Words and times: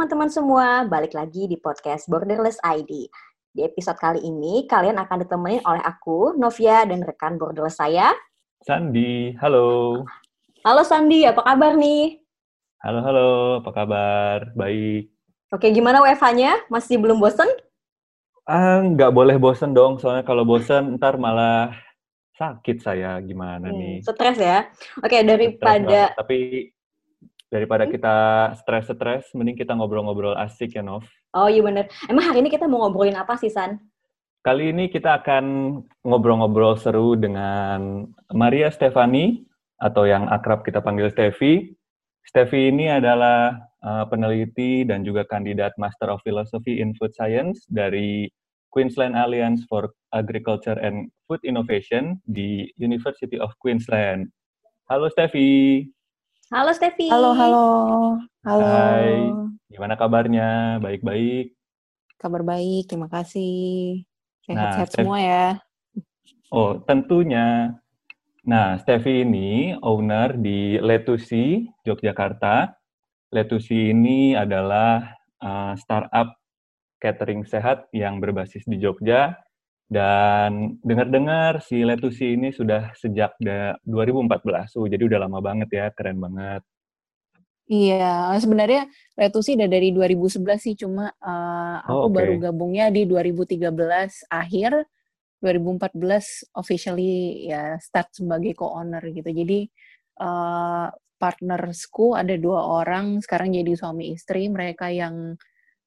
teman-teman 0.00 0.32
semua, 0.32 0.88
balik 0.88 1.12
lagi 1.12 1.44
di 1.44 1.60
podcast 1.60 2.08
Borderless 2.08 2.56
ID. 2.64 3.04
Di 3.52 3.68
episode 3.68 4.00
kali 4.00 4.24
ini, 4.24 4.64
kalian 4.64 4.96
akan 4.96 5.28
ditemenin 5.28 5.60
oleh 5.60 5.84
aku, 5.84 6.32
Novia, 6.40 6.88
dan 6.88 7.04
rekan 7.04 7.36
Borderless 7.36 7.76
saya. 7.76 8.08
Sandi, 8.64 9.36
halo. 9.44 10.00
Halo 10.64 10.88
Sandi, 10.88 11.28
apa 11.28 11.44
kabar 11.44 11.76
nih? 11.76 12.16
Halo, 12.80 13.04
halo, 13.04 13.30
apa 13.60 13.70
kabar? 13.76 14.48
Baik. 14.56 15.12
Oke, 15.52 15.68
gimana 15.68 16.00
WFH-nya? 16.00 16.72
Masih 16.72 16.96
belum 16.96 17.20
bosen? 17.20 17.52
Ah, 18.48 18.80
nggak 18.80 19.12
boleh 19.12 19.36
bosen 19.36 19.76
dong, 19.76 20.00
soalnya 20.00 20.24
kalau 20.24 20.48
bosen 20.48 20.96
ntar 20.96 21.20
malah 21.20 21.76
sakit 22.40 22.80
saya. 22.80 23.20
Gimana 23.20 23.68
hmm, 23.68 23.76
nih? 23.76 23.96
Stres 24.00 24.40
ya? 24.40 24.64
Oke, 25.04 25.20
daripada... 25.20 26.16
Tapi 26.16 26.72
Daripada 27.50 27.84
hmm? 27.84 27.92
kita 27.92 28.16
stres-stres, 28.62 29.34
mending 29.34 29.58
kita 29.58 29.74
ngobrol-ngobrol 29.74 30.38
asik 30.38 30.78
ya, 30.78 30.82
Nov. 30.86 31.04
Oh 31.34 31.50
iya 31.50 31.60
bener. 31.60 31.90
Emang 32.06 32.30
hari 32.30 32.46
ini 32.46 32.50
kita 32.50 32.70
mau 32.70 32.86
ngobrolin 32.86 33.18
apa 33.18 33.34
sih, 33.34 33.50
San? 33.50 33.82
Kali 34.40 34.72
ini 34.72 34.88
kita 34.88 35.20
akan 35.20 35.76
ngobrol-ngobrol 36.06 36.78
seru 36.78 37.18
dengan 37.18 38.08
Maria 38.32 38.72
Stefani, 38.72 39.50
atau 39.80 40.04
yang 40.04 40.28
akrab 40.28 40.62
kita 40.62 40.84
panggil 40.84 41.08
Stevi. 41.08 41.72
Stevi 42.20 42.68
ini 42.68 42.92
adalah 42.92 43.56
uh, 43.80 44.04
peneliti 44.06 44.84
dan 44.84 45.02
juga 45.02 45.24
kandidat 45.24 45.72
Master 45.80 46.12
of 46.12 46.20
Philosophy 46.22 46.78
in 46.84 46.92
Food 47.00 47.16
Science 47.16 47.64
dari 47.66 48.28
Queensland 48.70 49.16
Alliance 49.16 49.66
for 49.66 49.90
Agriculture 50.14 50.78
and 50.78 51.10
Food 51.26 51.42
Innovation 51.42 52.20
di 52.28 52.70
University 52.78 53.40
of 53.40 53.50
Queensland. 53.58 54.30
Halo 54.86 55.10
Stevi. 55.10 55.88
Halo 56.50 56.74
Stevi. 56.74 57.06
Halo, 57.06 57.30
halo. 57.30 57.66
Halo. 58.42 58.66
Hai. 58.66 59.22
Gimana 59.70 59.94
kabarnya? 59.94 60.82
Baik-baik. 60.82 61.54
Kabar 62.18 62.42
baik, 62.42 62.90
terima 62.90 63.06
kasih. 63.06 64.02
Sehat-sehat 64.42 64.90
nah, 64.90 64.94
semua 64.98 65.18
ya. 65.22 65.46
Oh, 66.50 66.82
tentunya. 66.82 67.78
Nah, 68.42 68.74
Stevi 68.82 69.22
ini 69.22 69.78
owner 69.78 70.34
di 70.34 70.74
Letusi, 70.82 71.70
Yogyakarta. 71.86 72.74
Letusi 73.30 73.94
ini 73.94 74.34
adalah 74.34 75.06
uh, 75.38 75.78
startup 75.78 76.34
catering 76.98 77.46
sehat 77.46 77.86
yang 77.94 78.18
berbasis 78.18 78.66
di 78.66 78.82
Jogja 78.82 79.38
dan 79.90 80.78
dengar-dengar 80.86 81.66
si 81.66 81.82
Letusi 81.82 82.38
ini 82.38 82.54
sudah 82.54 82.94
sejak 82.94 83.34
2014, 83.42 84.78
oh, 84.78 84.86
jadi 84.86 85.02
udah 85.02 85.18
lama 85.26 85.42
banget 85.42 85.68
ya, 85.74 85.86
keren 85.90 86.22
banget. 86.22 86.62
Iya, 87.66 88.38
sebenarnya 88.38 88.86
Letusi 89.18 89.58
udah 89.58 89.66
dari 89.66 89.90
2011 89.90 90.62
sih, 90.62 90.74
cuma 90.78 91.10
uh, 91.10 91.82
aku 91.82 91.90
oh, 91.90 92.06
okay. 92.06 92.14
baru 92.22 92.34
gabungnya 92.38 92.86
di 92.94 93.02
2013 93.02 93.66
akhir, 94.30 94.86
2014 95.42 96.54
officially 96.54 97.50
ya 97.50 97.74
start 97.82 98.14
sebagai 98.14 98.54
co-owner 98.54 99.02
gitu. 99.10 99.26
Jadi 99.26 99.66
uh, 100.22 100.86
partnersku 101.18 102.14
ada 102.14 102.38
dua 102.38 102.62
orang, 102.78 103.18
sekarang 103.26 103.58
jadi 103.58 103.74
suami 103.74 104.14
istri, 104.14 104.46
mereka 104.46 104.86
yang 104.86 105.34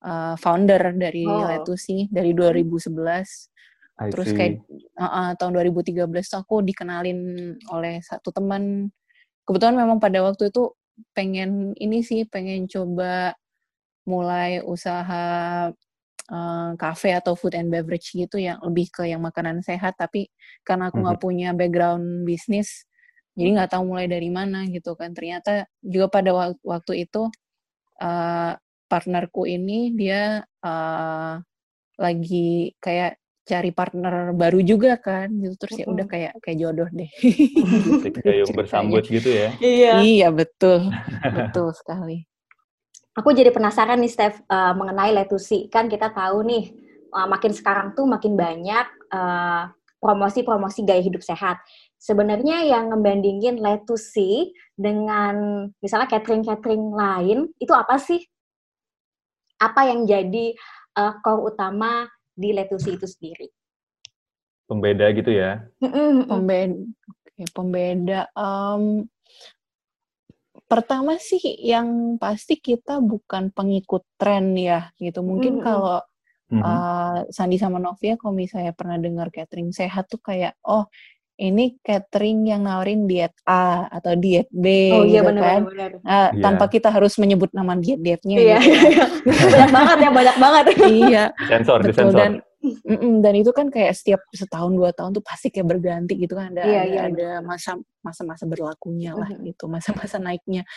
uh, 0.03 0.35
founder 0.35 0.91
dari 0.91 1.23
oh. 1.23 1.47
Letusi 1.47 2.11
dari 2.11 2.35
2011 2.35 3.53
I 4.01 4.09
Terus 4.09 4.33
see. 4.33 4.37
kayak 4.37 4.53
uh, 4.97 5.05
uh, 5.05 5.29
tahun 5.37 5.53
2013 5.69 6.09
aku 6.41 6.65
dikenalin 6.65 7.19
oleh 7.69 8.01
satu 8.01 8.33
teman. 8.33 8.89
Kebetulan 9.45 9.77
memang 9.77 10.01
pada 10.01 10.23
waktu 10.25 10.49
itu 10.49 10.73
pengen 11.13 11.77
ini 11.77 12.01
sih, 12.01 12.25
pengen 12.25 12.65
coba 12.65 13.37
mulai 14.09 14.59
usaha 14.65 15.69
kafe 16.79 17.09
uh, 17.13 17.19
atau 17.19 17.35
food 17.35 17.53
and 17.53 17.69
beverage 17.69 18.15
gitu 18.15 18.39
yang 18.39 18.57
lebih 18.65 18.89
ke 18.89 19.05
yang 19.05 19.21
makanan 19.21 19.61
sehat. 19.61 19.93
Tapi 19.99 20.31
karena 20.65 20.89
aku 20.89 21.03
nggak 21.03 21.19
mm 21.19 21.21
-hmm. 21.21 21.27
punya 21.29 21.49
background 21.53 22.25
bisnis, 22.25 22.89
jadi 23.37 23.49
nggak 23.61 23.77
tahu 23.77 23.93
mulai 23.93 24.09
dari 24.09 24.33
mana 24.33 24.65
gitu 24.69 24.97
kan. 24.97 25.13
Ternyata 25.13 25.69
juga 25.85 26.09
pada 26.09 26.57
waktu 26.65 27.05
itu 27.05 27.29
uh, 28.01 28.53
partnerku 28.89 29.45
ini 29.45 29.93
dia 29.93 30.41
uh, 30.65 31.35
lagi 31.97 32.73
kayak 32.81 33.22
cari 33.43 33.75
partner 33.75 34.31
baru 34.31 34.63
juga 34.63 34.95
kan 34.99 35.27
gitu. 35.35 35.55
Terus 35.59 35.75
ya 35.83 35.85
udah 35.91 36.05
kayak 36.07 36.33
kayak 36.39 36.57
jodoh 36.59 36.87
deh. 36.91 37.11
Kayak 38.23 38.37
yang 38.47 38.53
bersambut 38.55 39.03
gitu. 39.07 39.29
ya. 39.29 39.49
Iya. 39.59 39.93
Iya 39.99 40.27
betul. 40.31 40.87
Betul 41.37 41.75
sekali. 41.75 42.23
Aku 43.13 43.29
jadi 43.29 43.53
penasaran 43.53 44.01
nih 44.01 44.09
Steph 44.09 44.41
uh, 44.49 44.73
mengenai 44.73 45.13
letusi. 45.13 45.69
Kan 45.69 45.85
kita 45.85 46.09
tahu 46.09 46.41
nih 46.47 46.73
uh, 47.13 47.27
makin 47.29 47.53
sekarang 47.53 47.93
tuh 47.93 48.09
makin 48.09 48.33
banyak 48.33 48.87
promosi 49.13 50.41
promosi-promosi 50.43 50.79
gaya 50.83 50.99
hidup 50.99 51.23
sehat. 51.23 51.61
Sebenarnya 51.95 52.67
yang 52.67 52.91
ngebandingin 52.91 53.61
letusi 53.63 54.51
dengan 54.75 55.67
misalnya 55.79 56.09
catering-catering 56.11 56.91
lain 56.91 57.47
itu 57.55 57.71
apa 57.71 57.95
sih? 58.01 58.19
Apa 59.61 59.87
yang 59.87 60.03
jadi 60.03 60.51
uh, 60.97 61.13
core 61.23 61.55
utama 61.55 62.09
di 62.33 62.49
Letusi 62.51 62.97
itu 62.97 63.05
sendiri. 63.05 63.47
Pembeda 64.65 65.09
gitu 65.13 65.31
ya? 65.33 65.63
Pembeda. 65.79 66.75
Oke, 67.33 67.43
pembeda. 67.53 68.21
Um, 68.37 69.09
pertama 70.69 71.17
sih 71.21 71.41
yang 71.61 72.17
pasti 72.17 72.57
kita 72.57 72.97
bukan 73.01 73.53
pengikut 73.53 74.05
tren 74.17 74.57
ya 74.57 74.89
gitu. 74.97 75.21
Mungkin 75.21 75.61
mm-hmm. 75.61 75.65
kalau 75.65 75.97
uh, 76.61 77.17
Sandi 77.29 77.57
sama 77.57 77.81
Novia 77.81 78.17
kalau 78.17 78.33
misalnya 78.33 78.73
pernah 78.73 78.97
dengar 79.01 79.33
catering 79.33 79.73
sehat 79.73 80.09
tuh 80.09 80.21
kayak 80.21 80.53
oh 80.65 80.85
ini 81.41 81.81
catering 81.81 82.45
yang 82.45 82.61
nawarin 82.69 83.09
diet 83.09 83.33
A 83.49 83.89
atau 83.89 84.13
diet 84.13 84.45
B 84.53 84.93
oh, 84.93 85.01
iya, 85.01 85.25
gitu 85.25 85.33
bener, 85.33 85.41
kan. 85.41 85.61
Bener, 85.65 85.89
bener. 85.97 86.05
Nah, 86.05 86.29
yeah. 86.29 86.43
Tanpa 86.45 86.65
kita 86.69 86.93
harus 86.93 87.17
menyebut 87.17 87.49
nama 87.57 87.73
diet-dietnya. 87.73 88.37
Iya, 88.37 88.57
gitu. 88.61 88.77
iya. 88.93 89.05
banyak 89.49 89.71
banget 89.73 89.97
ya, 89.97 90.09
banyak 90.13 90.37
banget. 90.37 90.63
iya. 91.01 91.23
Sensor, 91.49 91.79
betul. 91.81 92.13
Dan, 92.13 92.31
mm 92.61 92.97
-mm, 93.01 93.13
dan 93.25 93.33
itu 93.33 93.49
kan 93.49 93.73
kayak 93.73 93.97
setiap 93.97 94.21
setahun 94.29 94.71
dua 94.77 94.93
tahun 94.93 95.17
tuh 95.17 95.25
pasti 95.25 95.49
kayak 95.49 95.73
berganti 95.73 96.13
gitu 96.21 96.37
kan. 96.37 96.53
Ada, 96.53 96.61
yeah, 96.69 96.83
ada, 96.85 96.93
yeah, 96.93 97.05
ada 97.09 97.29
masa 97.41 97.81
masa-masa 98.05 98.43
berlakunya 98.45 99.15
lah 99.17 99.31
mm 99.31 99.37
-hmm. 99.39 99.47
gitu, 99.49 99.65
masa-masa 99.65 100.21
naiknya. 100.21 100.67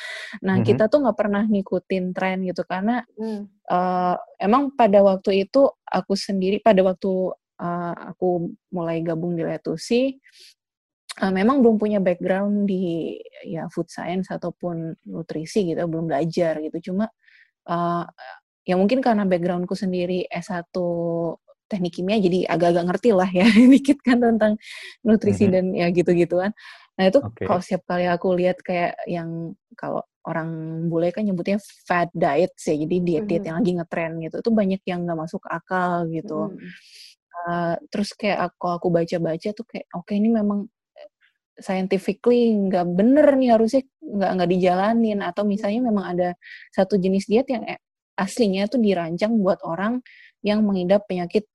Nah 0.41 0.57
mm 0.57 0.65
-hmm. 0.65 0.69
kita 0.73 0.85
tuh 0.89 1.05
nggak 1.05 1.19
pernah 1.19 1.43
ngikutin 1.45 2.05
tren 2.17 2.49
gitu 2.49 2.63
karena 2.65 3.05
mm. 3.19 3.69
uh, 3.69 4.17
emang 4.41 4.73
pada 4.73 5.05
waktu 5.05 5.45
itu 5.45 5.69
aku 5.85 6.17
sendiri 6.17 6.65
pada 6.65 6.81
waktu 6.81 7.35
uh, 7.61 7.95
aku 8.13 8.53
mulai 8.73 9.01
gabung 9.01 9.37
di 9.37 9.43
Letusi, 9.45 10.13
uh, 11.21 11.33
memang 11.33 11.65
belum 11.65 11.77
punya 11.81 11.99
background 11.99 12.69
di 12.69 13.17
ya 13.45 13.69
food 13.73 13.89
science 13.89 14.29
ataupun 14.29 14.97
nutrisi 15.09 15.73
gitu, 15.73 15.81
belum 15.89 16.09
belajar 16.09 16.61
gitu. 16.61 16.93
Cuma 16.93 17.09
uh, 17.69 18.05
ya 18.67 18.75
mungkin 18.77 19.01
karena 19.01 19.25
backgroundku 19.25 19.73
sendiri 19.79 20.27
S1 20.29 20.75
teknik 21.67 21.99
kimia 21.99 22.23
jadi 22.23 22.47
agak-agak 22.47 22.85
ngerti 22.95 23.11
lah 23.11 23.27
ya 23.27 23.47
dikit 23.75 23.99
kan 23.99 24.23
tentang 24.23 24.55
nutrisi 25.03 25.47
mm 25.47 25.51
-hmm. 25.51 25.55
dan 25.55 25.65
ya 25.75 25.87
gitu-gituan. 25.91 26.51
Nah 26.97 27.05
itu 27.11 27.19
okay. 27.21 27.45
kalau 27.45 27.61
setiap 27.61 27.83
kali 27.91 28.07
aku 28.07 28.29
lihat 28.39 28.59
kayak 28.63 28.95
yang 29.11 29.53
kalau 29.75 30.01
orang 30.27 30.51
bule 30.91 31.15
kan 31.15 31.23
nyebutnya 31.23 31.59
fat 31.87 32.11
diet 32.11 32.51
sih, 32.59 32.75
jadi 32.75 32.97
diet-diet 32.99 33.23
mm 33.23 33.31
-hmm. 33.31 33.47
yang 33.47 33.57
lagi 33.63 33.73
ngetren 33.79 34.13
gitu, 34.27 34.37
itu 34.43 34.51
banyak 34.51 34.83
yang 34.87 35.01
nggak 35.07 35.19
masuk 35.27 35.43
akal 35.47 36.07
gitu. 36.11 36.51
Mm 36.51 36.59
-hmm 36.59 37.16
Uh, 37.47 37.79
terus 37.95 38.11
kayak 38.19 38.51
aku 38.51 38.67
aku 38.75 38.89
baca-baca 38.91 39.55
tuh 39.55 39.63
kayak 39.71 39.87
oke 39.95 40.11
okay, 40.11 40.19
ini 40.19 40.35
memang 40.35 40.67
eh, 40.99 41.11
scientifically 41.63 42.51
nggak 42.59 42.87
bener 42.91 43.39
nih 43.39 43.55
harusnya 43.55 43.83
nggak 44.03 44.31
nggak 44.35 44.51
dijalanin. 44.51 45.19
Atau 45.23 45.47
misalnya 45.47 45.81
memang 45.87 46.05
ada 46.17 46.29
satu 46.75 46.99
jenis 46.99 47.31
diet 47.31 47.47
yang 47.51 47.63
eh, 47.67 47.79
aslinya 48.19 48.67
tuh 48.67 48.83
dirancang 48.83 49.39
buat 49.39 49.63
orang 49.63 50.03
yang 50.43 50.67
mengidap 50.67 51.07
penyakit 51.07 51.47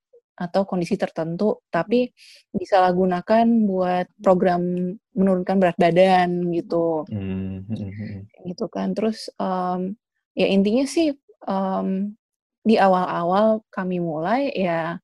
atau 0.41 0.65
kondisi 0.65 0.97
tertentu 0.97 1.61
tapi 1.69 2.09
disalahgunakan 2.49 3.45
buat 3.69 4.09
program 4.25 4.95
menurunkan 5.13 5.61
berat 5.61 5.77
badan 5.77 6.49
gitu. 6.55 7.05
Mm-hmm. 7.11 8.47
gitu 8.49 8.65
kan. 8.71 8.97
Terus 8.97 9.29
um, 9.37 9.93
ya 10.33 10.47
intinya 10.49 10.87
sih 10.87 11.13
um, 11.45 12.15
di 12.65 12.77
awal-awal 12.77 13.61
kami 13.69 14.01
mulai 14.01 14.49
ya 14.53 14.97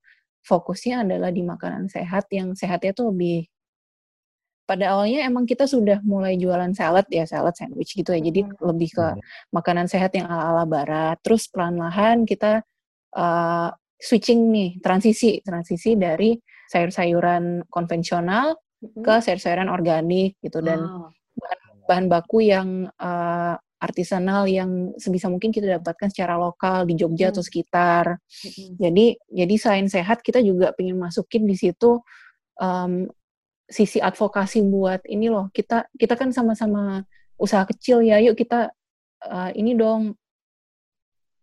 fokusnya 0.48 1.04
adalah 1.04 1.30
di 1.36 1.44
makanan 1.44 1.92
sehat 1.92 2.32
yang 2.32 2.56
sehatnya 2.56 2.96
tuh 2.96 3.12
lebih 3.12 3.52
pada 4.68 4.96
awalnya 4.96 5.24
emang 5.24 5.48
kita 5.48 5.64
sudah 5.64 6.04
mulai 6.04 6.36
jualan 6.36 6.76
salad 6.76 7.08
ya 7.08 7.24
salad 7.24 7.56
sandwich 7.56 7.96
gitu 7.96 8.12
ya 8.12 8.20
jadi 8.20 8.44
hmm. 8.44 8.60
lebih 8.64 8.90
ke 8.96 9.06
hmm. 9.16 9.24
makanan 9.56 9.88
sehat 9.88 10.12
yang 10.16 10.28
ala 10.28 10.52
ala 10.52 10.64
barat 10.68 11.16
terus 11.24 11.48
pelan-lahan 11.48 12.28
kita 12.28 12.64
uh, 13.16 13.72
switching 13.96 14.52
nih 14.52 14.80
transisi 14.84 15.40
transisi 15.40 15.96
dari 15.96 16.36
sayur-sayuran 16.68 17.72
konvensional 17.72 18.60
hmm. 18.84 19.04
ke 19.08 19.14
sayur-sayuran 19.24 19.72
organik 19.72 20.36
gitu 20.44 20.60
dan 20.60 20.84
oh. 20.84 21.16
bahan, 21.40 21.60
bahan 21.88 22.06
baku 22.12 22.44
yang 22.44 22.92
uh, 23.00 23.56
artisanal 23.78 24.50
yang 24.50 24.94
sebisa 24.98 25.30
mungkin 25.30 25.54
kita 25.54 25.78
dapatkan 25.78 26.10
secara 26.10 26.34
lokal 26.38 26.90
di 26.90 26.98
Jogja 26.98 27.30
hmm. 27.30 27.34
atau 27.38 27.44
sekitar. 27.46 28.06
Hmm. 28.18 28.74
Jadi 28.82 29.06
jadi 29.30 29.56
selain 29.56 29.88
sehat 29.88 30.26
kita 30.26 30.42
juga 30.42 30.74
pengen 30.74 30.98
masukin 30.98 31.46
di 31.46 31.54
situ 31.54 32.02
um, 32.58 33.06
sisi 33.68 34.00
advokasi 34.00 34.64
buat 34.64 35.04
ini 35.06 35.28
loh 35.28 35.52
kita 35.52 35.92
kita 36.00 36.16
kan 36.16 36.32
sama-sama 36.32 37.04
usaha 37.36 37.68
kecil 37.68 38.00
ya 38.00 38.18
yuk 38.24 38.40
kita 38.40 38.72
uh, 39.28 39.52
ini 39.54 39.76
dong 39.76 40.16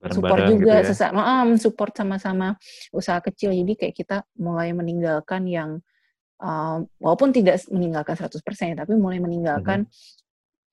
support 0.08 0.40
juga 0.48 0.80
gitu 0.80 0.84
ya. 0.84 0.88
sesama 0.88 1.20
um, 1.20 1.56
support 1.60 1.92
sama-sama 1.92 2.56
usaha 2.96 3.20
kecil 3.20 3.52
jadi 3.52 3.72
kayak 3.76 3.94
kita 3.94 4.16
mulai 4.40 4.72
meninggalkan 4.72 5.44
yang 5.48 5.70
uh, 6.40 6.80
walaupun 7.00 7.32
tidak 7.32 7.60
meninggalkan 7.68 8.16
100% 8.16 8.40
tapi 8.80 8.92
mulai 8.96 9.20
meninggalkan 9.20 9.84
mm-hmm. 9.84 10.23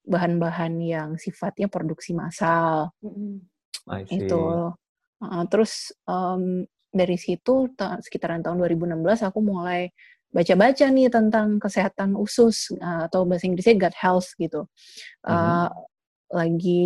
Bahan-bahan 0.02 0.82
yang 0.82 1.10
sifatnya 1.14 1.70
produksi 1.70 2.12
massal 2.12 2.90
mm-hmm. 3.02 4.10
itu 4.10 4.42
uh, 5.22 5.44
terus 5.46 5.94
um, 6.10 6.66
dari 6.92 7.16
situ 7.16 7.72
sekitaran 8.04 8.44
tahun 8.44 8.60
2016 8.60 9.28
aku 9.28 9.40
mulai 9.40 9.88
baca-baca 10.32 10.88
nih 10.88 11.12
tentang 11.12 11.60
kesehatan 11.60 12.16
usus 12.16 12.72
uh, 12.80 13.06
atau 13.08 13.28
bahasa 13.28 13.44
Inggrisnya 13.44 13.76
gut 13.76 13.96
health 13.96 14.32
gitu. 14.40 14.64
Uh, 15.24 15.68
mm-hmm. 15.68 15.68
Lagi 16.32 16.84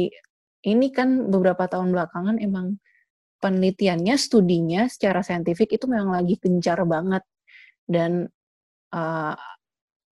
ini 0.67 0.91
kan 0.91 1.31
beberapa 1.31 1.71
tahun 1.71 1.95
belakangan 1.95 2.43
emang 2.43 2.83
penelitiannya, 3.39 4.19
studinya 4.19 4.91
secara 4.91 5.23
saintifik 5.23 5.79
itu 5.79 5.87
memang 5.87 6.19
lagi 6.19 6.35
gencar 6.43 6.83
banget 6.83 7.23
dan 7.87 8.27
uh, 8.91 9.39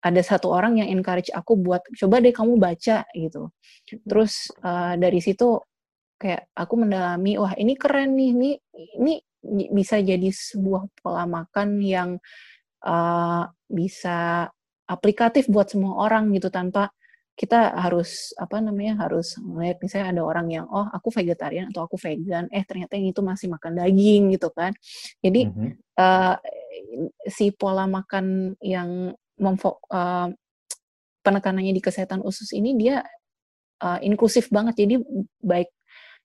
ada 0.04 0.20
satu 0.20 0.52
orang 0.52 0.84
yang 0.84 0.92
encourage 0.92 1.32
aku 1.32 1.56
buat 1.56 1.80
coba 1.96 2.20
deh 2.20 2.34
kamu 2.36 2.60
baca 2.60 3.08
gitu. 3.16 3.48
Mm-hmm. 3.48 4.04
Terus 4.04 4.52
uh, 4.60 5.00
dari 5.00 5.24
situ 5.24 5.56
kayak 6.20 6.52
aku 6.52 6.74
mendalami 6.76 7.40
wah 7.40 7.56
ini 7.56 7.72
keren 7.74 8.12
nih, 8.12 8.30
ini 8.36 8.50
ini 9.00 9.14
bisa 9.72 10.00
jadi 10.04 10.28
sebuah 10.28 10.92
pola 11.00 11.24
makan 11.24 11.80
yang 11.80 12.10
uh, 12.84 13.44
bisa 13.68 14.48
aplikatif 14.84 15.48
buat 15.48 15.72
semua 15.72 16.04
orang 16.04 16.28
gitu 16.36 16.52
tanpa 16.52 16.92
kita 17.34 17.74
harus 17.74 18.30
apa 18.38 18.62
namanya 18.62 18.94
harus 19.08 19.34
melihat 19.42 19.82
misalnya 19.82 20.14
ada 20.14 20.22
orang 20.22 20.46
yang 20.54 20.66
oh 20.70 20.86
aku 20.86 21.10
vegetarian 21.10 21.66
atau 21.74 21.82
aku 21.82 21.98
vegan 21.98 22.46
eh 22.54 22.62
ternyata 22.62 22.94
yang 22.94 23.10
itu 23.10 23.26
masih 23.26 23.50
makan 23.50 23.74
daging 23.74 24.30
gitu 24.38 24.54
kan 24.54 24.70
jadi 25.18 25.50
mm-hmm. 25.50 25.70
uh, 25.98 26.38
si 27.26 27.50
pola 27.50 27.90
makan 27.90 28.54
yang 28.62 29.10
memfo 29.40 29.82
uh, 29.90 30.30
penekanannya 31.24 31.72
di 31.72 31.82
kesehatan 31.82 32.20
usus 32.22 32.52
ini 32.52 32.76
dia 32.76 33.02
uh, 33.82 33.98
inklusif 34.04 34.52
banget 34.52 34.84
jadi 34.84 34.94
baik 35.40 35.70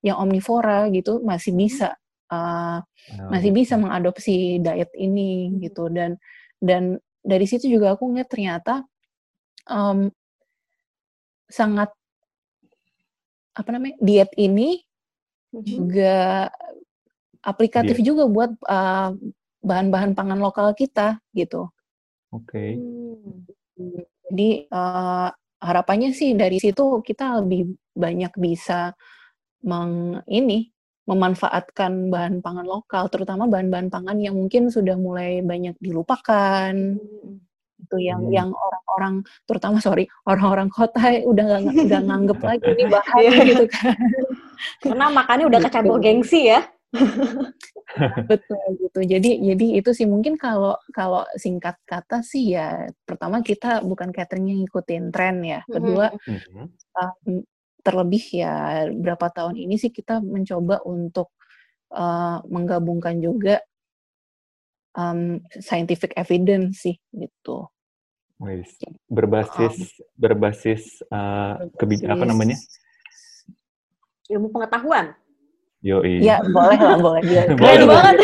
yang 0.06 0.20
omnivora 0.20 0.88
gitu 0.92 1.20
masih 1.24 1.56
bisa 1.56 1.96
uh, 2.32 2.80
oh, 2.80 3.30
masih 3.32 3.52
bisa 3.52 3.76
mengadopsi 3.76 4.60
diet 4.60 4.92
ini 4.96 5.60
gitu 5.64 5.88
dan 5.92 6.16
dan 6.60 7.00
dari 7.24 7.46
situ 7.48 7.68
juga 7.68 7.96
aku 7.96 8.08
ngeliat 8.12 8.30
ternyata 8.32 8.84
um, 9.68 10.08
sangat 11.50 11.92
apa 13.58 13.70
namanya 13.76 13.98
diet 14.00 14.32
ini 14.40 14.80
mm-hmm. 15.52 15.66
juga 15.68 16.48
aplikatif 17.44 18.00
yeah. 18.00 18.08
juga 18.08 18.24
buat 18.30 18.52
uh, 18.68 19.12
bahan-bahan 19.60 20.16
pangan 20.16 20.40
lokal 20.40 20.72
kita 20.76 21.20
gitu. 21.36 21.68
Oke. 22.30 22.46
Okay. 22.46 22.70
Hmm. 22.78 24.04
Jadi 24.30 24.50
uh, 24.70 25.30
harapannya 25.60 26.14
sih 26.14 26.38
dari 26.38 26.62
situ 26.62 27.02
kita 27.02 27.42
lebih 27.42 27.74
banyak 27.98 28.32
bisa 28.38 28.94
meng 29.66 30.24
ini 30.30 30.72
memanfaatkan 31.10 32.14
bahan 32.14 32.46
pangan 32.46 32.70
lokal, 32.70 33.10
terutama 33.10 33.50
bahan-bahan 33.50 33.90
pangan 33.90 34.22
yang 34.22 34.38
mungkin 34.38 34.70
sudah 34.70 34.94
mulai 34.94 35.42
banyak 35.42 35.74
dilupakan. 35.82 36.70
Hmm. 36.70 37.42
Itu 37.82 37.98
yang 37.98 38.30
hmm. 38.30 38.36
yang 38.36 38.50
orang-orang 38.54 39.26
terutama 39.50 39.82
sorry, 39.82 40.06
orang-orang 40.30 40.70
kota 40.70 41.02
udah 41.32 41.46
gak, 41.66 41.76
udah 41.90 42.02
nganggep 42.06 42.40
lagi 42.46 42.68
ini 42.78 42.86
bahan 42.86 43.22
iya. 43.26 43.40
gitu 43.42 43.66
kan. 43.74 43.98
Karena 44.86 45.06
makannya 45.10 45.46
udah 45.50 45.60
kecampur 45.66 45.98
gitu. 45.98 46.06
gengsi 46.06 46.42
ya. 46.54 46.62
Betul 48.30 48.64
gitu. 48.82 49.00
Jadi 49.06 49.32
jadi 49.46 49.66
itu 49.78 49.90
sih 49.94 50.10
mungkin 50.10 50.38
kalau 50.38 50.78
kalau 50.90 51.26
singkat 51.38 51.78
kata 51.86 52.26
sih 52.26 52.58
ya 52.58 52.90
pertama 53.06 53.46
kita 53.46 53.86
bukan 53.86 54.10
catering 54.10 54.50
yang 54.50 54.60
ngikutin 54.66 55.14
tren 55.14 55.42
ya. 55.46 55.62
Kedua 55.70 56.10
mm 56.14 56.38
-hmm. 56.38 56.66
um, 56.98 57.46
terlebih 57.86 58.24
ya 58.34 58.86
berapa 58.90 59.30
tahun 59.30 59.56
ini 59.58 59.78
sih 59.78 59.94
kita 59.94 60.22
mencoba 60.22 60.82
untuk 60.86 61.34
uh, 61.94 62.42
menggabungkan 62.50 63.22
juga 63.22 63.62
um, 64.98 65.42
scientific 65.62 66.14
evidence 66.18 66.86
sih 66.86 66.98
gitu. 67.14 67.70
Berbasis 69.12 69.76
um, 69.76 69.88
berbasis 70.16 70.84
uh, 71.12 71.60
kebijakan 71.76 72.16
apa 72.16 72.26
namanya? 72.26 72.58
Ilmu 74.32 74.54
pengetahuan. 74.54 75.19
Yo 75.80 76.04
Ya 76.04 76.44
boleh 76.44 76.76
lah 76.76 77.00
boleh. 77.00 77.22
boleh 77.60 77.86
banget. 77.88 78.16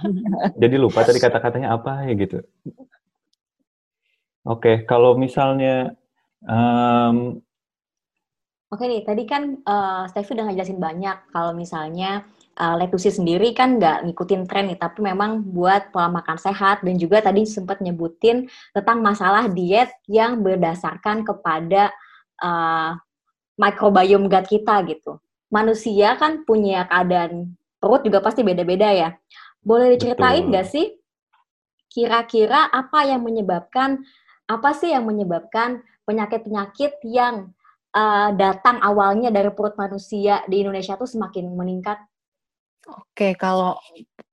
Jadi 0.62 0.74
lupa 0.80 1.04
tadi 1.04 1.20
kata-katanya 1.20 1.76
apa 1.76 2.08
ya 2.08 2.12
gitu. 2.16 2.38
Oke, 4.44 4.60
okay, 4.60 4.76
kalau 4.84 5.16
misalnya 5.16 5.96
um, 6.44 7.40
Oke 8.72 8.90
nih, 8.90 9.06
tadi 9.06 9.22
kan 9.22 9.62
uh, 9.62 10.02
Steffi 10.10 10.34
udah 10.34 10.50
ngejelasin 10.50 10.82
banyak 10.82 11.30
kalau 11.30 11.54
misalnya 11.54 12.26
uh, 12.58 12.74
Letusi 12.74 13.06
sendiri 13.06 13.54
kan 13.54 13.78
nggak 13.78 14.02
ngikutin 14.02 14.50
tren 14.50 14.66
nih, 14.66 14.80
tapi 14.80 14.98
memang 14.98 15.46
buat 15.46 15.94
pola 15.94 16.10
makan 16.10 16.34
sehat 16.42 16.82
dan 16.82 16.98
juga 16.98 17.22
tadi 17.22 17.46
sempat 17.46 17.78
nyebutin 17.78 18.50
tentang 18.74 18.98
masalah 18.98 19.46
diet 19.46 19.94
yang 20.10 20.42
berdasarkan 20.42 21.22
kepada 21.22 21.94
uh, 22.42 22.98
microbiome 23.54 24.26
gut 24.26 24.46
kita 24.50 24.82
gitu. 24.90 25.22
Manusia 25.52 26.16
kan 26.20 26.42
punya 26.44 26.88
keadaan 26.88 27.56
perut 27.80 28.00
juga 28.04 28.24
pasti 28.24 28.40
beda-beda 28.40 28.88
ya. 28.90 29.10
Boleh 29.60 29.96
diceritain 29.96 30.48
nggak 30.48 30.66
sih 30.68 30.96
kira-kira 31.94 32.66
apa 32.74 33.06
yang 33.06 33.22
menyebabkan 33.22 34.02
apa 34.50 34.74
sih 34.74 34.90
yang 34.90 35.06
menyebabkan 35.06 35.80
penyakit-penyakit 36.04 37.00
yang 37.06 37.54
uh, 37.94 38.34
datang 38.34 38.82
awalnya 38.82 39.30
dari 39.30 39.48
perut 39.54 39.78
manusia 39.78 40.42
di 40.50 40.66
Indonesia 40.66 40.98
tuh 40.98 41.08
semakin 41.08 41.54
meningkat? 41.54 42.02
Oke, 42.84 43.32
kalau 43.40 43.80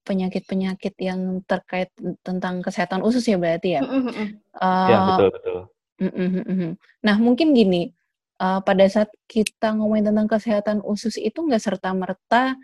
penyakit-penyakit 0.03 0.97
yang 0.99 1.39
terkait 1.47 1.93
tentang 2.25 2.59
kesehatan 2.59 3.05
usus 3.05 3.23
ya 3.23 3.39
berarti 3.39 3.79
ya. 3.79 3.81
Mm 3.85 4.01
-hmm. 4.03 4.27
uh, 4.59 4.89
ya 4.89 4.97
betul 5.07 5.29
betul. 5.31 5.57
Mm 6.01 6.29
-hmm. 6.43 6.71
Nah 7.05 7.15
mungkin 7.21 7.53
gini, 7.55 7.93
uh, 8.41 8.59
pada 8.65 8.85
saat 8.89 9.13
kita 9.29 9.77
ngomongin 9.77 10.09
tentang 10.09 10.25
kesehatan 10.25 10.81
usus 10.81 11.15
itu 11.21 11.37
nggak 11.45 11.61
serta 11.61 11.93
merta 11.93 12.57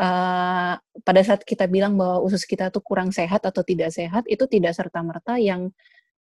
uh, 0.00 0.74
pada 0.80 1.20
saat 1.20 1.44
kita 1.44 1.68
bilang 1.68 2.00
bahwa 2.00 2.24
usus 2.24 2.48
kita 2.48 2.72
tuh 2.72 2.80
kurang 2.80 3.12
sehat 3.12 3.44
atau 3.44 3.60
tidak 3.60 3.92
sehat 3.92 4.24
itu 4.24 4.48
tidak 4.48 4.72
serta 4.72 5.04
merta 5.04 5.36
yang 5.36 5.68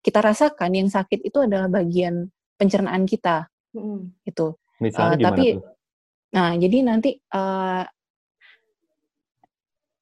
kita 0.02 0.18
rasakan 0.18 0.74
yang 0.74 0.88
sakit 0.90 1.22
itu 1.22 1.38
adalah 1.46 1.70
bagian 1.70 2.26
pencernaan 2.58 3.06
kita 3.06 3.46
Hmm. 3.76 4.16
Itu. 4.24 4.56
Misalnya 4.80 5.16
uh, 5.20 5.24
tapi, 5.32 5.44
tuh? 5.60 5.64
Nah, 6.32 6.50
jadi 6.56 6.78
nanti 6.84 7.10
uh, 7.32 7.84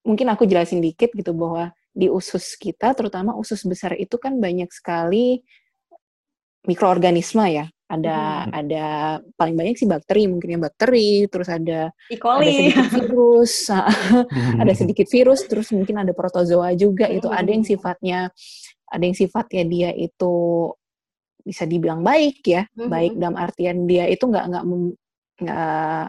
mungkin 0.06 0.26
aku 0.30 0.46
jelasin 0.46 0.78
dikit 0.78 1.10
gitu 1.14 1.34
bahwa 1.34 1.74
di 1.94 2.10
usus 2.10 2.58
kita, 2.58 2.94
terutama 2.94 3.34
usus 3.38 3.62
besar 3.66 3.94
itu 3.98 4.18
kan 4.18 4.38
banyak 4.38 4.70
sekali 4.70 5.42
mikroorganisme 6.66 7.44
ya. 7.50 7.66
Ada 7.84 8.16
hmm. 8.16 8.52
ada 8.64 8.84
paling 9.36 9.56
banyak 9.60 9.76
sih 9.76 9.84
bakteri, 9.84 10.24
mungkin 10.24 10.56
yang 10.56 10.64
bakteri, 10.64 11.28
terus 11.28 11.52
ada 11.52 11.92
e. 12.08 12.16
ada 12.16 12.48
sedikit 12.48 12.88
virus, 12.96 13.54
ada 14.56 14.72
sedikit 14.72 15.06
virus, 15.12 15.40
terus 15.44 15.68
mungkin 15.68 16.00
ada 16.00 16.16
protozoa 16.16 16.72
juga 16.72 17.12
itu. 17.12 17.28
Ada 17.28 17.50
yang 17.52 17.64
sifatnya 17.64 18.32
ada 18.88 19.04
yang 19.04 19.16
sifatnya 19.16 19.62
dia 19.68 19.90
itu 19.92 20.34
bisa 21.44 21.68
dibilang 21.68 22.00
baik 22.00 22.40
ya, 22.48 22.64
mm-hmm. 22.64 22.88
baik 22.88 23.12
dalam 23.20 23.36
artian 23.36 23.84
dia 23.84 24.08
itu 24.08 24.24
nggak 24.24 24.44
nggak 24.48 24.64
nggak 25.44 26.04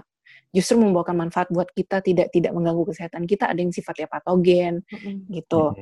justru 0.55 0.79
membawakan 0.79 1.27
manfaat 1.27 1.51
buat 1.51 1.67
kita, 1.75 1.99
tidak 1.99 2.31
tidak 2.31 2.55
mengganggu 2.55 2.87
kesehatan 2.87 3.27
kita. 3.27 3.51
Ada 3.51 3.59
yang 3.59 3.75
sifatnya 3.75 4.07
patogen 4.07 4.79
mm-hmm. 4.87 5.15
gitu. 5.35 5.75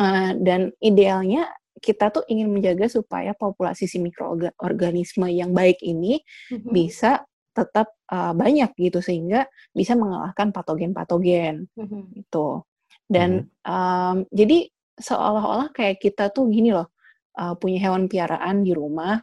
Uh, 0.00 0.38
dan 0.38 0.70
idealnya 0.80 1.50
kita 1.80 2.12
tuh 2.12 2.24
ingin 2.28 2.52
menjaga 2.52 2.86
supaya 2.86 3.32
populasi 3.32 3.88
si 3.88 3.96
mikroorganisme 3.98 5.26
yang 5.32 5.56
baik 5.56 5.80
ini 5.80 6.20
mm-hmm. 6.52 6.70
bisa 6.70 7.24
tetap 7.50 7.96
uh, 8.12 8.36
banyak 8.36 8.70
gitu 8.78 9.00
sehingga 9.02 9.48
bisa 9.72 9.96
mengalahkan 9.96 10.52
patogen-patogen 10.52 11.66
mm-hmm. 11.72 12.02
gitu. 12.20 12.62
Dan 13.10 13.50
mm-hmm. 13.50 13.66
um, 13.66 14.16
jadi 14.30 14.68
seolah-olah 15.00 15.72
kayak 15.72 15.98
kita 15.98 16.28
tuh 16.30 16.46
gini 16.52 16.70
loh 16.70 16.92
uh, 17.40 17.56
punya 17.56 17.80
hewan 17.80 18.06
piaraan 18.06 18.62
di 18.62 18.76
rumah, 18.76 19.18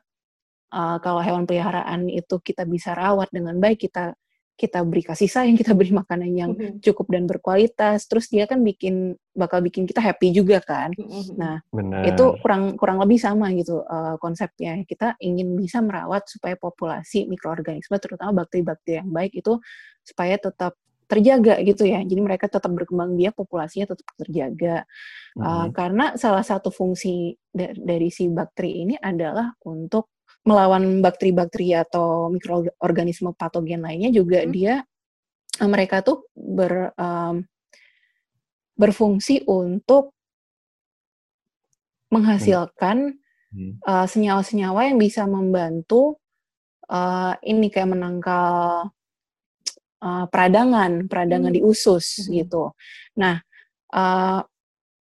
uh, 0.73 0.97
kalau 0.99 1.21
hewan 1.21 1.45
peliharaan 1.45 2.09
itu 2.09 2.41
kita 2.41 2.65
bisa 2.65 2.97
rawat 2.97 3.29
dengan 3.29 3.61
baik, 3.61 3.87
kita 3.87 4.17
kita 4.57 4.81
beri 4.81 5.05
kasih 5.05 5.29
sayang, 5.29 5.53
kita 5.53 5.77
beri 5.77 5.93
makanan 5.93 6.31
yang 6.33 6.51
mm-hmm. 6.57 6.81
cukup 6.81 7.13
dan 7.13 7.29
berkualitas, 7.29 8.09
terus 8.09 8.25
dia 8.25 8.49
kan 8.49 8.65
bikin 8.65 9.13
bakal 9.37 9.61
bikin 9.61 9.85
kita 9.85 10.01
happy 10.01 10.33
juga 10.33 10.57
kan. 10.65 10.89
Mm-hmm. 10.97 11.37
Nah, 11.37 11.61
Bener. 11.69 12.09
itu 12.09 12.25
kurang 12.41 12.73
kurang 12.73 12.97
lebih 12.97 13.21
sama 13.21 13.53
gitu 13.53 13.85
uh, 13.85 14.17
konsepnya. 14.17 14.81
Kita 14.89 15.13
ingin 15.21 15.53
bisa 15.53 15.77
merawat 15.85 16.25
supaya 16.25 16.57
populasi 16.57 17.29
mikroorganisme 17.29 18.01
terutama 18.01 18.43
bakteri-bakteri 18.43 19.05
yang 19.05 19.13
baik 19.13 19.37
itu 19.37 19.61
supaya 20.01 20.41
tetap 20.41 20.73
terjaga 21.05 21.61
gitu 21.61 21.85
ya. 21.85 22.01
Jadi 22.01 22.19
mereka 22.19 22.49
tetap 22.49 22.73
berkembang 22.73 23.13
biak, 23.13 23.37
populasinya 23.37 23.93
tetap 23.93 24.09
terjaga. 24.17 24.89
Mm-hmm. 25.37 25.45
Uh, 25.45 25.67
karena 25.69 26.05
salah 26.17 26.41
satu 26.41 26.73
fungsi 26.73 27.37
dari 27.77 28.09
si 28.09 28.25
bakteri 28.25 28.89
ini 28.89 28.97
adalah 28.97 29.53
untuk 29.69 30.16
melawan 30.47 31.03
bakteri-bakteri 31.03 31.75
atau 31.75 32.31
mikroorganisme 32.31 33.35
patogen 33.35 33.83
lainnya 33.83 34.07
juga 34.15 34.39
hmm. 34.41 34.51
dia 34.55 34.79
eh, 35.59 35.69
mereka 35.69 35.99
tuh 35.99 36.23
ber 36.31 36.95
um, 36.95 37.43
berfungsi 38.79 39.43
untuk 39.49 40.15
menghasilkan 42.07 43.19
hmm. 43.51 43.83
uh, 43.83 44.07
senyawa-senyawa 44.07 44.87
yang 44.87 44.97
bisa 45.01 45.27
membantu 45.27 46.15
uh, 46.87 47.35
ini 47.43 47.67
kayak 47.67 47.91
menangkal 47.91 48.87
uh, 49.99 50.25
peradangan, 50.31 51.09
peradangan 51.11 51.51
hmm. 51.51 51.57
di 51.57 51.61
usus 51.65 52.23
hmm. 52.23 52.31
gitu. 52.43 52.71
Nah, 53.19 53.41
uh, 53.91 54.39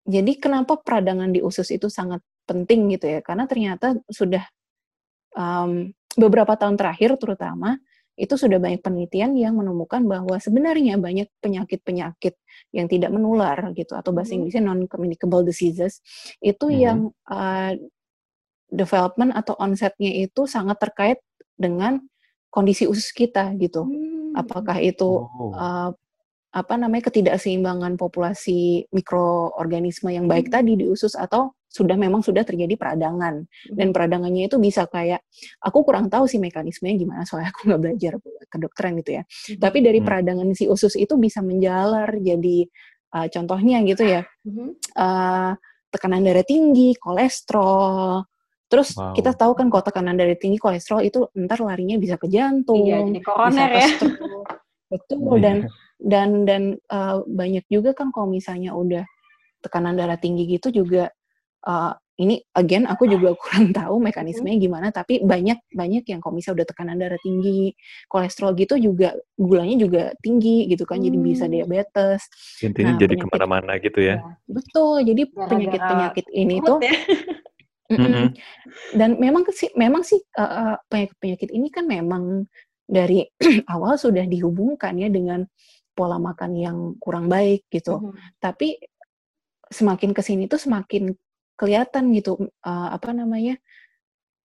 jadi 0.06 0.32
kenapa 0.38 0.82
peradangan 0.82 1.30
di 1.30 1.42
usus 1.42 1.70
itu 1.70 1.90
sangat 1.90 2.22
penting 2.46 2.90
gitu 2.94 3.06
ya? 3.10 3.20
Karena 3.22 3.46
ternyata 3.46 3.98
sudah 4.10 4.46
um, 5.36 5.92
beberapa 6.16 6.56
tahun 6.56 6.80
terakhir 6.80 7.20
terutama 7.20 7.78
itu 8.16 8.40
sudah 8.40 8.56
banyak 8.64 8.80
penelitian 8.80 9.36
yang 9.36 9.60
menemukan 9.60 10.00
bahwa 10.08 10.40
sebenarnya 10.40 10.96
banyak 10.96 11.28
penyakit-penyakit 11.44 12.40
yang 12.72 12.88
tidak 12.88 13.12
menular 13.12 13.60
gitu 13.76 13.92
atau 13.92 14.16
bahasa 14.16 14.32
hmm. 14.32 14.38
Inggrisnya 14.40 14.64
non 14.64 14.88
communicable 14.88 15.44
diseases 15.44 16.00
itu 16.40 16.72
hmm. 16.72 16.80
yang 16.80 17.00
uh, 17.28 17.76
development 18.72 19.36
atau 19.36 19.60
onsetnya 19.60 20.16
itu 20.16 20.48
sangat 20.48 20.80
terkait 20.80 21.20
dengan 21.60 22.00
kondisi 22.48 22.88
usus 22.88 23.12
kita 23.12 23.52
gitu. 23.60 23.84
Hmm. 23.84 24.32
Apakah 24.32 24.80
itu 24.80 25.28
oh. 25.28 25.52
uh, 25.52 25.92
apa 26.56 26.74
namanya 26.80 27.12
ketidakseimbangan 27.12 28.00
populasi 28.00 28.88
mikroorganisme 28.96 30.08
yang 30.16 30.32
baik 30.32 30.48
hmm. 30.48 30.56
tadi 30.56 30.72
di 30.80 30.86
usus 30.88 31.20
atau 31.20 31.52
sudah 31.76 32.00
memang 32.00 32.24
sudah 32.24 32.48
terjadi 32.48 32.80
peradangan 32.80 33.44
dan 33.76 33.88
hmm. 33.92 33.96
peradangannya 33.96 34.48
itu 34.48 34.56
bisa 34.64 34.88
kayak 34.88 35.20
aku 35.60 35.84
kurang 35.84 36.08
tahu 36.08 36.24
sih 36.24 36.40
mekanismenya 36.40 36.96
gimana 36.96 37.22
soalnya 37.28 37.52
aku 37.52 37.68
nggak 37.68 37.82
belajar 37.84 38.14
kedokteran 38.48 38.92
gitu 39.04 39.12
ya 39.20 39.24
hmm. 39.28 39.60
tapi 39.60 39.78
dari 39.84 40.00
hmm. 40.00 40.08
peradangan 40.08 40.48
si 40.56 40.72
usus 40.72 40.96
itu 40.96 41.20
bisa 41.20 41.44
menjalar 41.44 42.16
jadi 42.16 42.58
uh, 43.12 43.28
contohnya 43.28 43.84
gitu 43.84 44.04
ya 44.08 44.22
uh, 44.96 45.52
tekanan 45.92 46.24
darah 46.24 46.48
tinggi 46.48 46.96
kolesterol 46.96 48.24
Terus 48.66 48.98
wow. 48.98 49.14
kita 49.14 49.38
tahu 49.38 49.54
kan 49.54 49.70
kalau 49.70 49.86
tekanan 49.86 50.18
darah 50.18 50.34
tinggi 50.42 50.58
kolesterol 50.58 51.06
itu 51.06 51.30
ntar 51.38 51.62
larinya 51.62 52.02
bisa 52.02 52.18
ke 52.18 52.26
jantung, 52.26 52.82
iya, 52.82 52.98
jadi 52.98 53.22
koroner 53.22 53.70
bisa 53.70 53.78
ya. 53.78 53.88
Betul 54.90 55.22
oh, 55.22 55.38
dan 55.38 55.70
iya 55.70 55.86
dan 56.02 56.44
dan 56.44 56.64
uh, 56.92 57.24
banyak 57.24 57.64
juga 57.72 57.96
kan 57.96 58.12
kalau 58.12 58.28
misalnya 58.28 58.76
udah 58.76 59.08
tekanan 59.64 59.96
darah 59.96 60.20
tinggi 60.20 60.46
gitu 60.46 60.84
juga 60.84 61.10
uh, 61.66 61.94
ini 62.16 62.40
again 62.56 62.88
aku 62.88 63.12
juga 63.12 63.36
kurang 63.42 63.76
tahu 63.76 64.00
mekanismenya 64.00 64.58
hmm. 64.58 64.66
gimana 64.66 64.88
tapi 64.96 65.20
banyak 65.22 65.60
banyak 65.76 66.04
yang 66.08 66.20
kalau 66.24 66.40
misalnya 66.40 66.64
udah 66.64 66.68
tekanan 66.72 66.98
darah 66.98 67.20
tinggi 67.20 67.76
kolesterol 68.08 68.56
gitu 68.56 68.80
juga 68.80 69.18
gulanya 69.36 69.76
juga 69.76 70.04
tinggi 70.24 70.72
gitu 70.72 70.88
kan 70.88 71.02
hmm. 71.02 71.06
jadi 71.12 71.18
bisa 71.20 71.46
hmm. 71.46 71.54
diabetes 71.54 72.22
intinya 72.64 72.94
nah, 72.96 73.00
jadi 73.02 73.14
ke 73.20 73.26
mana-mana 73.28 73.74
gitu 73.82 74.00
ya, 74.00 74.16
ya 74.24 74.32
betul 74.48 75.04
jadi 75.04 75.22
penyakit 75.28 75.82
penyakit 75.82 76.26
ini 76.32 76.56
tuh 76.64 76.80
ya. 76.80 76.96
mm 77.86 78.02
-mm. 78.02 78.28
dan 78.98 79.22
memang 79.22 79.46
sih 79.54 79.70
memang 79.78 80.02
sih 80.02 80.18
uh, 80.42 80.74
penyakit 80.90 81.16
penyakit 81.22 81.50
ini 81.54 81.70
kan 81.70 81.86
memang 81.86 82.50
dari 82.86 83.26
awal 83.74 83.98
sudah 83.98 84.26
dihubungkan 84.26 84.98
ya 84.98 85.10
dengan 85.10 85.46
pola 85.96 86.20
makan 86.20 86.52
yang 86.58 86.78
kurang 87.00 87.32
baik 87.32 87.66
gitu. 87.72 87.98
Mm 87.98 88.04
-hmm. 88.10 88.20
Tapi 88.42 88.68
semakin 89.72 90.12
ke 90.14 90.22
sini 90.22 90.46
tuh 90.46 90.62
semakin 90.62 91.14
kelihatan 91.56 92.12
gitu 92.12 92.52
uh, 92.64 92.90
apa 92.92 93.16
namanya 93.16 93.56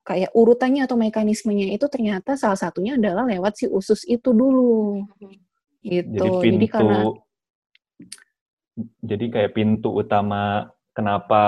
kayak 0.07 0.33
urutannya 0.35 0.87
atau 0.89 0.97
mekanismenya 0.97 1.77
itu 1.77 1.87
ternyata 1.87 2.35
salah 2.35 2.59
satunya 2.59 2.97
adalah 2.97 3.29
lewat 3.29 3.63
si 3.63 3.67
usus 3.69 4.03
itu 4.09 4.33
dulu. 4.33 5.05
Mm-hmm. 5.07 5.35
Gitu. 5.81 6.13
Jadi, 6.19 6.29
pintu, 6.41 6.57
jadi 6.57 6.67
karena 6.67 6.99
jadi 9.01 9.27
kayak 9.29 9.53
pintu 9.57 9.89
utama 9.93 10.73
kenapa 10.97 11.43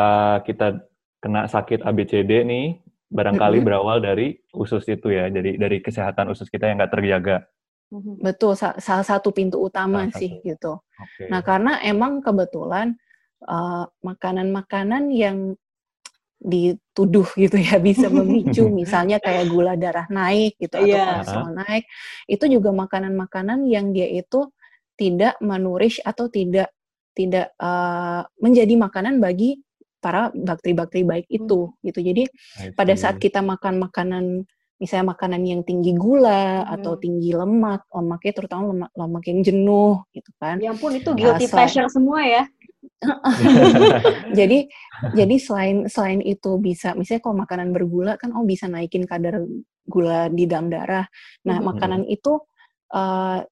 kita 0.45 0.85
kena 1.21 1.49
sakit 1.49 1.85
ABCD 1.85 2.45
nih 2.45 2.67
barangkali 3.13 3.61
mm 3.61 3.61
-hmm. 3.61 3.69
berawal 3.69 3.99
dari 4.01 4.37
usus 4.57 4.85
itu 4.89 5.13
ya. 5.13 5.29
Jadi 5.29 5.57
dari 5.57 5.81
kesehatan 5.81 6.33
usus 6.33 6.49
kita 6.49 6.69
yang 6.69 6.81
nggak 6.81 6.93
terjaga. 6.93 7.37
Mm-hmm. 7.93 8.25
Betul, 8.25 8.57
sa 8.57 8.73
salah 8.81 9.05
satu 9.05 9.37
pintu 9.37 9.61
utama 9.61 10.09
salah 10.09 10.17
sih 10.17 10.33
satu. 10.41 10.49
gitu. 10.49 10.73
Okay. 10.97 11.29
Nah, 11.29 11.45
karena 11.45 11.77
emang 11.85 12.25
kebetulan 12.25 12.97
makanan 13.43 13.83
eh, 13.83 13.87
makanan-makanan 14.03 15.03
yang 15.13 15.39
dituduh 16.43 17.27
gitu 17.39 17.55
ya 17.55 17.79
bisa 17.79 18.11
memicu 18.11 18.67
misalnya 18.83 19.23
kayak 19.23 19.47
gula 19.47 19.79
darah 19.79 20.11
naik 20.11 20.59
gitu 20.59 20.75
atau 20.75 20.91
yeah. 20.91 21.23
kolesterol 21.23 21.51
naik 21.55 21.85
itu 22.27 22.45
juga 22.51 22.71
makanan-makanan 22.75 23.71
yang 23.71 23.95
dia 23.95 24.11
itu 24.11 24.51
tidak 24.99 25.39
menurish 25.39 26.03
atau 26.03 26.27
tidak 26.27 26.75
tidak 27.15 27.55
uh, 27.63 28.27
menjadi 28.43 28.75
makanan 28.75 29.23
bagi 29.23 29.63
para 30.03 30.35
bakteri-bakteri 30.35 31.07
baik 31.07 31.27
itu 31.31 31.71
hmm. 31.71 31.79
gitu 31.87 32.01
jadi 32.03 32.23
pada 32.75 32.99
saat 32.99 33.23
kita 33.23 33.39
makan 33.39 33.79
makanan 33.79 34.25
misalnya 34.83 35.15
makanan 35.15 35.47
yang 35.47 35.63
tinggi 35.63 35.95
gula 35.95 36.67
hmm. 36.67 36.75
atau 36.75 36.99
tinggi 36.99 37.31
lemak, 37.31 37.87
lemaknya 37.95 38.33
terutama 38.35 38.63
lemak, 38.75 38.91
lemak 38.99 39.25
yang 39.31 39.41
jenuh 39.47 40.03
gitu 40.11 40.31
kan. 40.43 40.59
Ya 40.59 40.75
ampun 40.75 40.99
itu 40.99 41.15
guilty 41.15 41.47
Asal, 41.47 41.55
pleasure 41.55 41.87
semua 41.87 42.27
ya. 42.27 42.43
jadi 44.39 44.71
jadi 45.13 45.37
selain 45.43 45.91
selain 45.91 46.23
itu 46.23 46.55
bisa 46.63 46.95
misalnya 46.95 47.23
kalau 47.23 47.37
makanan 47.43 47.75
bergula 47.75 48.15
kan 48.15 48.31
oh 48.33 48.47
bisa 48.47 48.71
naikin 48.71 49.03
kadar 49.05 49.43
gula 49.87 50.31
di 50.31 50.47
dalam 50.47 50.71
darah. 50.71 51.07
Nah, 51.47 51.59
hmm. 51.59 51.67
makanan 51.67 52.03
itu 52.07 52.39
uh, 52.95 53.43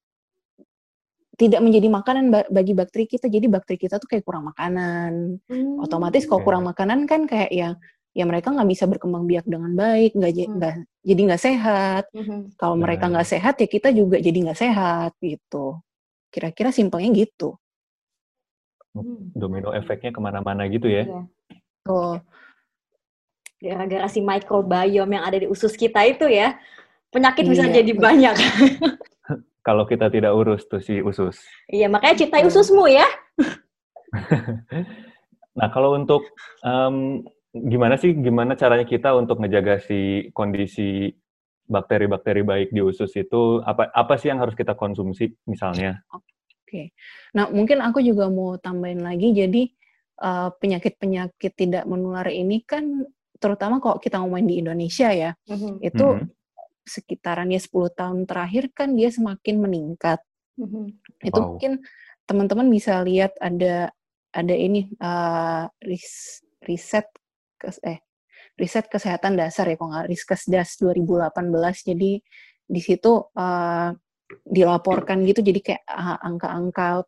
tidak 1.35 1.61
menjadi 1.63 1.87
makanan 1.89 2.25
bagi 2.29 2.73
bakteri 2.77 3.05
kita. 3.09 3.25
Jadi 3.25 3.49
bakteri 3.49 3.77
kita 3.81 3.97
tuh 3.97 4.07
kayak 4.07 4.23
kurang 4.23 4.47
makanan. 4.51 5.41
Hmm. 5.49 5.81
Otomatis 5.81 6.23
kalau 6.29 6.41
kurang 6.45 6.63
makanan 6.67 7.09
kan 7.09 7.25
kayak 7.25 7.51
ya 7.51 7.69
ya 8.11 8.27
mereka 8.27 8.51
nggak 8.51 8.67
bisa 8.67 8.85
berkembang 8.91 9.23
biak 9.23 9.47
dengan 9.47 9.71
baik, 9.71 10.11
nggak 10.15 10.31
hmm. 10.35 10.83
jadi 11.01 11.21
nggak 11.31 11.41
sehat. 11.41 12.03
Hmm. 12.13 12.51
Kalau 12.59 12.75
mereka 12.77 13.07
nggak 13.09 13.27
sehat 13.27 13.55
ya 13.59 13.67
kita 13.67 13.89
juga 13.95 14.19
jadi 14.19 14.37
nggak 14.49 14.59
sehat 14.59 15.11
gitu. 15.19 15.79
Kira-kira 16.31 16.71
simpelnya 16.71 17.09
gitu. 17.11 17.60
Hmm. 18.91 19.31
Domino 19.31 19.71
efeknya 19.71 20.11
ke 20.11 20.19
mana-mana 20.19 20.67
gitu 20.67 20.91
ya? 20.91 21.07
Iya. 21.07 21.21
Oh. 21.87 22.19
Gara-gara 23.61 24.09
si 24.09 24.19
microbiome 24.19 25.21
yang 25.21 25.23
ada 25.23 25.37
di 25.37 25.47
usus 25.47 25.77
kita 25.77 26.01
itu 26.09 26.25
ya, 26.27 26.57
penyakit 27.13 27.45
iya, 27.45 27.51
bisa 27.51 27.63
jadi 27.69 27.91
betul. 27.93 28.03
banyak. 28.03 28.35
Kalau 29.67 29.85
kita 29.85 30.09
tidak 30.09 30.33
urus 30.33 30.65
tuh 30.65 30.81
si 30.81 30.97
usus. 31.05 31.37
Iya, 31.69 31.85
makanya 31.85 32.25
cintai 32.25 32.41
ususmu 32.49 32.89
ya. 32.89 33.05
nah, 35.57 35.69
kalau 35.69 35.93
untuk 35.93 36.25
um, 36.65 37.21
gimana 37.53 37.93
sih 37.93 38.17
gimana 38.17 38.57
caranya 38.57 38.89
kita 38.89 39.13
untuk 39.13 39.37
ngejaga 39.37 39.77
si 39.85 40.33
kondisi 40.33 41.13
bakteri-bakteri 41.69 42.41
baik 42.41 42.69
di 42.73 42.81
usus 42.81 43.13
itu 43.13 43.61
apa 43.61 43.93
apa 43.93 44.17
sih 44.17 44.33
yang 44.33 44.41
harus 44.41 44.57
kita 44.57 44.73
konsumsi 44.73 45.29
misalnya? 45.45 46.01
Oke. 46.09 46.30
Okay. 46.71 46.95
Nah, 47.35 47.51
mungkin 47.51 47.83
aku 47.83 47.99
juga 47.99 48.31
mau 48.31 48.55
tambahin 48.55 49.03
lagi 49.03 49.35
jadi 49.35 49.67
penyakit 49.67 50.23
eh, 50.23 50.49
penyakit-penyakit 50.55 51.51
tidak 51.59 51.83
menular 51.83 52.31
ini 52.31 52.63
kan 52.63 53.03
terutama 53.43 53.83
kalau 53.83 53.99
kita 53.99 54.23
ngomongin 54.23 54.47
di 54.47 54.55
Indonesia 54.63 55.11
ya, 55.11 55.35
mm-hmm. 55.51 55.83
itu 55.83 56.07
mm-hmm. 56.15 56.31
sekitaran 56.87 57.51
ya 57.51 57.59
10 57.59 57.91
tahun 57.91 58.19
terakhir 58.23 58.71
kan 58.71 58.95
dia 58.95 59.11
semakin 59.11 59.59
meningkat. 59.59 60.23
Mm-hmm. 60.55 60.85
Itu 61.27 61.39
wow. 61.43 61.47
mungkin 61.51 61.71
teman-teman 62.23 62.71
bisa 62.71 63.03
lihat 63.03 63.35
ada 63.43 63.91
ada 64.31 64.55
ini 64.55 64.87
uh, 65.03 65.67
riset 66.63 67.11
kes, 67.59 67.83
eh 67.83 67.99
riset 68.55 68.87
kesehatan 68.87 69.35
dasar 69.35 69.67
ya 69.67 69.75
kalau 69.75 69.91
nggak 69.91 70.07
Riskesdas 70.07 70.79
2018 70.79 71.35
jadi 71.91 72.11
di 72.71 72.81
situ 72.81 73.27
uh, 73.35 73.91
dilaporkan 74.45 75.23
gitu 75.27 75.43
jadi 75.43 75.59
kayak 75.59 75.83
uh, 75.87 76.17
angka-angka 76.23 77.03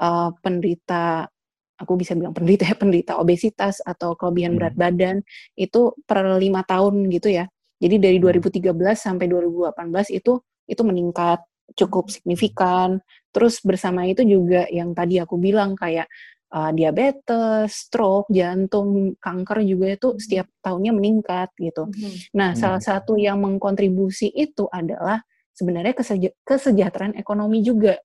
uh, 0.00 0.30
penderita 0.40 1.28
aku 1.74 1.98
bisa 1.98 2.14
bilang 2.14 2.32
penderita 2.32 2.64
ya 2.66 2.76
penderita 2.78 3.12
obesitas 3.18 3.82
atau 3.82 4.14
kelebihan 4.14 4.54
hmm. 4.54 4.58
berat 4.62 4.74
badan 4.78 5.16
itu 5.58 5.94
per 6.06 6.22
lima 6.38 6.62
tahun 6.64 7.10
gitu 7.10 7.30
ya 7.30 7.46
Jadi 7.74 8.00
dari 8.00 8.18
2013 8.22 8.70
sampai 8.96 9.26
2018 9.28 9.74
itu 10.16 10.40
itu 10.64 10.82
meningkat 10.86 11.42
cukup 11.76 12.08
signifikan. 12.08 13.02
Terus 13.34 13.60
bersama 13.60 14.06
itu 14.08 14.22
juga 14.24 14.64
yang 14.70 14.94
tadi 14.94 15.20
aku 15.20 15.36
bilang 15.36 15.76
kayak 15.76 16.08
uh, 16.54 16.70
diabetes, 16.70 17.74
stroke, 17.74 18.30
jantung, 18.30 19.18
kanker 19.18 19.66
juga 19.66 19.98
itu 19.98 20.08
setiap 20.22 20.46
tahunnya 20.62 20.92
meningkat 20.94 21.50
gitu. 21.58 21.90
Nah, 22.38 22.54
salah 22.54 22.80
satu 22.80 23.18
yang 23.18 23.42
mengkontribusi 23.42 24.30
itu 24.32 24.70
adalah 24.70 25.20
sebenarnya 25.54 25.94
keseja 25.94 26.30
kesejahteraan 26.42 27.14
ekonomi 27.14 27.62
juga. 27.62 27.96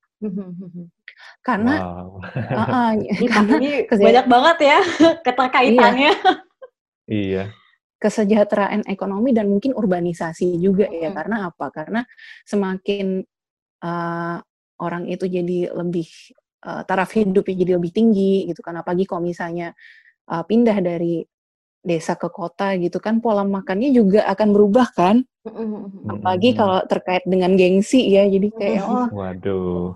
Karena 1.41 1.74
wow. 1.82 2.22
uh, 2.22 2.62
uh, 2.62 2.91
karena 3.34 3.58
banyak 3.89 4.25
banget 4.29 4.58
ya 4.63 4.79
keterkaitannya. 5.25 6.13
Iya. 7.10 7.10
iya. 7.10 7.44
Kesejahteraan 8.00 8.88
ekonomi 8.88 9.36
dan 9.36 9.51
mungkin 9.51 9.75
urbanisasi 9.75 10.56
juga 10.62 10.88
hmm. 10.88 11.01
ya. 11.03 11.10
Karena 11.12 11.36
apa? 11.51 11.68
Karena 11.74 12.01
semakin 12.48 13.20
uh, 13.84 14.38
orang 14.79 15.03
itu 15.12 15.27
jadi 15.27 15.74
lebih 15.75 16.08
uh, 16.63 16.88
taraf 16.88 17.12
hidupnya 17.12 17.56
jadi 17.60 17.72
lebih 17.75 17.91
tinggi 17.91 18.48
gitu 18.48 18.63
kan. 18.63 18.79
Apalagi 18.79 19.03
kalau 19.03 19.25
misalnya 19.25 19.75
uh, 20.32 20.44
pindah 20.48 20.79
dari 20.79 21.25
desa 21.79 22.19
ke 22.19 22.27
kota 22.27 22.75
gitu 22.75 23.00
kan 23.00 23.24
pola 23.24 23.48
makannya 23.48 23.95
juga 23.95 24.27
akan 24.27 24.50
berubah 24.51 24.88
kan? 24.91 25.24
Apalagi 26.05 26.53
kalau 26.53 26.83
terkait 26.86 27.24
dengan 27.24 27.55
gengsi 27.55 28.12
ya 28.12 28.27
jadi 28.27 28.48
kayak 28.53 28.83
oh 28.86 29.07
waduh. 29.15 29.95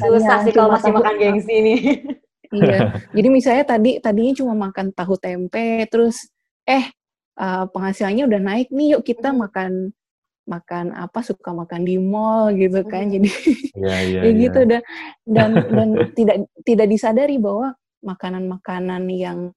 susah 0.00 0.42
sih 0.42 0.52
kalau 0.56 0.72
masih 0.72 0.90
makan 0.90 1.14
gengsi 1.20 1.54
nih 1.60 1.80
iya 2.56 2.98
jadi 3.12 3.28
misalnya 3.28 3.64
tadi 3.66 3.98
tadinya 4.00 4.32
cuma 4.32 4.54
makan 4.56 4.94
tahu 4.94 5.18
tempe 5.18 5.84
terus 5.92 6.30
eh 6.64 6.88
uh, 7.38 7.68
penghasilannya 7.70 8.24
udah 8.26 8.40
naik 8.40 8.68
nih 8.72 8.96
yuk 8.96 9.02
kita 9.04 9.30
makan 9.30 9.92
makan 10.46 10.94
apa 10.94 11.26
suka 11.26 11.50
makan 11.50 11.82
di 11.82 11.98
mall 11.98 12.54
gitu 12.54 12.86
kan 12.86 13.10
jadi 13.10 13.30
ya, 13.74 13.96
ya, 14.06 14.20
ya 14.22 14.30
gitu. 14.30 14.60
Dan 14.62 14.82
dan 15.26 15.50
dan 15.74 15.88
tidak 16.14 16.36
tidak 16.62 16.86
disadari 16.86 17.36
bahwa 17.42 17.74
makanan-makanan 18.06 19.02
yang 19.10 19.50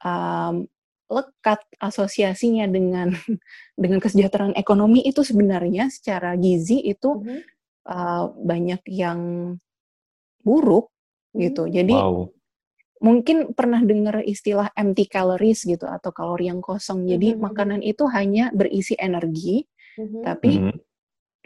um, 0.00 0.64
lekat 1.12 1.60
asosiasinya 1.76 2.64
dengan 2.66 3.12
dengan 3.82 4.00
kesejahteraan 4.00 4.56
ekonomi 4.56 5.04
itu 5.04 5.20
sebenarnya 5.20 5.92
secara 5.92 6.34
gizi 6.40 6.80
itu 6.80 7.20
mm 7.20 7.22
-hmm. 7.22 7.40
uh, 7.92 8.24
banyak 8.32 8.82
yang 8.88 9.20
buruk 10.40 10.88
gitu. 11.36 11.68
Mm-hmm. 11.68 11.76
Jadi 11.76 11.94
wow. 11.96 12.28
mungkin 13.04 13.36
pernah 13.52 13.80
dengar 13.84 14.24
istilah 14.24 14.72
empty 14.72 15.04
calories 15.06 15.64
gitu 15.68 15.84
atau 15.84 16.10
kalori 16.10 16.48
yang 16.48 16.64
kosong. 16.64 17.04
Jadi 17.04 17.32
mm 17.32 17.36
-hmm. 17.36 17.44
makanan 17.44 17.80
itu 17.84 18.04
hanya 18.08 18.48
berisi 18.56 18.96
energi, 18.96 19.68
mm 19.96 20.04
-hmm. 20.04 20.22
tapi 20.24 20.50
mm 20.58 20.62
-hmm. 20.68 20.76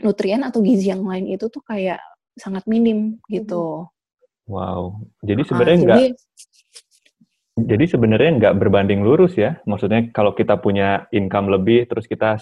nutrien 0.06 0.42
atau 0.46 0.62
gizi 0.62 0.94
yang 0.94 1.04
lain 1.04 1.26
itu 1.26 1.50
tuh 1.50 1.62
kayak 1.66 2.00
sangat 2.38 2.64
minim 2.68 3.18
gitu. 3.26 3.88
Wow. 4.46 5.02
Jadi 5.26 5.42
sebenarnya 5.42 5.78
enggak 5.82 5.99
jadi 5.99 6.08
sebenarnya 7.65 8.31
nggak 8.37 8.57
berbanding 8.61 9.01
lurus 9.01 9.33
ya. 9.41 9.57
Maksudnya 9.65 10.13
kalau 10.13 10.37
kita 10.37 10.61
punya 10.61 11.09
income 11.09 11.49
lebih, 11.49 11.89
terus 11.89 12.05
kita 12.05 12.37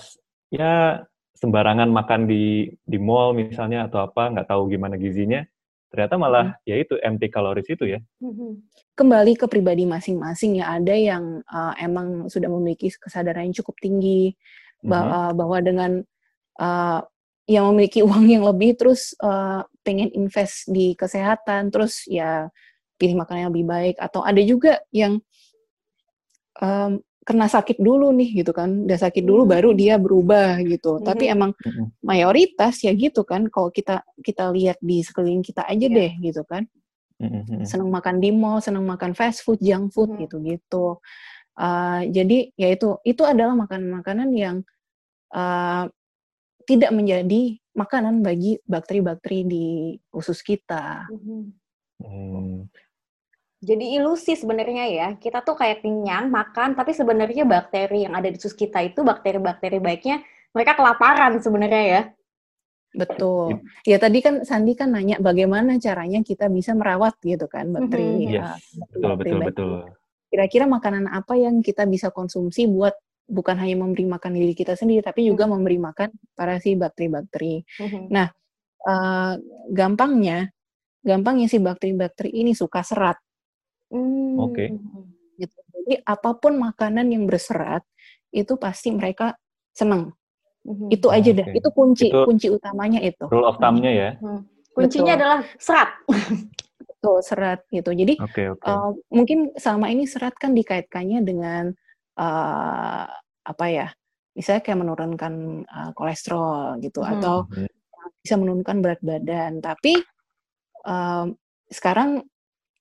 ya 0.51 1.03
sembarangan 1.39 1.91
makan 1.91 2.27
di 2.27 2.67
di 2.83 2.99
mall 2.99 3.31
misalnya 3.35 3.87
atau 3.87 4.03
apa, 4.03 4.35
nggak 4.35 4.51
tahu 4.51 4.67
gimana 4.67 4.99
gizinya, 4.99 5.47
ternyata 5.95 6.19
malah 6.19 6.47
hmm. 6.59 6.67
ya 6.67 6.77
itu 6.83 6.95
empty 6.99 7.31
calories 7.31 7.71
itu 7.71 7.95
ya. 7.95 8.01
Hmm. 8.19 8.59
Kembali 8.99 9.39
ke 9.39 9.47
pribadi 9.47 9.87
masing-masing 9.87 10.59
ya. 10.59 10.75
Ada 10.75 10.95
yang 10.99 11.47
uh, 11.47 11.75
emang 11.79 12.27
sudah 12.27 12.51
memiliki 12.51 12.91
kesadaran 12.91 13.47
yang 13.47 13.57
cukup 13.63 13.79
tinggi 13.79 14.35
bahwa, 14.83 15.31
hmm. 15.31 15.35
bahwa 15.39 15.59
dengan 15.63 15.93
uh, 16.59 17.01
yang 17.47 17.71
memiliki 17.71 18.03
uang 18.07 18.27
yang 18.27 18.43
lebih, 18.43 18.75
terus 18.75 19.15
uh, 19.23 19.63
pengen 19.87 20.11
invest 20.11 20.67
di 20.67 20.99
kesehatan, 20.99 21.71
terus 21.71 22.03
ya 22.11 22.51
pilih 22.97 23.19
makanan 23.19 23.49
yang 23.49 23.53
lebih 23.53 23.67
baik 23.67 23.97
atau 23.99 24.21
ada 24.23 24.41
juga 24.43 24.81
yang 24.95 25.19
um, 26.61 27.01
kena 27.25 27.49
sakit 27.49 27.81
dulu 27.81 28.13
nih 28.13 28.45
gitu 28.45 28.53
kan 28.53 28.85
udah 28.85 29.01
sakit 29.01 29.25
dulu 29.25 29.49
hmm. 29.49 29.53
baru 29.57 29.71
dia 29.73 29.97
berubah 29.97 30.61
gitu 30.61 31.01
hmm. 31.01 31.05
tapi 31.09 31.33
emang 31.33 31.57
hmm. 31.57 32.05
mayoritas 32.05 32.85
ya 32.85 32.93
gitu 32.93 33.25
kan 33.25 33.49
kalau 33.49 33.73
kita 33.73 34.05
kita 34.21 34.53
lihat 34.53 34.77
di 34.85 35.01
sekeliling 35.01 35.41
kita 35.41 35.65
aja 35.65 35.89
yeah. 35.89 35.97
deh 35.97 36.13
gitu 36.21 36.45
kan 36.45 36.69
hmm. 37.25 37.65
seneng 37.65 37.89
makan 37.89 38.21
di 38.21 38.29
mall 38.29 38.61
seneng 38.61 38.85
makan 38.85 39.17
fast 39.17 39.41
food 39.41 39.57
junk 39.65 39.89
food 39.97 40.13
hmm. 40.13 40.29
gitu 40.29 40.37
gitu 40.45 40.87
uh, 41.57 42.05
jadi 42.05 42.53
ya 42.61 42.69
itu 42.77 43.01
itu 43.09 43.23
adalah 43.25 43.57
makanan-makanan 43.57 44.29
yang 44.37 44.57
uh, 45.33 45.89
tidak 46.69 46.93
menjadi 46.93 47.57
makanan 47.75 48.23
bagi 48.23 48.57
bakteri-bakteri 48.65 49.41
di 49.45 49.67
usus 50.15 50.41
kita. 50.41 51.05
Hmm. 51.11 52.71
Jadi 53.65 53.97
ilusi 53.97 54.37
sebenarnya 54.37 54.85
ya. 54.93 55.09
Kita 55.17 55.41
tuh 55.41 55.57
kayak 55.57 55.81
kenyang 55.81 56.29
makan, 56.29 56.77
tapi 56.77 56.93
sebenarnya 56.93 57.49
bakteri 57.49 58.05
yang 58.05 58.13
ada 58.13 58.29
di 58.29 58.37
usus 58.37 58.53
kita 58.53 58.85
itu 58.85 59.01
bakteri-bakteri 59.01 59.81
baiknya 59.81 60.21
mereka 60.53 60.77
kelaparan 60.77 61.41
sebenarnya 61.41 61.85
ya. 61.89 62.03
Betul. 62.95 63.65
Ya 63.83 63.99
tadi 63.99 64.23
kan 64.23 64.47
Sandi 64.47 64.79
kan 64.79 64.95
nanya 64.95 65.19
bagaimana 65.19 65.83
caranya 65.83 66.23
kita 66.23 66.47
bisa 66.47 66.79
merawat 66.79 67.19
gitu 67.27 67.51
kan 67.51 67.75
bakteri. 67.75 68.07
Mm 68.07 68.19
-hmm. 68.23 68.37
yes. 68.39 68.63
betul 68.79 69.13
betul 69.19 69.39
betul. 69.43 69.73
Kira-kira 70.31 70.65
makanan 70.71 71.11
apa 71.11 71.35
yang 71.35 71.59
kita 71.59 71.91
bisa 71.91 72.15
konsumsi 72.15 72.71
buat 72.71 72.95
bukan 73.25 73.57
hanya 73.59 73.83
memberi 73.83 74.07
makan 74.07 74.37
diri 74.37 74.55
kita 74.55 74.79
sendiri 74.79 75.03
tapi 75.03 75.27
juga 75.27 75.45
mm 75.45 75.51
-hmm. 75.51 75.55
memberi 75.59 75.79
makan 75.83 76.09
para 76.39 76.63
si 76.63 76.79
bakteri-bakteri. 76.79 77.67
Mm 77.83 77.89
-hmm. 77.91 78.05
Nah, 78.15 78.27
uh, 78.87 79.35
gampangnya 79.75 80.55
gampangnya 81.05 81.47
si 81.51 81.59
bakteri-bakteri 81.59 82.31
ini 82.31 82.55
suka 82.55 82.81
serat. 82.87 83.19
Hmm. 83.95 84.35
Oke. 84.43 84.51
Okay. 84.51 84.69
Gitu. 85.39 85.59
Jadi 85.71 85.95
apa 86.03 86.31
pun 86.35 86.59
makanan 86.59 87.07
yang 87.15 87.31
berserat 87.31 87.87
itu 88.35 88.59
pasti 88.59 88.91
mereka 88.91 89.39
senang. 89.71 90.11
Hmm. 90.67 90.91
Itu 90.91 91.15
aja 91.15 91.31
okay. 91.31 91.39
deh. 91.39 91.49
Itu 91.63 91.71
kunci 91.71 92.11
itu 92.11 92.27
kunci 92.27 92.47
utamanya 92.51 92.99
itu. 92.99 93.31
Rule 93.31 93.47
of 93.47 93.63
thumb-nya 93.63 93.93
ya. 93.95 94.11
Hmm. 94.19 94.43
Kuncinya 94.75 95.15
Betul. 95.15 95.21
adalah 95.23 95.41
serat. 95.63 95.91
Betul, 96.83 97.17
serat 97.23 97.61
gitu. 97.71 97.91
Jadi 97.95 98.19
okay, 98.19 98.51
okay. 98.51 98.67
Uh, 98.67 98.91
mungkin 99.15 99.55
selama 99.55 99.87
ini 99.93 100.09
serat 100.11 100.35
kan 100.35 100.51
dikaitkannya 100.57 101.23
dengan 101.23 101.71
uh, 102.19 103.07
apa 103.47 103.67
ya? 103.71 103.87
Misalnya 104.35 104.67
kayak 104.67 104.83
menurunkan 104.83 105.35
uh, 105.63 105.91
kolesterol 105.95 106.83
gitu 106.83 107.07
hmm. 107.07 107.13
atau 107.15 107.47
hmm. 107.47 107.71
bisa 108.19 108.35
menurunkan 108.35 108.83
berat 108.83 108.99
badan. 109.05 109.63
Tapi 109.63 110.01
um, 110.83 111.39
sekarang 111.71 112.27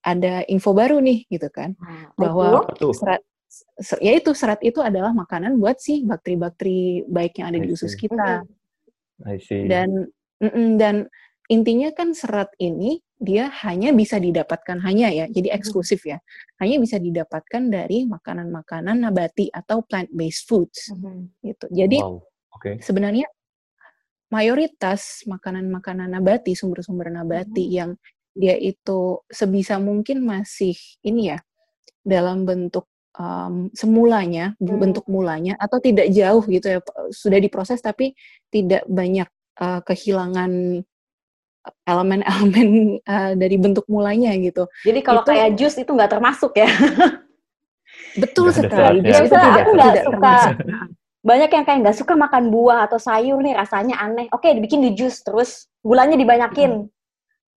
ada 0.04 0.44
info 0.52 0.76
baru 0.76 1.00
nih 1.00 1.26
gitu 1.32 1.48
kan 1.48 1.74
nah, 1.80 2.12
bahwa 2.20 2.68
serat 2.92 3.24
ya 4.02 4.13
itu 4.18 4.32
serat 4.34 4.60
itu 4.66 4.82
adalah 4.82 5.13
makanan 5.13 5.58
buat 5.62 5.78
si 5.78 6.02
bakteri-bakteri 6.06 7.06
baik 7.06 7.42
yang 7.42 7.54
ada 7.54 7.60
di 7.62 7.70
usus 7.70 7.94
kita. 7.94 8.42
Dan 9.70 10.10
dan 10.80 11.08
intinya 11.48 11.94
kan 11.94 12.18
serat 12.18 12.50
ini 12.58 13.00
dia 13.24 13.48
hanya 13.63 13.96
bisa 13.96 14.20
didapatkan 14.20 14.84
hanya 14.84 15.08
ya, 15.08 15.26
jadi 15.32 15.56
eksklusif 15.56 16.04
ya. 16.04 16.20
Hanya 16.60 16.82
bisa 16.82 17.00
didapatkan 17.00 17.72
dari 17.72 18.04
makanan-makanan 18.04 19.00
nabati 19.08 19.48
atau 19.48 19.86
plant 19.86 20.12
based 20.12 20.44
foods. 20.50 20.92
Mm-hmm. 20.92 21.20
Gitu. 21.39 21.66
Jadi 21.72 21.98
wow. 22.04 22.20
okay. 22.60 22.84
sebenarnya 22.84 23.30
mayoritas 24.28 25.24
makanan-makanan 25.30 26.12
nabati, 26.12 26.52
sumber-sumber 26.52 27.08
nabati 27.13 27.70
mm-hmm. 27.70 27.80
yang 27.80 27.92
dia 28.34 28.58
itu 28.58 29.22
sebisa 29.30 29.78
mungkin 29.78 30.26
masih 30.26 30.74
ini 31.06 31.34
ya 31.34 31.39
dalam 32.02 32.43
bentuk 32.43 32.89
um, 33.17 33.69
semulanya 33.72 34.58
hmm. 34.58 34.78
bentuk 34.82 35.06
mulanya 35.08 35.54
atau 35.62 35.78
tidak 35.78 36.10
jauh 36.10 36.43
gitu 36.50 36.67
ya 36.67 36.80
sudah 37.13 37.39
diproses 37.39 37.80
tapi 37.80 38.17
tidak 38.50 38.84
banyak 38.89 39.30
uh, 39.62 39.80
kehilangan 39.86 40.84
elemen-elemen 41.88 43.00
uh, 43.08 43.32
dari 43.41 43.56
bentuk 43.56 43.88
mulanya 43.88 44.36
gitu. 44.36 44.67
Jadi 44.84 45.00
kalau 45.00 45.24
itu, 45.24 45.30
kayak 45.32 45.50
jus 45.56 45.74
itu 45.80 45.91
nggak 45.93 46.12
termasuk 46.12 46.52
ya? 46.58 46.67
Betul 48.22 48.50
gak 48.52 48.67
sekali. 48.67 49.00
Jus 49.06 49.30
itu 49.30 49.36
tidak, 49.38 49.63
aku 49.63 49.72
tidak 49.78 49.96
suka. 50.04 50.12
Termasuk. 50.12 50.56
Banyak 51.24 51.50
yang 51.56 51.63
kayak 51.63 51.80
nggak 51.88 51.98
suka 52.04 52.13
makan 52.19 52.52
buah 52.52 52.84
atau 52.84 53.00
sayur 53.00 53.39
nih 53.39 53.56
rasanya 53.56 53.96
aneh. 53.96 54.28
Oke, 54.36 54.52
dibikin 54.52 54.84
di 54.84 54.91
jus 54.91 55.24
terus 55.24 55.72
gulanya 55.80 56.19
dibanyakin. 56.19 56.84
Hmm. 56.84 56.91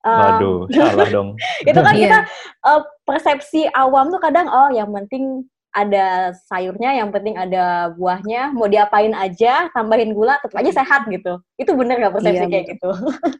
Waduh, 0.06 0.58
salah 0.74 1.08
dong. 1.10 1.28
itu 1.66 1.80
kan 1.82 1.94
kita 1.98 2.18
uh, 2.62 2.80
persepsi 3.02 3.66
awam 3.74 4.14
tuh 4.14 4.22
kadang 4.22 4.46
oh 4.46 4.70
yang 4.70 4.94
penting 4.94 5.42
ada 5.76 6.32
sayurnya, 6.48 6.96
yang 6.96 7.12
penting 7.12 7.36
ada 7.36 7.92
buahnya, 7.92 8.48
mau 8.56 8.64
diapain 8.64 9.12
aja, 9.12 9.68
tambahin 9.76 10.16
gula, 10.16 10.40
tetap 10.40 10.56
aja 10.56 10.72
sehat 10.72 11.04
gitu. 11.12 11.36
Itu 11.60 11.76
bener 11.76 12.00
gak 12.00 12.16
persepsi 12.16 12.48
iya, 12.48 12.48
kayak 12.48 12.66
gitu? 12.72 12.90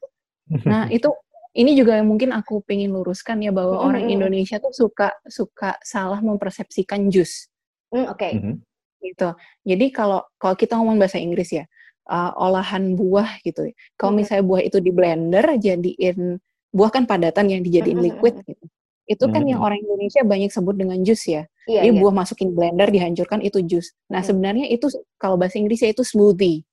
nah 0.68 0.84
itu 0.92 1.08
ini 1.56 1.72
juga 1.72 1.96
yang 1.96 2.12
mungkin 2.12 2.36
aku 2.36 2.60
pengen 2.68 2.92
luruskan 2.92 3.40
ya 3.40 3.48
bahwa 3.48 3.80
mm-hmm. 3.80 3.88
orang 3.88 4.04
Indonesia 4.12 4.60
tuh 4.60 4.76
suka 4.76 5.16
suka 5.24 5.80
salah 5.80 6.20
mempersepsikan 6.20 7.08
jus. 7.08 7.48
Mm, 7.88 8.12
Oke. 8.12 8.18
Okay. 8.20 8.32
Mm-hmm. 8.36 8.54
Gitu. 9.00 9.28
Jadi 9.64 9.86
kalau 9.88 10.20
kalau 10.36 10.54
kita 10.60 10.76
ngomong 10.76 11.00
bahasa 11.00 11.16
Inggris 11.16 11.48
ya, 11.56 11.64
uh, 12.10 12.32
olahan 12.38 12.94
buah 12.94 13.42
gitu. 13.42 13.70
Kalau 13.98 14.14
hmm. 14.14 14.18
misalnya 14.22 14.44
buah 14.46 14.62
itu 14.62 14.78
di 14.78 14.90
blender 14.94 15.46
jadiin 15.58 16.38
buah 16.72 16.90
kan 16.90 17.04
padatan 17.04 17.46
yang 17.50 17.60
dijadiin 17.62 18.00
liquid 18.00 18.42
gitu. 18.46 18.64
Itu 19.06 19.30
kan 19.30 19.46
yang 19.46 19.62
orang 19.62 19.78
Indonesia 19.78 20.26
banyak 20.26 20.50
sebut 20.50 20.74
dengan 20.74 20.98
jus 21.06 21.22
ya. 21.30 21.46
Iya, 21.70 21.86
Jadi 21.86 21.90
iya. 21.94 22.00
buah 22.02 22.14
masukin 22.14 22.50
blender 22.50 22.90
dihancurkan 22.90 23.38
itu 23.38 23.62
jus. 23.62 23.94
Nah, 24.10 24.22
hmm. 24.22 24.28
sebenarnya 24.28 24.66
itu 24.66 24.90
kalau 25.18 25.38
bahasa 25.38 25.62
Inggrisnya 25.62 25.94
itu 25.94 26.02
smoothie. 26.02 26.66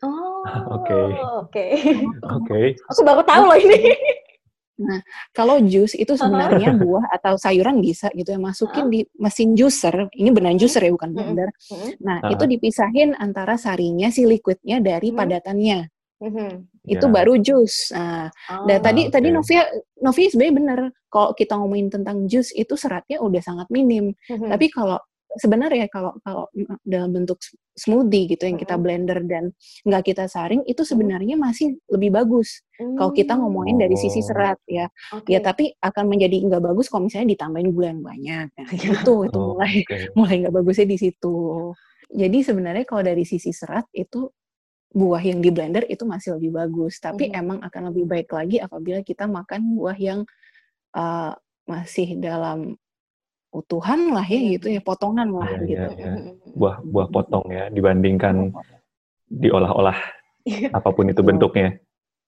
Oh. 0.00 0.44
Oke. 0.80 1.00
Oke. 1.44 1.64
Oke. 2.20 2.60
Aku 2.92 3.00
baru 3.04 3.24
tahu 3.24 3.42
loh 3.48 3.58
ini. 3.60 3.92
Nah, 4.74 4.98
kalau 5.30 5.62
jus 5.62 5.94
itu 5.94 6.18
sebenarnya 6.18 6.74
buah 6.74 7.06
atau 7.14 7.38
sayuran 7.38 7.78
bisa 7.78 8.10
gitu 8.10 8.34
ya 8.34 8.40
masukin 8.42 8.90
di 8.90 9.06
mesin 9.14 9.54
juicer. 9.54 10.10
Ini 10.10 10.34
benar 10.34 10.58
juicer 10.58 10.82
ya 10.82 10.90
bukan 10.90 11.14
blender. 11.14 11.48
Nah, 12.02 12.26
itu 12.26 12.44
dipisahin 12.44 13.14
antara 13.14 13.54
sarinya 13.54 14.10
si 14.10 14.26
liquidnya 14.26 14.82
dari 14.82 15.14
padatannya. 15.14 15.78
Itu 16.84 17.08
yeah. 17.08 17.14
baru 17.16 17.34
jus. 17.40 17.90
Nah, 17.96 18.28
oh, 18.52 18.68
dan 18.68 18.78
tadi 18.84 19.08
okay. 19.08 19.12
tadi 19.12 19.28
Novia 19.32 19.64
Novia 20.04 20.28
sebenarnya 20.28 20.54
benar. 20.54 20.80
Kalau 21.08 21.30
kita 21.32 21.56
ngomongin 21.56 21.88
tentang 21.88 22.28
jus 22.28 22.52
itu 22.52 22.76
seratnya 22.76 23.18
udah 23.24 23.40
sangat 23.40 23.68
minim. 23.72 24.12
Tapi 24.28 24.68
kalau 24.68 25.00
sebenarnya 25.38 25.86
kalau 25.90 26.14
kalau 26.22 26.46
dalam 26.86 27.10
bentuk 27.10 27.42
smoothie 27.74 28.30
gitu 28.30 28.46
yang 28.46 28.58
kita 28.58 28.78
blender 28.78 29.18
dan 29.26 29.50
nggak 29.82 30.14
kita 30.14 30.30
saring 30.30 30.62
itu 30.66 30.86
sebenarnya 30.86 31.34
masih 31.34 31.74
lebih 31.90 32.14
bagus 32.14 32.62
hmm. 32.78 32.94
kalau 32.94 33.10
kita 33.10 33.34
ngomongin 33.34 33.76
dari 33.78 33.98
sisi 33.98 34.22
oh. 34.22 34.26
serat 34.30 34.58
ya 34.70 34.86
okay. 35.10 35.34
ya 35.34 35.40
tapi 35.42 35.74
akan 35.82 36.04
menjadi 36.06 36.38
nggak 36.46 36.62
bagus 36.62 36.86
kalau 36.86 37.10
misalnya 37.10 37.34
ditambahin 37.34 37.70
gula 37.74 37.88
yang 37.90 38.02
banyak 38.02 38.46
nah, 38.54 38.70
gitu 38.86 39.26
itu 39.26 39.38
oh, 39.38 39.58
mulai 39.58 39.74
okay. 39.82 40.06
mulai 40.14 40.34
nggak 40.46 40.54
bagusnya 40.54 40.86
di 40.86 40.98
situ 40.98 41.36
jadi 42.14 42.38
sebenarnya 42.46 42.84
kalau 42.86 43.02
dari 43.02 43.26
sisi 43.26 43.50
serat 43.50 43.90
itu 43.90 44.30
buah 44.94 45.18
yang 45.26 45.42
di 45.42 45.50
blender 45.50 45.84
itu 45.90 46.06
masih 46.06 46.38
lebih 46.38 46.54
bagus. 46.54 47.02
Tapi 47.02 47.28
hmm. 47.28 47.34
emang 47.34 47.58
akan 47.66 47.82
lebih 47.90 48.06
baik 48.06 48.30
lagi 48.30 48.62
apabila 48.62 49.02
kita 49.02 49.26
makan 49.26 49.74
buah 49.74 49.98
yang 49.98 50.22
uh, 50.94 51.34
masih 51.66 52.14
dalam 52.22 52.78
utuhan 53.54 54.10
lah 54.10 54.26
ya 54.26 54.58
gitu 54.58 54.66
ya 54.66 54.82
potongan 54.82 55.30
lah 55.30 55.46
ya, 55.46 55.62
gitu. 55.62 55.90
ya, 55.94 56.10
ya. 56.10 56.12
buah 56.58 56.82
buah 56.82 57.06
potong 57.06 57.46
ya 57.54 57.70
dibandingkan 57.70 58.50
diolah-olah 59.30 59.94
iya. 60.46 60.74
apa 60.74 60.90
pun 60.90 61.10
itu 61.10 61.22
bentuknya. 61.22 61.78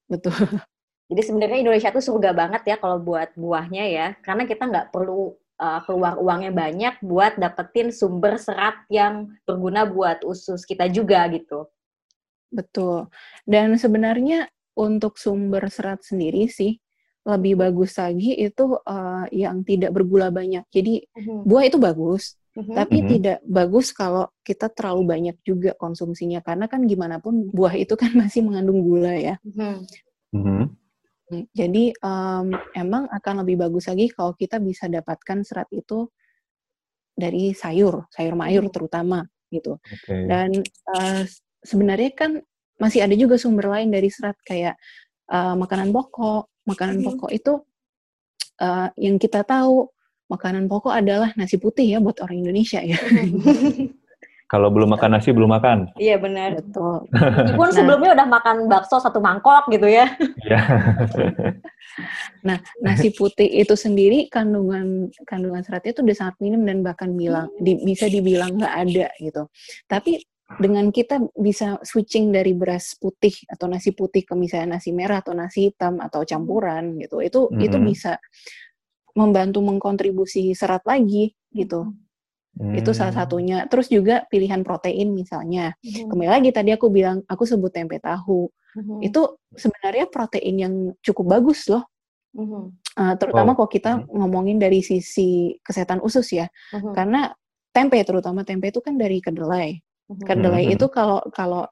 Betul. 0.06 0.34
Jadi 1.10 1.22
sebenarnya 1.22 1.58
Indonesia 1.62 1.90
tuh 1.94 2.02
surga 2.02 2.34
banget 2.34 2.62
ya 2.66 2.76
kalau 2.82 2.98
buat 2.98 3.30
buahnya 3.38 3.84
ya 3.90 4.06
karena 4.22 4.42
kita 4.42 4.66
nggak 4.66 4.90
perlu 4.90 5.38
uh, 5.62 5.80
keluar 5.86 6.18
uangnya 6.18 6.50
banyak 6.50 6.94
buat 7.02 7.38
dapetin 7.38 7.94
sumber 7.94 8.38
serat 8.42 8.82
yang 8.90 9.30
berguna 9.46 9.86
buat 9.86 10.26
usus 10.26 10.66
kita 10.66 10.90
juga 10.90 11.22
gitu 11.30 11.70
betul 12.56 13.12
dan 13.44 13.76
sebenarnya 13.76 14.48
untuk 14.76 15.20
sumber 15.20 15.68
serat 15.68 16.00
sendiri 16.04 16.48
sih 16.48 16.80
lebih 17.26 17.58
bagus 17.58 17.98
lagi 17.98 18.38
itu 18.38 18.78
uh, 18.86 19.26
yang 19.34 19.66
tidak 19.66 19.90
bergula 19.90 20.30
banyak. 20.30 20.62
Jadi 20.70 21.02
uh-huh. 21.10 21.42
buah 21.42 21.66
itu 21.66 21.74
bagus, 21.82 22.38
uh-huh. 22.54 22.70
tapi 22.70 23.02
uh-huh. 23.02 23.10
tidak 23.10 23.38
bagus 23.42 23.90
kalau 23.90 24.30
kita 24.46 24.70
terlalu 24.70 25.02
banyak 25.10 25.36
juga 25.42 25.74
konsumsinya 25.74 26.38
karena 26.38 26.70
kan 26.70 26.86
gimana 26.86 27.18
pun 27.18 27.50
buah 27.50 27.74
itu 27.74 27.98
kan 27.98 28.14
masih 28.22 28.46
mengandung 28.46 28.78
gula 28.78 29.18
ya. 29.18 29.34
Uh-huh. 29.42 30.70
Jadi 31.50 31.90
um, 32.06 32.54
emang 32.70 33.10
akan 33.10 33.42
lebih 33.42 33.58
bagus 33.66 33.90
lagi 33.90 34.06
kalau 34.14 34.38
kita 34.38 34.62
bisa 34.62 34.86
dapatkan 34.86 35.42
serat 35.42 35.66
itu 35.74 36.06
dari 37.10 37.50
sayur, 37.50 38.06
sayur 38.14 38.38
mayur 38.38 38.70
terutama 38.70 39.26
gitu. 39.50 39.82
Okay. 39.82 40.30
Dan 40.30 40.62
uh, 40.94 41.26
sebenarnya 41.66 42.10
kan 42.14 42.30
masih 42.78 43.02
ada 43.02 43.18
juga 43.18 43.40
sumber 43.40 43.66
lain 43.72 43.90
dari 43.90 44.08
serat 44.12 44.36
kayak 44.46 44.78
uh, 45.32 45.58
makanan 45.58 45.90
pokok, 45.90 46.46
makanan 46.68 47.02
hmm. 47.02 47.06
pokok 47.10 47.30
itu 47.32 47.52
uh, 48.62 48.88
yang 49.00 49.16
kita 49.18 49.42
tahu 49.42 49.88
makanan 50.26 50.66
pokok 50.66 50.92
adalah 50.92 51.30
nasi 51.38 51.56
putih 51.56 51.86
ya 51.86 51.98
buat 51.98 52.18
orang 52.22 52.42
Indonesia 52.42 52.82
ya. 52.82 52.98
Kalau 54.46 54.70
belum 54.70 54.94
makan 54.94 55.18
nasi 55.18 55.34
belum 55.34 55.50
makan. 55.50 55.90
Iya 55.98 56.22
benar. 56.22 56.62
Betul. 56.62 57.10
Meskipun 57.10 57.66
nah, 57.66 57.74
sebelumnya 57.74 58.10
udah 58.14 58.26
makan 58.30 58.56
bakso 58.70 59.02
satu 59.02 59.18
mangkok 59.18 59.66
gitu 59.74 59.90
ya. 59.90 60.06
Iya. 60.46 60.60
nah 62.46 62.62
nasi 62.78 63.10
putih 63.10 63.48
itu 63.48 63.74
sendiri 63.74 64.30
kandungan 64.30 65.10
kandungan 65.26 65.66
seratnya 65.66 65.90
itu 65.96 66.02
udah 66.06 66.14
sangat 66.14 66.36
minim 66.38 66.62
dan 66.62 66.86
bahkan 66.86 67.10
bilang 67.18 67.50
di, 67.58 67.74
bisa 67.82 68.06
dibilang 68.06 68.54
nggak 68.54 68.74
ada 68.86 69.06
gitu. 69.18 69.50
Tapi 69.90 70.22
dengan 70.46 70.94
kita 70.94 71.18
bisa 71.34 71.82
switching 71.82 72.30
dari 72.30 72.54
beras 72.54 72.94
putih 72.94 73.34
atau 73.50 73.66
nasi 73.66 73.90
putih 73.90 74.22
ke 74.22 74.38
misalnya 74.38 74.78
nasi 74.78 74.94
merah 74.94 75.18
atau 75.18 75.34
nasi 75.34 75.70
hitam 75.70 75.98
atau 75.98 76.22
campuran 76.22 76.94
gitu 77.02 77.18
itu 77.18 77.50
hmm. 77.50 77.66
itu 77.66 77.76
bisa 77.82 78.22
membantu 79.18 79.58
mengkontribusi 79.66 80.54
serat 80.54 80.86
lagi 80.86 81.34
gitu 81.50 81.90
hmm. 82.62 82.78
itu 82.78 82.94
salah 82.94 83.26
satunya 83.26 83.66
terus 83.66 83.90
juga 83.90 84.22
pilihan 84.30 84.62
protein 84.62 85.18
misalnya 85.18 85.74
hmm. 85.82 86.14
kembali 86.14 86.30
lagi 86.30 86.50
tadi 86.54 86.70
aku 86.70 86.94
bilang 86.94 87.26
aku 87.26 87.42
sebut 87.42 87.74
tempe 87.74 87.98
tahu 87.98 88.46
hmm. 88.78 89.02
itu 89.02 89.26
sebenarnya 89.50 90.06
protein 90.06 90.56
yang 90.62 90.74
cukup 91.02 91.42
bagus 91.42 91.66
loh 91.66 91.90
hmm. 92.38 92.70
uh, 92.94 93.14
terutama 93.18 93.58
oh. 93.58 93.66
kalau 93.66 93.70
kita 93.70 93.90
ngomongin 94.14 94.62
dari 94.62 94.78
sisi 94.78 95.58
kesehatan 95.58 95.98
usus 96.06 96.30
ya 96.30 96.46
hmm. 96.70 96.94
karena 96.94 97.34
tempe 97.74 97.98
terutama 98.06 98.46
tempe 98.46 98.70
itu 98.70 98.78
kan 98.78 98.94
dari 98.94 99.18
kedelai 99.18 99.82
Kedelai 100.06 100.70
mm-hmm. 100.70 100.76
itu 100.78 100.86
kalau 100.86 101.18
kalau 101.34 101.66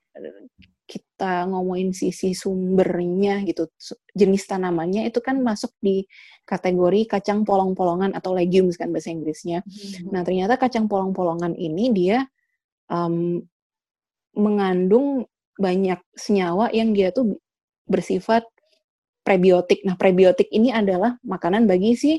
kita 0.85 1.49
ngomongin 1.49 1.97
sisi 1.97 2.37
sumbernya 2.37 3.41
gitu, 3.47 3.71
jenis 4.13 4.45
tanamannya 4.45 5.09
itu 5.09 5.23
kan 5.25 5.41
masuk 5.41 5.73
di 5.81 6.05
kategori 6.45 7.09
kacang 7.09 7.47
polong-polongan 7.47 8.13
atau 8.13 8.37
legumes 8.37 8.77
kan 8.77 8.91
bahasa 8.91 9.15
Inggrisnya. 9.15 9.63
Mm-hmm. 9.65 10.11
Nah 10.11 10.21
ternyata 10.27 10.55
kacang 10.59 10.91
polong-polongan 10.91 11.55
ini 11.55 11.95
dia 11.95 12.27
um, 12.91 13.39
mengandung 14.35 15.31
banyak 15.55 16.03
senyawa 16.19 16.75
yang 16.75 16.91
dia 16.91 17.15
tuh 17.15 17.39
bersifat 17.87 18.43
prebiotik. 19.23 19.87
Nah 19.87 19.95
prebiotik 19.95 20.51
ini 20.51 20.75
adalah 20.75 21.17
makanan 21.23 21.71
bagi 21.71 21.95
si 21.95 22.13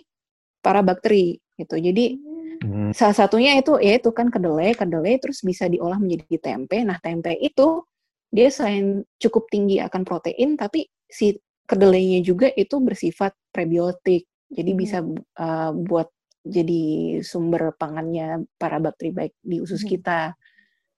para 0.64 0.82
bakteri 0.82 1.38
gitu. 1.60 1.78
Jadi 1.78 2.18
Hmm. 2.66 2.92
Salah 2.98 3.14
satunya 3.14 3.54
itu 3.62 3.78
ya 3.78 4.02
itu 4.02 4.10
kan 4.10 4.34
kedelai, 4.34 4.74
kedelai 4.74 5.22
terus 5.22 5.46
bisa 5.46 5.70
diolah 5.70 6.02
menjadi 6.02 6.42
tempe. 6.42 6.82
Nah, 6.82 6.98
tempe 6.98 7.38
itu 7.38 7.86
dia 8.34 8.50
selain 8.50 9.06
cukup 9.22 9.48
tinggi 9.54 9.78
akan 9.80 10.02
protein 10.02 10.58
tapi 10.58 10.90
si 11.06 11.38
kedelainya 11.70 12.26
juga 12.26 12.50
itu 12.50 12.82
bersifat 12.82 13.38
prebiotik. 13.54 14.26
Jadi 14.50 14.72
hmm. 14.74 14.80
bisa 14.82 15.06
uh, 15.38 15.72
buat 15.78 16.10
jadi 16.46 16.84
sumber 17.26 17.74
pangannya 17.78 18.46
para 18.58 18.78
bakteri 18.78 19.14
baik 19.14 19.34
di 19.42 19.62
usus 19.62 19.86
hmm. 19.86 19.90
kita 19.90 20.20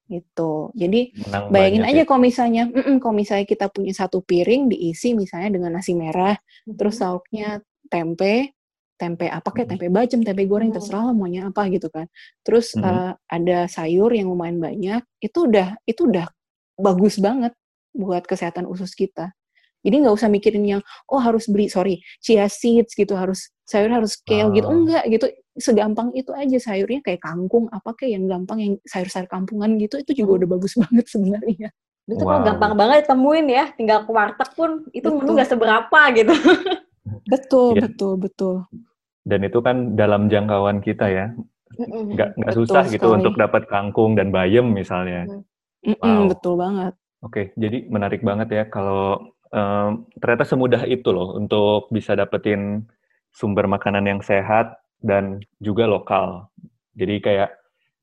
gitu. 0.08 0.72
Jadi 0.72 1.12
Menang 1.28 1.52
bayangin 1.52 1.84
aja 1.84 2.02
ya. 2.02 2.06
kalau 2.08 2.20
misalnya, 2.24 2.64
mm 2.64 2.80
-mm, 2.80 2.96
kalau 2.96 3.14
misalnya 3.16 3.44
kita 3.44 3.68
punya 3.68 3.92
satu 3.92 4.24
piring 4.24 4.72
diisi 4.72 5.12
misalnya 5.12 5.52
dengan 5.52 5.76
nasi 5.76 5.92
merah, 5.92 6.36
hmm. 6.64 6.76
terus 6.80 6.96
lauknya 7.04 7.60
tempe, 7.92 8.56
tempe 8.98 9.30
apa 9.30 9.48
kayak 9.54 9.72
tempe 9.72 9.86
bacem, 9.88 10.20
tempe 10.26 10.44
goreng, 10.44 10.74
terserah 10.74 11.08
lah 11.10 11.14
maunya 11.14 11.46
apa 11.46 11.70
gitu 11.70 11.86
kan. 11.88 12.10
Terus 12.42 12.74
mm 12.74 12.82
-hmm. 12.82 12.90
uh, 12.90 13.12
ada 13.30 13.58
sayur 13.70 14.10
yang 14.10 14.28
lumayan 14.28 14.58
banyak, 14.58 15.02
itu 15.22 15.38
udah 15.46 15.78
itu 15.86 16.10
udah 16.10 16.26
bagus 16.76 17.16
banget 17.22 17.54
buat 17.94 18.26
kesehatan 18.26 18.66
usus 18.66 18.92
kita. 18.92 19.32
Jadi 19.86 20.04
nggak 20.04 20.14
usah 20.18 20.26
mikirin 20.26 20.66
yang 20.66 20.82
oh 21.06 21.22
harus 21.22 21.46
beli 21.46 21.70
sorry 21.70 22.02
chia 22.18 22.50
seeds 22.50 22.98
gitu 22.98 23.14
harus 23.14 23.54
sayur 23.62 23.94
harus 23.94 24.18
kale 24.26 24.50
oh. 24.50 24.52
gitu 24.52 24.66
enggak 24.66 25.06
gitu 25.06 25.26
segampang 25.58 26.10
itu 26.18 26.30
aja 26.34 26.58
sayurnya 26.58 27.02
kayak 27.02 27.22
kangkung 27.22 27.70
apa 27.70 27.94
kayak 27.94 28.18
yang 28.18 28.24
gampang 28.26 28.58
yang 28.58 28.72
sayur-sayur 28.86 29.30
kampungan 29.30 29.78
gitu 29.78 30.02
itu 30.02 30.22
juga 30.24 30.42
udah 30.42 30.48
bagus 30.58 30.74
banget 30.82 31.06
sebenarnya. 31.06 31.68
Itu 32.08 32.24
wow. 32.24 32.40
gampang 32.40 32.72
banget 32.72 33.04
temuin 33.04 33.46
ya, 33.52 33.68
tinggal 33.76 34.08
ke 34.08 34.10
warteg 34.10 34.50
pun 34.56 34.88
itu 34.96 35.08
menu 35.12 35.36
nggak 35.36 35.50
seberapa 35.52 36.00
gitu. 36.16 36.32
Betul, 37.28 37.76
yeah. 37.76 37.88
betul, 37.88 38.14
betul. 38.20 38.56
Dan 39.28 39.44
itu 39.44 39.60
kan 39.60 39.92
dalam 39.92 40.32
jangkauan 40.32 40.80
kita 40.80 41.06
ya. 41.12 41.26
Nggak, 41.76 42.40
nggak 42.40 42.54
susah 42.56 42.88
gitu 42.88 42.96
sekali. 42.96 42.96
gitu 42.96 43.08
untuk 43.12 43.34
dapat 43.36 43.68
kangkung 43.68 44.16
dan 44.16 44.32
bayam 44.32 44.72
misalnya. 44.72 45.28
Wow. 45.84 46.32
Betul 46.32 46.56
banget. 46.56 46.94
Oke, 47.20 47.52
jadi 47.58 47.84
menarik 47.90 48.24
banget 48.24 48.48
ya 48.54 48.64
kalau 48.70 49.34
um, 49.50 50.06
ternyata 50.16 50.46
semudah 50.46 50.82
itu 50.86 51.10
loh 51.10 51.34
untuk 51.34 51.90
bisa 51.90 52.14
dapetin 52.14 52.86
sumber 53.34 53.66
makanan 53.68 54.06
yang 54.06 54.20
sehat 54.22 54.78
dan 55.02 55.42
juga 55.60 55.84
lokal. 55.84 56.48
Jadi 56.94 57.18
kayak 57.22 57.50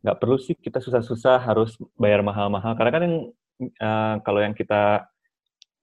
nggak 0.05 0.19
perlu 0.21 0.37
sih 0.37 0.53
kita 0.53 0.77
susah-susah 0.77 1.41
harus 1.41 1.73
bayar 1.97 2.21
mahal-mahal 2.21 2.77
karena 2.77 2.91
kan 2.93 3.01
yang 3.01 3.17
uh, 3.81 4.15
kalau 4.21 4.39
yang 4.43 4.53
kita 4.53 5.09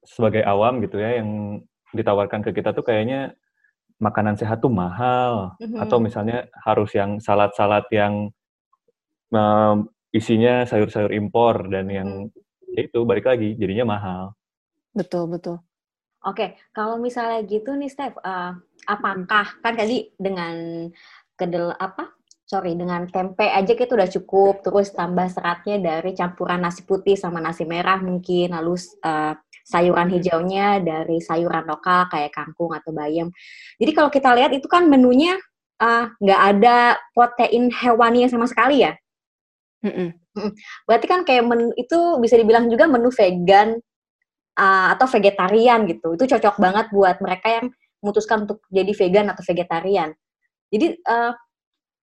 sebagai 0.07 0.47
awam 0.47 0.79
gitu 0.79 1.03
ya 1.03 1.19
yang 1.19 1.59
ditawarkan 1.91 2.47
ke 2.47 2.55
kita 2.55 2.71
tuh 2.71 2.87
kayaknya 2.87 3.35
makanan 4.03 4.35
sehat 4.35 4.59
tuh 4.59 4.73
mahal 4.75 5.55
mm-hmm. 5.63 5.79
atau 5.79 6.03
misalnya 6.03 6.51
harus 6.67 6.91
yang 6.91 7.23
salad-salad 7.23 7.87
yang 7.95 8.35
um, 9.31 9.87
isinya 10.13 10.67
sayur-sayur 10.69 11.15
impor 11.15 11.71
dan 11.73 11.89
yang 11.89 12.29
hmm. 12.29 12.75
ya 12.77 12.85
itu 12.85 13.01
balik 13.09 13.25
lagi 13.25 13.57
jadinya 13.57 13.97
mahal. 13.97 14.23
Betul 14.93 15.33
betul. 15.33 15.57
Oke, 16.23 16.55
kalau 16.71 17.01
misalnya 17.03 17.43
gitu 17.43 17.75
nih, 17.75 17.91
Steph, 17.91 18.15
uh, 18.23 18.55
apakah 18.87 19.59
kan 19.59 19.75
tadi 19.75 20.13
dengan 20.15 20.87
kedel 21.35 21.75
apa? 21.75 22.15
Sorry, 22.53 22.77
dengan 22.77 23.09
tempe 23.09 23.49
aja 23.49 23.73
kita 23.73 23.97
udah 23.97 24.13
cukup, 24.13 24.61
terus 24.61 24.93
tambah 24.93 25.25
seratnya 25.33 25.81
dari 25.81 26.13
campuran 26.13 26.61
nasi 26.61 26.85
putih 26.85 27.17
sama 27.17 27.41
nasi 27.41 27.65
merah 27.65 27.97
mungkin, 28.05 28.53
lalu 28.53 28.77
uh, 29.09 29.33
sayuran 29.65 30.13
hijaunya 30.13 30.85
dari 30.85 31.17
sayuran 31.17 31.65
lokal 31.65 32.13
kayak 32.13 32.29
kangkung 32.37 32.77
atau 32.77 32.93
bayam. 32.93 33.33
Jadi 33.81 33.91
kalau 33.97 34.13
kita 34.13 34.37
lihat 34.37 34.53
itu 34.53 34.69
kan 34.69 34.85
menunya 34.85 35.41
nggak 36.21 36.41
uh, 36.45 36.49
ada 36.53 37.01
protein 37.17 37.73
hewani 37.73 38.29
sama 38.29 38.45
sekali 38.45 38.85
ya. 38.85 38.93
Mm 39.81 39.93
-mm. 39.97 40.09
Berarti 40.85 41.07
kan 41.09 41.25
kayak 41.25 41.49
menu 41.49 41.73
itu 41.81 42.21
bisa 42.21 42.37
dibilang 42.37 42.69
juga 42.69 42.85
menu 42.85 43.09
vegan 43.09 43.81
uh, 44.61 44.93
atau 44.93 45.09
vegetarian 45.09 45.89
gitu. 45.89 46.21
Itu 46.21 46.29
cocok 46.29 46.61
banget 46.61 46.93
buat 46.93 47.17
mereka 47.25 47.49
yang 47.49 47.67
memutuskan 48.05 48.45
untuk 48.45 48.61
jadi 48.69 48.93
vegan 48.93 49.33
atau 49.33 49.41
vegetarian. 49.41 50.13
Jadi 50.69 51.01
uh, 51.09 51.33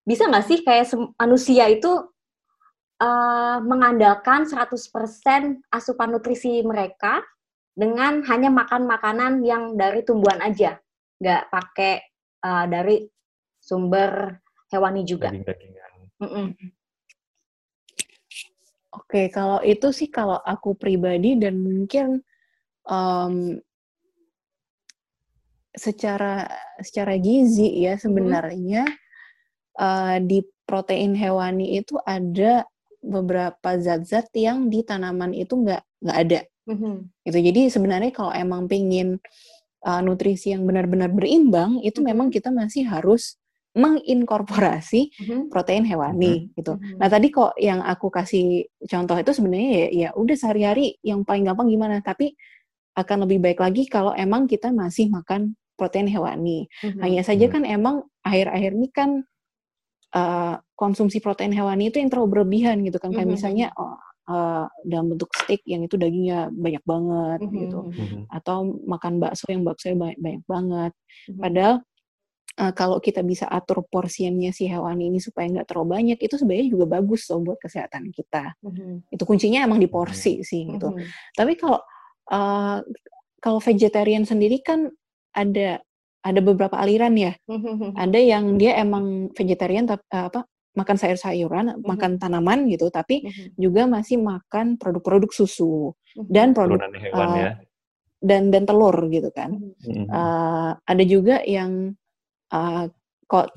bisa 0.03 0.27
nggak 0.27 0.45
sih 0.47 0.59
kayak 0.65 0.89
manusia 1.19 1.69
itu 1.69 1.91
uh, 2.99 3.57
mengandalkan 3.63 4.47
100% 4.47 4.75
asupan 5.69 6.09
nutrisi 6.11 6.61
mereka 6.65 7.23
dengan 7.73 8.25
hanya 8.27 8.51
makan 8.51 8.83
makanan 8.89 9.39
yang 9.45 9.79
dari 9.79 10.03
tumbuhan 10.03 10.43
aja, 10.43 10.75
nggak 11.23 11.43
pakai 11.47 11.93
uh, 12.43 12.65
dari 12.67 13.07
sumber 13.59 14.43
hewani 14.71 15.07
juga. 15.07 15.31
Mm 15.31 16.27
-mm. 16.27 16.47
Oke, 18.89 19.29
kalau 19.31 19.63
itu 19.63 19.93
sih 19.93 20.09
kalau 20.09 20.41
aku 20.41 20.75
pribadi 20.75 21.37
dan 21.39 21.61
mungkin 21.61 22.19
um, 22.89 23.55
secara 25.73 26.49
secara 26.81 27.15
gizi 27.21 27.85
ya 27.85 27.95
sebenarnya 27.95 28.83
hmm. 28.83 29.08
Uh, 29.79 30.19
di 30.19 30.43
protein 30.67 31.15
hewani 31.15 31.79
itu 31.79 31.97
ada 32.03 32.67
beberapa 32.99 33.79
zat-zat 33.79 34.27
yang 34.35 34.67
di 34.67 34.83
tanaman 34.83 35.31
itu 35.31 35.55
nggak 35.55 35.81
nggak 36.03 36.17
ada 36.27 36.39
hmm. 36.67 37.07
gitu 37.23 37.39
jadi 37.39 37.61
sebenarnya 37.71 38.11
kalau 38.11 38.35
emang 38.35 38.67
pengen 38.67 39.23
uh, 39.87 40.03
nutrisi 40.03 40.51
yang 40.51 40.67
benar-benar 40.67 41.09
berimbang 41.09 41.79
itu 41.81 42.03
hmm. 42.03 42.07
memang 42.11 42.27
kita 42.27 42.51
masih 42.51 42.85
harus 42.85 43.39
menginkorporasi 43.77 45.13
mm-hmm. 45.13 45.41
protein 45.53 45.85
hewani 45.85 46.49
mm-hmm. 46.49 46.57
gitu. 46.57 46.73
Mm-hmm. 46.75 46.97
Nah 46.97 47.07
tadi 47.07 47.27
kok 47.29 47.53
yang 47.61 47.85
aku 47.85 48.09
kasih 48.09 48.65
contoh 48.89 49.13
itu 49.21 49.31
sebenarnya 49.31 49.69
ya, 49.69 49.87
ya 49.93 50.09
udah 50.17 50.35
sehari-hari 50.35 50.97
yang 51.05 51.21
paling 51.21 51.45
gampang 51.45 51.69
gimana. 51.69 52.01
Tapi 52.01 52.33
akan 52.97 53.29
lebih 53.29 53.39
baik 53.39 53.61
lagi 53.61 53.85
kalau 53.85 54.11
emang 54.17 54.49
kita 54.49 54.73
masih 54.73 55.13
makan 55.13 55.53
protein 55.77 56.09
hewani. 56.09 56.65
Mm-hmm. 56.81 57.01
Hanya 57.05 57.21
saja 57.21 57.45
mm-hmm. 57.45 57.53
kan 57.61 57.63
emang 57.63 57.95
akhir-akhir 58.25 58.71
ini 58.73 58.89
kan 58.89 59.09
uh, 60.15 60.55
konsumsi 60.73 61.19
protein 61.19 61.53
hewani 61.53 61.89
itu 61.91 61.99
yang 61.99 62.09
terlalu 62.09 62.39
berlebihan 62.39 62.81
gitu 62.85 62.97
kan. 62.97 63.11
Kayak 63.11 63.29
misalnya 63.29 63.67
oh, 63.75 63.97
uh, 64.29 64.65
dalam 64.85 65.13
bentuk 65.13 65.33
steak 65.35 65.65
yang 65.65 65.83
itu 65.83 65.97
dagingnya 65.97 66.53
banyak 66.53 66.83
banget 66.85 67.39
mm-hmm. 67.43 67.59
gitu. 67.65 67.79
Mm-hmm. 67.89 68.21
Atau 68.29 68.79
makan 68.85 69.13
bakso 69.19 69.45
yang 69.49 69.65
baksonya 69.65 69.97
banyak, 69.97 70.19
banyak 70.21 70.43
banget. 70.45 70.91
Mm-hmm. 70.93 71.41
Padahal 71.41 71.75
uh, 72.59 72.73
kalau 72.75 72.97
kita 72.99 73.23
bisa 73.23 73.47
atur 73.47 73.81
porsiannya 73.87 74.51
si 74.51 74.67
hewan 74.67 74.99
ini 74.99 75.23
supaya 75.23 75.47
nggak 75.47 75.67
terlalu 75.71 75.87
banyak 75.95 76.19
itu 76.19 76.35
sebenarnya 76.35 76.67
juga 76.67 76.85
bagus 76.99 77.25
loh 77.31 77.39
buat 77.41 77.59
kesehatan 77.63 78.11
kita 78.11 78.53
mm-hmm. 78.59 79.15
itu 79.15 79.23
kuncinya 79.23 79.63
emang 79.63 79.79
di 79.79 79.87
porsi 79.87 80.43
sih 80.43 80.67
gitu 80.67 80.91
mm-hmm. 80.91 81.07
tapi 81.39 81.55
kalau 81.55 81.79
uh, 82.29 82.83
kalau 83.39 83.59
vegetarian 83.63 84.27
sendiri 84.27 84.59
kan 84.59 84.91
ada 85.31 85.79
ada 86.19 86.39
beberapa 86.43 86.75
aliran 86.75 87.15
ya. 87.15 87.33
Mm-hmm. 87.47 87.95
Ada 87.95 88.19
yang 88.19 88.45
dia 88.59 88.75
emang 88.79 89.31
vegetarian 89.31 89.87
tapi 89.87 90.03
uh, 90.11 90.27
apa 90.27 90.43
makan 90.75 90.97
sayur-sayuran, 90.99 91.65
mm-hmm. 91.75 91.87
makan 91.87 92.11
tanaman 92.19 92.67
gitu, 92.67 92.91
tapi 92.91 93.25
mm-hmm. 93.25 93.55
juga 93.59 93.87
masih 93.87 94.19
makan 94.19 94.75
produk-produk 94.75 95.31
susu 95.31 95.95
mm-hmm. 95.95 96.27
dan 96.27 96.47
produk 96.51 96.79
hewan, 96.91 97.27
uh, 97.27 97.35
ya. 97.35 97.51
dan 98.19 98.41
dan 98.51 98.63
telur 98.67 98.95
gitu 99.07 99.29
kan. 99.31 99.55
Mm-hmm. 99.55 100.05
Uh, 100.11 100.71
ada 100.83 101.03
juga 101.07 101.41
yang 101.47 101.95
uh, 102.51 102.91
kok 103.29 103.51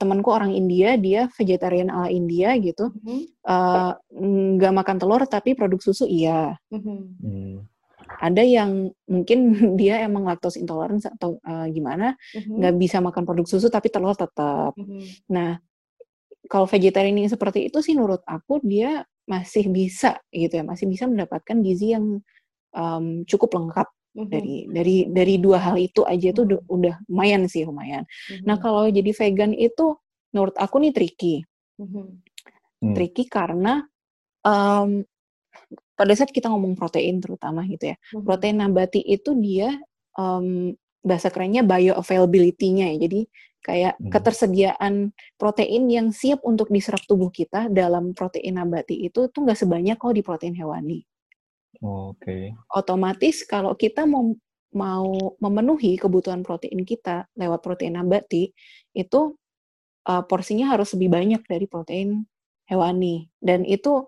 temanku 0.00 0.32
orang 0.32 0.56
India 0.56 0.96
dia 0.96 1.28
vegetarian 1.36 1.92
ala 1.92 2.08
India 2.08 2.56
gitu 2.56 2.88
mm-hmm. 2.88 3.20
uh, 3.44 3.92
nggak 4.56 4.72
makan 4.72 4.96
telur 4.96 5.22
tapi 5.28 5.52
produk 5.52 5.76
susu 5.76 6.08
iya 6.08 6.56
mm-hmm 6.72 7.79
ada 8.20 8.44
yang 8.44 8.92
mungkin 9.08 9.38
dia 9.80 10.04
emang 10.04 10.28
laktos 10.28 10.60
intoleran 10.60 11.00
atau 11.00 11.40
uh, 11.40 11.66
gimana 11.72 12.14
mm-hmm. 12.36 12.60
nggak 12.60 12.72
mm-hmm. 12.76 12.84
bisa 12.84 13.00
makan 13.00 13.24
produk 13.24 13.46
susu 13.48 13.72
tapi 13.72 13.88
telur 13.88 14.12
tetap. 14.12 14.76
Mm-hmm. 14.76 15.32
Nah 15.32 15.56
kalau 16.46 16.68
vegetarian 16.68 17.16
ini 17.16 17.32
seperti 17.32 17.72
itu 17.72 17.80
sih 17.80 17.96
menurut 17.96 18.20
aku 18.28 18.60
dia 18.60 19.02
masih 19.24 19.70
bisa 19.72 20.20
gitu 20.28 20.60
ya 20.60 20.64
masih 20.66 20.90
bisa 20.90 21.06
mendapatkan 21.06 21.56
gizi 21.62 21.94
yang 21.94 22.20
um, 22.76 23.22
cukup 23.24 23.56
lengkap 23.56 23.88
mm-hmm. 23.88 24.28
dari 24.28 24.56
dari 24.68 24.96
dari 25.08 25.34
dua 25.40 25.58
hal 25.62 25.80
itu 25.80 26.04
aja 26.04 26.28
itu 26.36 26.44
mm-hmm. 26.44 26.68
udah 26.68 26.94
lumayan 27.08 27.48
sih 27.48 27.64
lumayan. 27.64 28.04
Mm-hmm. 28.04 28.44
Nah 28.44 28.56
kalau 28.60 28.84
jadi 28.92 29.10
vegan 29.16 29.56
itu 29.56 29.96
menurut 30.36 30.54
aku 30.60 30.76
nih 30.84 30.92
tricky. 30.92 31.40
Mm-hmm. 31.80 32.92
Tricky 32.96 33.24
karena 33.28 33.84
um, 34.44 35.04
pada 36.00 36.16
saat 36.16 36.32
kita 36.32 36.48
ngomong 36.48 36.80
protein 36.80 37.20
terutama 37.20 37.68
gitu 37.68 37.92
ya, 37.92 37.96
hmm. 38.16 38.24
protein 38.24 38.56
nabati 38.64 39.04
itu 39.04 39.36
dia 39.36 39.76
um, 40.16 40.72
bahasa 41.04 41.28
kerennya 41.28 41.60
bioavailability-nya 41.60 42.96
ya. 42.96 43.04
Jadi 43.04 43.20
kayak 43.60 44.00
hmm. 44.00 44.08
ketersediaan 44.08 44.94
protein 45.36 45.92
yang 45.92 46.08
siap 46.16 46.40
untuk 46.48 46.72
diserap 46.72 47.04
tubuh 47.04 47.28
kita 47.28 47.68
dalam 47.68 48.16
protein 48.16 48.56
nabati 48.56 49.04
itu 49.04 49.28
tuh 49.28 49.40
nggak 49.44 49.60
sebanyak 49.60 49.96
kalau 50.00 50.16
di 50.16 50.24
protein 50.24 50.56
hewani. 50.56 51.04
Oh, 51.84 52.16
Oke. 52.16 52.24
Okay. 52.24 52.44
Otomatis 52.72 53.44
kalau 53.44 53.76
kita 53.76 54.08
mau 54.08 54.32
mau 54.70 55.34
memenuhi 55.42 55.98
kebutuhan 55.98 56.46
protein 56.46 56.86
kita 56.86 57.26
lewat 57.34 57.60
protein 57.60 57.98
nabati 57.98 58.54
itu 58.94 59.20
uh, 60.06 60.22
porsinya 60.24 60.70
harus 60.72 60.94
lebih 60.94 61.10
banyak 61.10 61.42
dari 61.44 61.66
protein 61.66 62.22
hewani 62.70 63.26
dan 63.42 63.66
itu 63.66 64.06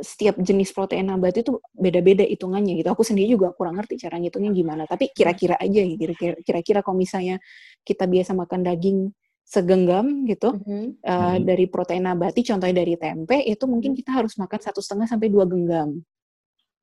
setiap 0.00 0.36
jenis 0.40 0.72
protein 0.72 1.08
nabati 1.08 1.40
itu 1.40 1.60
beda-beda 1.72 2.24
hitungannya 2.24 2.80
gitu. 2.80 2.88
Aku 2.92 3.02
sendiri 3.02 3.36
juga 3.36 3.52
kurang 3.56 3.80
ngerti 3.80 4.06
cara 4.06 4.20
ngitungnya 4.20 4.52
gimana. 4.52 4.82
Tapi 4.84 5.12
kira-kira 5.12 5.56
aja 5.56 5.80
gitu. 5.82 6.12
Kira-kira 6.44 6.80
kalau 6.84 6.96
misalnya 6.96 7.40
kita 7.86 8.04
biasa 8.04 8.36
makan 8.36 8.60
daging 8.66 8.98
segenggam 9.46 10.26
gitu 10.26 10.58
mm-hmm. 10.58 11.06
Uh, 11.06 11.10
mm-hmm. 11.14 11.46
dari 11.46 11.64
protein 11.70 12.02
nabati, 12.02 12.42
contohnya 12.42 12.82
dari 12.82 12.98
tempe, 12.98 13.38
itu 13.46 13.64
mungkin 13.70 13.94
kita 13.94 14.10
harus 14.10 14.34
makan 14.34 14.58
satu 14.58 14.82
setengah 14.82 15.06
sampai 15.06 15.30
dua 15.30 15.46
genggam. 15.46 16.02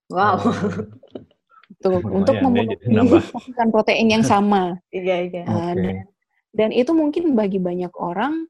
Wow. 0.07 0.39
Tuh, 1.83 1.99
untuk 2.07 2.39
memenuhi 2.39 3.19
protein 3.75 4.07
yang 4.07 4.23
sama. 4.23 4.79
Iya, 4.95 5.27
iya. 5.27 5.43
Uh, 5.43 5.75
okay. 5.75 5.75
dan, 5.75 5.95
dan 6.55 6.69
itu 6.71 6.91
mungkin 6.95 7.35
bagi 7.35 7.59
banyak 7.59 7.91
orang 7.99 8.47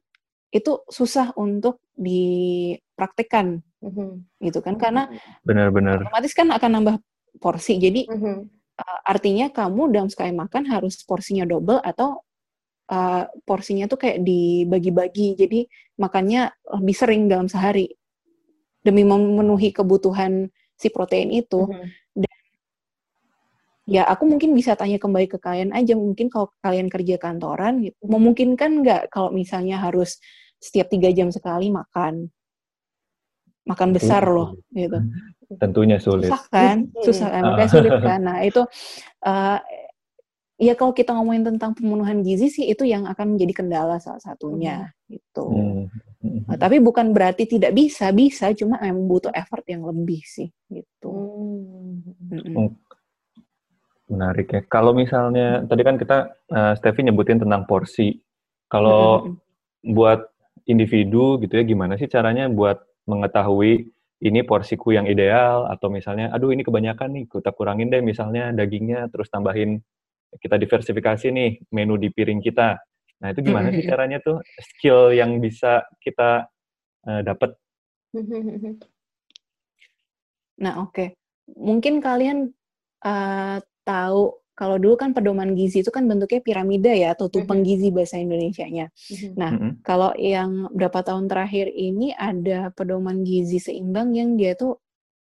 itu 0.54 0.86
susah 0.86 1.34
untuk 1.34 1.82
dipraktekkan 1.98 3.66
mm-hmm. 3.82 4.10
gitu 4.46 4.62
kan? 4.62 4.78
Karena 4.78 5.10
benar-benar. 5.42 6.06
otomatis 6.06 6.34
kan 6.38 6.54
akan 6.54 6.70
nambah 6.78 6.96
porsi. 7.42 7.82
Jadi 7.82 8.06
mm-hmm. 8.06 8.38
uh, 8.78 9.00
artinya 9.02 9.50
kamu 9.50 9.90
dalam 9.90 10.10
sekali 10.14 10.30
makan 10.30 10.70
harus 10.70 11.02
porsinya 11.10 11.50
double 11.50 11.82
atau 11.82 12.22
uh, 12.94 13.26
porsinya 13.50 13.90
tuh 13.90 13.98
kayak 13.98 14.22
dibagi-bagi. 14.22 15.34
Jadi 15.42 15.66
makannya 15.98 16.54
lebih 16.78 16.96
sering 16.96 17.26
dalam 17.26 17.50
sehari. 17.50 17.90
Demi 18.86 19.02
memenuhi 19.02 19.74
kebutuhan 19.74 20.54
si 20.78 20.94
protein 20.94 21.34
itu. 21.34 21.66
Mm-hmm. 21.66 21.90
dan 22.14 22.38
ya 23.84 24.06
aku 24.06 24.30
mungkin 24.30 24.54
bisa 24.54 24.78
tanya 24.78 25.02
kembali 25.02 25.26
ke 25.34 25.42
kalian 25.42 25.74
aja. 25.74 25.98
Mungkin 25.98 26.30
kalau 26.30 26.54
kalian 26.62 26.94
kerja 26.94 27.18
kantoran 27.18 27.82
gitu 27.82 27.98
memungkinkan 28.06 28.86
nggak 28.86 29.02
kalau 29.10 29.34
misalnya 29.34 29.82
harus 29.82 30.22
setiap 30.64 30.88
tiga 30.88 31.12
jam 31.12 31.28
sekali 31.28 31.68
makan. 31.68 32.32
Makan 33.68 33.90
besar 33.96 34.24
loh 34.28 34.56
gitu. 34.72 35.00
Tentunya 35.60 36.00
sulit. 36.00 36.32
Susah 36.32 36.44
kan? 36.48 36.78
Susah 37.04 37.28
kan 37.32 37.42
makanya 37.44 37.72
sulit 37.72 37.94
kan? 38.00 38.20
Nah 38.24 38.40
itu 38.44 38.64
uh, 39.24 39.60
ya 40.64 40.74
kalau 40.80 40.94
kita 40.96 41.12
ngomongin 41.12 41.44
tentang 41.44 41.76
pemenuhan 41.76 42.24
gizi 42.24 42.48
sih 42.48 42.66
itu 42.72 42.88
yang 42.88 43.04
akan 43.10 43.36
menjadi 43.36 43.64
kendala 43.64 43.98
salah 44.00 44.24
satunya 44.24 44.88
hmm. 44.88 45.12
gitu. 45.12 45.46
Hmm. 45.52 45.84
Nah, 46.48 46.56
tapi 46.56 46.80
bukan 46.80 47.12
berarti 47.12 47.44
tidak 47.44 47.76
bisa 47.76 48.16
bisa 48.16 48.56
cuma 48.56 48.80
memang 48.80 49.04
butuh 49.12 49.34
effort 49.36 49.68
yang 49.68 49.84
lebih 49.84 50.24
sih 50.24 50.48
gitu. 50.72 51.12
Hmm. 52.32 52.72
menarik 54.04 54.48
ya. 54.54 54.62
Kalau 54.70 54.94
misalnya 54.94 55.66
tadi 55.66 55.82
kan 55.82 55.98
kita 55.98 56.18
uh, 56.54 56.74
Steffi 56.78 57.02
nyebutin 57.02 57.42
tentang 57.42 57.66
porsi. 57.66 58.22
Kalau 58.70 59.26
hmm. 59.26 59.94
buat 59.94 60.33
individu 60.70 61.40
gitu 61.44 61.54
ya 61.60 61.64
gimana 61.64 62.00
sih 62.00 62.08
caranya 62.08 62.48
buat 62.48 62.80
mengetahui 63.10 63.92
ini 64.24 64.40
porsiku 64.48 64.96
yang 64.96 65.08
ideal? 65.08 65.68
Atau 65.68 65.92
misalnya 65.92 66.32
aduh 66.32 66.52
ini 66.56 66.64
kebanyakan 66.64 67.10
nih 67.16 67.26
kita 67.28 67.52
kurangin 67.52 67.92
deh 67.92 68.00
misalnya 68.00 68.56
dagingnya 68.56 69.12
terus 69.12 69.28
tambahin 69.28 69.84
kita 70.40 70.58
diversifikasi 70.58 71.30
nih 71.30 71.52
menu 71.72 72.00
di 72.00 72.10
piring 72.10 72.40
kita. 72.40 72.80
Nah 73.24 73.28
itu 73.32 73.40
gimana 73.46 73.72
sih 73.72 73.84
caranya 73.88 74.20
tuh 74.20 74.40
skill 74.60 75.16
yang 75.16 75.40
bisa 75.40 75.84
kita 76.04 76.48
uh, 77.08 77.22
dapat 77.24 77.56
nah 80.64 80.86
oke. 80.86 80.94
Okay. 80.94 81.08
mungkin 81.58 81.98
kalian 81.98 82.54
uh, 83.02 83.58
tahu 83.84 84.43
kalau 84.54 84.78
dulu 84.78 84.96
kan 84.96 85.18
pedoman 85.18 85.58
gizi 85.58 85.82
itu 85.82 85.90
kan 85.90 86.06
bentuknya 86.06 86.42
piramida 86.46 86.94
ya 86.94 87.18
atau 87.18 87.26
tumpeng 87.30 87.66
gizi 87.66 87.90
bahasa 87.90 88.22
Indonesia-nya. 88.22 88.94
Nah, 89.34 89.52
kalau 89.82 90.14
yang 90.14 90.70
berapa 90.70 91.02
tahun 91.02 91.26
terakhir 91.26 91.74
ini 91.74 92.14
ada 92.14 92.70
pedoman 92.70 93.26
gizi 93.26 93.58
seimbang 93.58 94.14
yang 94.14 94.38
dia 94.38 94.54
tuh 94.54 94.78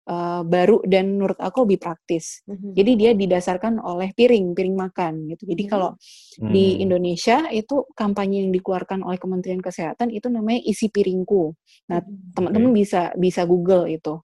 uh, 0.08 0.42
baru 0.44 0.84
dan 0.84 1.16
menurut 1.16 1.38
aku 1.40 1.64
lebih 1.64 1.80
praktis. 1.80 2.44
Jadi 2.46 2.92
dia 2.98 3.10
didasarkan 3.16 3.80
oleh 3.80 4.12
piring, 4.12 4.52
piring 4.52 4.76
makan 4.76 5.12
gitu. 5.32 5.48
Jadi 5.48 5.64
kalau 5.64 5.96
di 6.36 6.76
mm. 6.76 6.82
Indonesia 6.84 7.48
itu 7.48 7.88
kampanye 7.96 8.44
yang 8.44 8.52
dikeluarkan 8.52 9.00
oleh 9.00 9.16
Kementerian 9.16 9.62
Kesehatan 9.62 10.12
itu 10.12 10.28
namanya 10.28 10.60
isi 10.66 10.92
piringku. 10.92 11.56
Nah, 11.88 12.04
teman-teman 12.36 12.72
bisa 12.74 13.16
bisa 13.16 13.48
Google 13.48 13.88
itu 13.88 14.20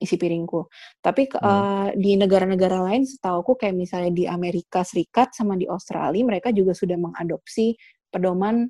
isi 0.00 0.16
piringku. 0.20 0.68
Tapi 1.00 1.28
hmm. 1.30 1.40
uh, 1.40 1.88
di 1.96 2.16
negara-negara 2.16 2.84
lain 2.84 3.04
setahu 3.04 3.42
aku 3.42 3.52
kayak 3.56 3.76
misalnya 3.76 4.12
di 4.12 4.24
Amerika 4.28 4.84
Serikat 4.84 5.32
sama 5.32 5.56
di 5.56 5.64
Australia 5.68 6.22
mereka 6.24 6.52
juga 6.52 6.76
sudah 6.76 6.96
mengadopsi 7.00 7.76
pedoman 8.12 8.68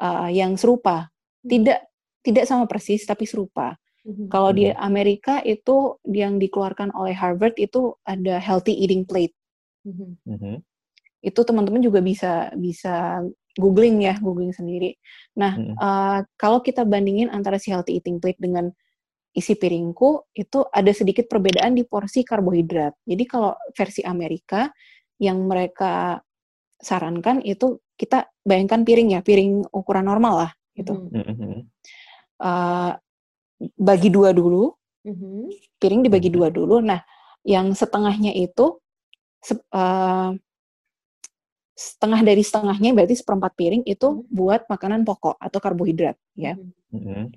uh, 0.00 0.30
yang 0.30 0.54
serupa. 0.54 1.08
Hmm. 1.44 1.48
Tidak 1.48 1.78
tidak 2.22 2.44
sama 2.44 2.68
persis 2.68 3.04
tapi 3.08 3.24
serupa. 3.24 3.74
Hmm. 4.04 4.28
Kalau 4.32 4.50
di 4.52 4.68
hmm. 4.68 4.78
Amerika 4.78 5.40
itu 5.44 6.00
yang 6.08 6.40
dikeluarkan 6.40 6.92
oleh 6.96 7.12
Harvard 7.12 7.56
itu 7.60 7.96
ada 8.04 8.40
healthy 8.40 8.72
eating 8.72 9.04
plate. 9.04 9.34
Hmm. 9.84 10.16
Hmm. 10.24 10.58
Itu 11.20 11.42
teman-teman 11.42 11.82
juga 11.82 11.98
bisa 12.04 12.52
bisa 12.54 13.24
googling 13.58 14.06
ya, 14.06 14.14
googling 14.22 14.54
sendiri. 14.54 14.94
Nah, 15.34 15.52
hmm. 15.58 15.74
uh, 15.76 16.20
kalau 16.38 16.62
kita 16.62 16.86
bandingin 16.86 17.28
antara 17.28 17.58
si 17.58 17.74
healthy 17.74 17.98
eating 17.98 18.22
plate 18.22 18.38
dengan 18.38 18.70
isi 19.36 19.54
piringku 19.54 20.32
itu 20.34 20.64
ada 20.72 20.90
sedikit 20.90 21.28
perbedaan 21.28 21.76
di 21.76 21.84
porsi 21.84 22.24
karbohidrat. 22.24 22.96
Jadi 23.04 23.24
kalau 23.28 23.54
versi 23.76 24.02
Amerika 24.02 24.72
yang 25.20 25.44
mereka 25.46 26.22
sarankan 26.78 27.42
itu 27.42 27.82
kita 27.98 28.30
bayangkan 28.46 28.86
piring 28.86 29.18
ya, 29.18 29.20
piring 29.20 29.66
ukuran 29.74 30.06
normal 30.06 30.46
lah 30.46 30.50
gitu. 30.78 31.10
Mm-hmm. 31.10 31.54
Uh, 32.38 32.94
bagi 33.74 34.08
dua 34.14 34.30
dulu, 34.30 34.70
mm-hmm. 35.02 35.38
piring 35.82 36.00
dibagi 36.06 36.30
dua 36.30 36.48
dulu. 36.54 36.78
Nah, 36.78 37.02
yang 37.42 37.74
setengahnya 37.74 38.30
itu 38.30 38.78
se- 39.42 39.66
uh, 39.74 40.30
setengah 41.74 42.22
dari 42.22 42.42
setengahnya 42.46 42.94
berarti 42.94 43.18
seperempat 43.18 43.52
piring 43.58 43.82
itu 43.82 44.06
mm-hmm. 44.06 44.30
buat 44.30 44.60
makanan 44.70 45.02
pokok 45.02 45.34
atau 45.42 45.58
karbohidrat 45.58 46.14
ya. 46.38 46.54
Mm-hmm. 46.94 47.34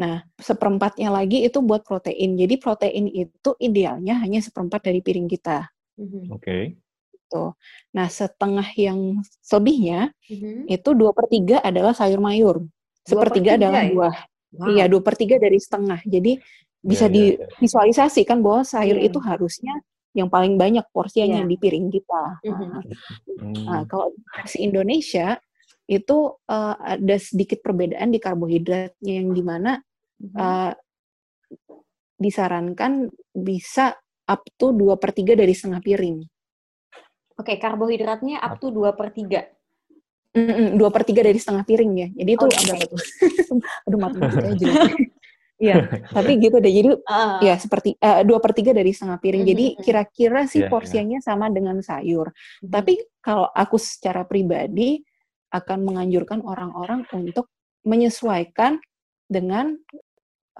Nah, 0.00 0.24
seperempatnya 0.40 1.12
lagi 1.12 1.44
itu 1.44 1.60
buat 1.60 1.84
protein. 1.84 2.40
Jadi 2.40 2.56
protein 2.56 3.04
itu 3.12 3.50
idealnya 3.60 4.16
hanya 4.24 4.40
seperempat 4.40 4.88
dari 4.88 5.04
piring 5.04 5.28
kita. 5.28 5.68
Mm-hmm. 6.00 6.24
Oke. 6.32 6.40
Okay. 6.40 6.62
Tuh. 7.28 7.52
Nah, 7.92 8.08
setengah 8.08 8.64
yang 8.80 9.20
selebihnya 9.44 10.08
mm-hmm. 10.24 10.72
itu 10.72 10.88
dua 10.96 11.12
per 11.12 11.28
tiga 11.28 11.60
adalah 11.60 11.92
sayur 11.92 12.16
mayur. 12.16 12.64
Sepertiga 13.04 13.60
adalah 13.60 13.84
ya? 13.84 13.92
buah. 13.92 14.16
Wow. 14.56 14.66
Iya, 14.72 14.84
dua 14.88 15.02
per 15.04 15.20
tiga 15.20 15.36
dari 15.36 15.60
setengah. 15.60 16.00
Jadi 16.08 16.40
bisa 16.80 17.12
yeah, 17.12 17.36
yeah, 17.36 17.44
divisualisasi 17.60 18.24
kan 18.24 18.40
bahwa 18.40 18.64
sayur 18.64 18.96
yeah. 18.96 19.12
itu 19.12 19.20
harusnya 19.20 19.84
yang 20.16 20.32
paling 20.32 20.56
banyak 20.56 20.82
porsinya 20.96 21.44
yeah. 21.44 21.46
di 21.46 21.56
piring 21.60 21.92
kita. 21.92 22.24
Mm-hmm. 22.40 22.70
Nah, 22.72 22.82
nah, 23.68 23.82
kalau 23.84 24.16
versi 24.32 24.64
Indonesia 24.64 25.36
itu 25.90 26.18
uh, 26.46 26.74
ada 26.78 27.16
sedikit 27.18 27.60
perbedaan 27.60 28.14
di 28.14 28.22
karbohidratnya 28.22 29.12
yang 29.12 29.34
di 29.34 29.42
mana 29.42 29.82
uh, 30.36 30.72
disarankan 32.20 33.08
bisa 33.32 33.96
up 34.28 34.42
to 34.60 34.76
2 34.76 35.00
per 35.00 35.10
3 35.16 35.34
dari 35.34 35.52
setengah 35.56 35.80
piring. 35.82 36.18
Oke, 37.40 37.56
okay, 37.56 37.56
karbohidratnya 37.56 38.38
up 38.44 38.60
to 38.60 38.68
2 38.68 38.92
per 38.92 39.08
3? 39.16 40.36
Mm 40.36 40.46
-mm, 40.46 40.68
2 40.78 40.94
per 40.94 41.02
3 41.02 41.26
dari 41.26 41.38
setengah 41.40 41.64
piring 41.66 41.92
ya. 41.96 42.08
Jadi 42.22 42.30
itu 42.30 42.44
oh, 42.44 42.48
berapa 42.48 42.84
tuh? 42.92 43.00
Aduh, 43.88 43.98
matematikanya 43.98 44.56
jadi. 44.56 44.76
Iya, 45.60 45.92
tapi 46.08 46.40
gitu 46.40 46.56
deh. 46.56 46.72
Jadi 46.72 46.88
uh. 47.04 47.36
ya 47.44 47.60
seperti 47.60 47.92
uh, 48.00 48.24
dua 48.24 48.40
per 48.40 48.56
tiga 48.56 48.72
dari 48.72 48.96
setengah 48.96 49.20
piring. 49.20 49.44
Jadi 49.44 49.64
mm-hmm. 49.68 49.84
kira-kira 49.84 50.48
sih 50.48 50.64
yeah, 50.64 50.66
iya. 50.66 50.72
porsinya 50.72 51.18
yeah. 51.20 51.26
sama 51.28 51.52
dengan 51.52 51.76
sayur. 51.84 52.32
Mm-hmm. 52.32 52.72
Tapi 52.72 52.94
kalau 53.20 53.44
aku 53.52 53.76
secara 53.76 54.24
pribadi 54.24 55.04
akan 55.52 55.84
menganjurkan 55.84 56.40
orang-orang 56.40 57.04
untuk 57.12 57.52
menyesuaikan 57.84 58.80
dengan 59.28 59.76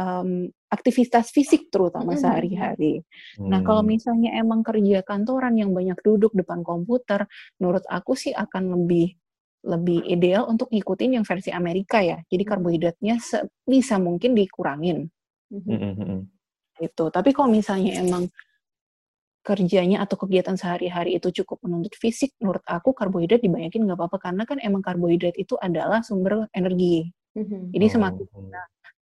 um, 0.01 0.49
aktivitas 0.73 1.29
fisik 1.29 1.69
terutama 1.69 2.17
sehari-hari. 2.17 3.05
Hmm. 3.37 3.53
Nah, 3.53 3.61
kalau 3.61 3.85
misalnya 3.85 4.33
emang 4.41 4.65
kerja 4.65 5.05
kantoran 5.05 5.61
yang 5.61 5.77
banyak 5.77 6.01
duduk 6.01 6.33
depan 6.33 6.65
komputer, 6.65 7.29
menurut 7.61 7.85
aku 7.91 8.17
sih 8.17 8.33
akan 8.33 8.81
lebih 8.81 9.13
lebih 9.61 10.01
ideal 10.09 10.49
untuk 10.49 10.73
ngikutin 10.73 11.21
yang 11.21 11.25
versi 11.29 11.53
Amerika 11.53 12.01
ya. 12.01 12.17
Jadi 12.33 12.49
karbohidratnya 12.49 13.21
bisa 13.69 14.01
mungkin 14.01 14.33
dikurangin. 14.33 15.05
Hmm. 15.53 16.25
Itu. 16.81 17.13
Tapi 17.13 17.37
kalau 17.37 17.53
misalnya 17.53 18.01
emang 18.01 18.33
kerjanya 19.41 20.05
atau 20.05 20.17
kegiatan 20.21 20.57
sehari-hari 20.57 21.17
itu 21.17 21.29
cukup 21.43 21.61
menuntut 21.65 21.93
fisik, 21.97 22.33
menurut 22.41 22.65
aku 22.65 22.97
karbohidrat 22.97 23.41
dibanyakin 23.45 23.85
nggak 23.85 23.99
apa-apa 24.01 24.17
karena 24.21 24.43
kan 24.49 24.57
emang 24.65 24.81
karbohidrat 24.81 25.37
itu 25.37 25.61
adalah 25.61 26.01
sumber 26.01 26.49
energi. 26.57 27.09
Mm-hmm. 27.37 27.63
Jadi 27.77 27.87
oh. 27.89 27.93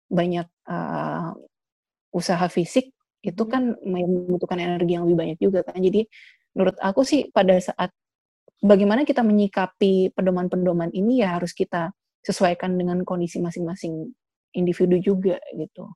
Banyak 0.07 0.47
uh, 0.67 1.35
usaha 2.15 2.47
fisik 2.47 2.91
itu 3.21 3.43
mm-hmm. 3.43 3.53
kan 3.53 3.63
membutuhkan 3.83 4.59
energi 4.59 4.95
yang 4.95 5.03
lebih 5.05 5.17
banyak 5.19 5.37
juga 5.39 5.59
kan. 5.67 5.77
Jadi 5.77 6.07
menurut 6.55 6.77
aku 6.79 7.03
sih 7.03 7.29
pada 7.29 7.59
saat 7.59 7.91
bagaimana 8.63 9.05
kita 9.05 9.21
menyikapi 9.21 10.15
pedoman-pedoman 10.15 10.89
ini 10.95 11.21
ya 11.21 11.37
harus 11.37 11.53
kita 11.53 11.93
sesuaikan 12.25 12.75
dengan 12.75 13.03
kondisi 13.05 13.37
masing-masing 13.39 14.11
individu 14.57 14.97
juga 14.99 15.37
gitu. 15.53 15.91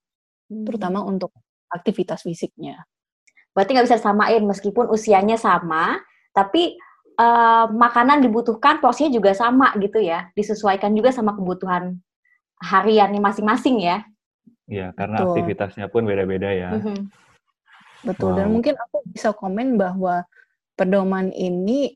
Hmm. 0.52 0.66
Terutama 0.68 1.02
untuk 1.02 1.34
aktivitas 1.72 2.28
fisiknya. 2.28 2.84
Berarti 3.52 3.76
nggak 3.76 3.88
bisa 3.88 4.00
samain 4.00 4.44
meskipun 4.44 4.88
usianya 4.92 5.36
sama, 5.36 6.00
tapi 6.32 6.80
uh, 7.20 7.68
makanan 7.68 8.24
dibutuhkan 8.24 8.80
porsinya 8.80 9.12
juga 9.12 9.36
sama 9.36 9.76
gitu 9.80 10.00
ya, 10.00 10.32
disesuaikan 10.36 10.96
juga 10.96 11.12
sama 11.12 11.36
kebutuhan 11.36 12.00
hariannya 12.62 13.20
masing-masing 13.20 13.82
ya. 13.82 14.06
Iya, 14.72 14.96
karena 14.96 15.18
Betul. 15.20 15.30
aktivitasnya 15.36 15.86
pun 15.92 16.08
beda-beda 16.08 16.50
ya. 16.54 16.70
Mm-hmm. 16.78 17.00
Betul, 18.02 18.34
wow. 18.34 18.38
dan 18.40 18.48
mungkin 18.50 18.74
aku 18.78 18.98
bisa 19.06 19.30
komen 19.36 19.78
bahwa 19.78 20.26
pedoman 20.74 21.30
ini 21.36 21.94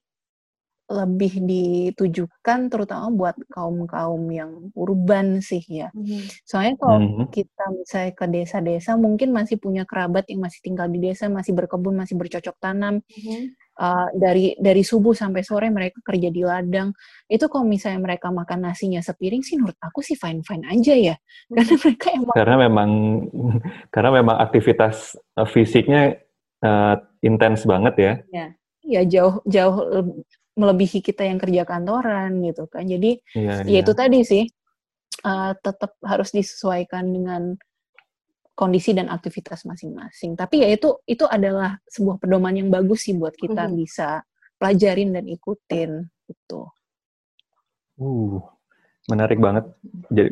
lebih 0.86 1.42
ditujukan 1.50 2.70
terutama 2.70 3.10
buat 3.10 3.36
kaum-kaum 3.50 4.22
yang 4.30 4.70
urban 4.78 5.42
sih 5.42 5.64
ya. 5.66 5.90
Mm-hmm. 5.98 6.22
Soalnya 6.46 6.74
kalau 6.78 6.98
mm-hmm. 7.02 7.26
kita 7.34 7.66
misalnya 7.74 8.12
ke 8.14 8.26
desa-desa 8.30 8.92
mungkin 8.94 9.34
masih 9.34 9.58
punya 9.58 9.82
kerabat 9.90 10.30
yang 10.30 10.46
masih 10.46 10.62
tinggal 10.62 10.86
di 10.86 11.02
desa, 11.02 11.26
masih 11.26 11.58
berkebun, 11.58 11.98
masih 11.98 12.14
bercocok 12.14 12.54
tanam. 12.62 13.02
Mm-hmm. 13.02 13.65
Uh, 13.76 14.08
dari 14.16 14.56
dari 14.56 14.88
subuh 14.88 15.12
sampai 15.12 15.44
sore 15.44 15.68
mereka 15.68 16.00
kerja 16.00 16.32
di 16.32 16.48
ladang. 16.48 16.96
Itu 17.28 17.52
kalau 17.52 17.68
misalnya 17.68 18.00
mereka 18.00 18.32
makan 18.32 18.72
nasinya 18.72 19.04
sepiring 19.04 19.44
sih 19.44 19.60
menurut 19.60 19.76
aku 19.84 20.00
sih 20.00 20.16
fine-fine 20.16 20.64
aja 20.64 20.96
ya. 20.96 21.16
Mm-hmm. 21.20 21.56
Karena 21.60 21.76
mereka 21.84 22.08
emang 22.16 22.36
Karena 22.40 22.56
memang 22.56 22.90
karena 23.94 24.10
memang 24.16 24.36
aktivitas 24.40 25.20
uh, 25.36 25.44
fisiknya 25.44 26.16
uh, 26.64 26.96
intens 27.20 27.68
banget 27.68 27.96
ya. 28.00 28.14
Iya. 28.32 28.48
Ya, 28.86 29.02
jauh 29.02 29.42
jauh 29.50 29.78
melebihi 30.56 31.04
kita 31.04 31.28
yang 31.28 31.38
kerja 31.38 31.68
kantoran 31.68 32.40
gitu 32.48 32.66
kan. 32.72 32.88
Jadi 32.88 33.20
yeah, 33.36 33.62
ya 33.68 33.72
yeah. 33.76 33.82
itu 33.84 33.92
tadi 33.92 34.20
sih 34.24 34.44
uh, 35.28 35.52
tetap 35.60 36.00
harus 36.02 36.32
disesuaikan 36.32 37.12
dengan 37.12 37.60
kondisi 38.56 38.96
dan 38.96 39.12
aktivitas 39.12 39.68
masing-masing. 39.68 40.34
Tapi 40.40 40.64
ya 40.64 40.70
itu 40.72 41.04
itu 41.06 41.28
adalah 41.28 41.76
sebuah 41.92 42.24
pedoman 42.24 42.56
yang 42.56 42.72
bagus 42.72 43.06
sih 43.06 43.14
buat 43.14 43.36
kita 43.36 43.68
mm-hmm. 43.68 43.80
bisa 43.84 44.24
pelajarin 44.56 45.12
dan 45.12 45.28
ikutin 45.28 45.92
gitu. 46.26 46.72
Uh, 48.00 48.40
menarik 49.12 49.38
banget. 49.38 49.68
Jadi 50.10 50.32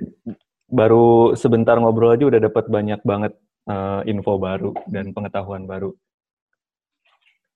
baru 0.72 1.38
sebentar 1.38 1.78
ngobrol 1.78 2.16
aja 2.16 2.26
udah 2.26 2.42
dapat 2.42 2.66
banyak 2.72 3.04
banget 3.04 3.34
uh, 3.68 4.02
info 4.08 4.40
baru 4.40 4.72
dan 4.88 5.12
pengetahuan 5.12 5.68
baru. 5.68 5.92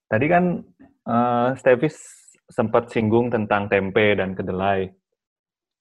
Tadi 0.08 0.26
kan 0.28 0.44
uh, 1.08 1.56
Stevis 1.56 1.96
sempat 2.48 2.92
singgung 2.92 3.28
tentang 3.32 3.68
tempe 3.68 4.16
dan 4.16 4.36
kedelai. 4.36 4.92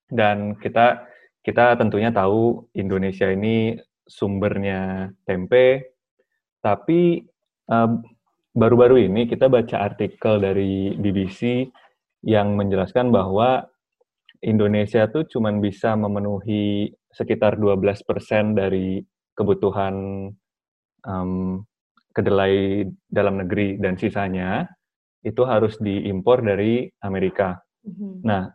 Dan 0.07 0.55
kita 0.59 1.03
kita 1.43 1.75
tentunya 1.79 2.11
tahu 2.11 2.67
Indonesia 2.75 3.27
ini 3.27 3.75
sumbernya 4.07 5.11
tempe. 5.27 5.95
Tapi 6.63 7.21
baru-baru 8.55 8.95
uh, 8.97 9.05
ini 9.07 9.21
kita 9.29 9.51
baca 9.51 9.83
artikel 9.83 10.39
dari 10.41 10.95
BBC 10.95 11.67
yang 12.25 12.57
menjelaskan 12.57 13.13
bahwa 13.13 13.67
Indonesia 14.41 15.05
tuh 15.09 15.25
cuma 15.29 15.53
bisa 15.57 15.93
memenuhi 15.93 16.91
sekitar 17.13 17.57
12% 17.57 18.03
dari 18.53 19.01
kebutuhan 19.33 20.27
um, 21.05 21.61
kedelai 22.13 22.85
dalam 23.05 23.45
negeri 23.45 23.77
dan 23.77 23.97
sisanya 23.97 24.65
itu 25.21 25.45
harus 25.45 25.77
diimpor 25.77 26.41
dari 26.41 26.89
Amerika. 27.01 27.57
Mm-hmm. 27.85 28.13
Nah, 28.25 28.49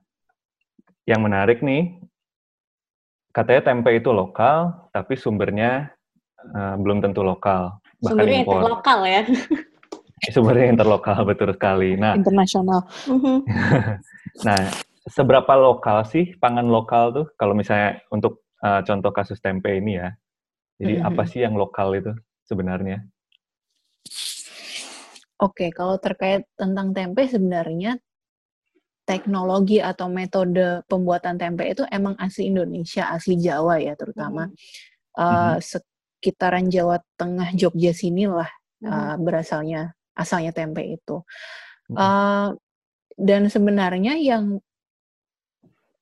yang 1.06 1.20
menarik 1.22 1.62
nih, 1.62 1.98
katanya 3.32 3.62
tempe 3.72 3.90
itu 3.96 4.12
lokal, 4.12 4.88
tapi 4.92 5.16
sumbernya 5.16 5.90
uh, 6.52 6.76
belum 6.76 7.00
tentu 7.00 7.24
lokal. 7.24 7.80
Bahkan 8.04 8.12
sumbernya 8.12 8.38
impor. 8.44 8.60
interlokal 8.60 9.00
ya? 9.08 9.22
sumbernya 10.36 10.66
interlokal, 10.70 11.18
betul 11.26 11.50
sekali. 11.56 11.96
Nah, 11.96 12.14
Internasional. 12.14 12.84
Mm-hmm. 13.08 13.38
nah, 14.46 14.60
seberapa 15.08 15.52
lokal 15.56 16.04
sih 16.06 16.36
pangan 16.38 16.68
lokal 16.68 17.10
tuh? 17.10 17.26
Kalau 17.34 17.56
misalnya 17.56 17.98
untuk 18.12 18.44
uh, 18.62 18.84
contoh 18.84 19.10
kasus 19.10 19.40
tempe 19.40 19.72
ini 19.72 19.98
ya, 19.98 20.12
jadi 20.78 21.00
mm-hmm. 21.00 21.08
apa 21.08 21.22
sih 21.26 21.40
yang 21.42 21.56
lokal 21.56 21.96
itu 21.96 22.12
sebenarnya? 22.46 23.02
Oke, 25.42 25.74
kalau 25.74 25.98
terkait 25.98 26.46
tentang 26.54 26.94
tempe 26.94 27.26
sebenarnya 27.26 27.98
teknologi 29.02 29.82
atau 29.82 30.06
metode 30.06 30.86
pembuatan 30.86 31.34
tempe 31.34 31.66
itu 31.66 31.82
emang 31.90 32.14
asli 32.18 32.50
Indonesia, 32.50 33.10
asli 33.10 33.34
Jawa 33.38 33.82
ya 33.82 33.98
terutama. 33.98 34.46
Mm 34.46 34.54
-hmm. 34.54 35.18
uh, 35.18 35.56
sekitaran 35.58 36.70
Jawa 36.70 37.02
Tengah, 37.18 37.50
Jogja 37.58 37.90
sinilah 37.90 38.46
mm 38.46 38.86
-hmm. 38.86 38.90
uh, 38.90 39.16
berasalnya 39.18 39.92
asalnya 40.14 40.54
tempe 40.54 40.86
itu. 40.86 41.26
Mm 41.90 41.94
-hmm. 41.94 41.98
uh, 41.98 42.48
dan 43.18 43.42
sebenarnya 43.50 44.16
yang 44.16 44.62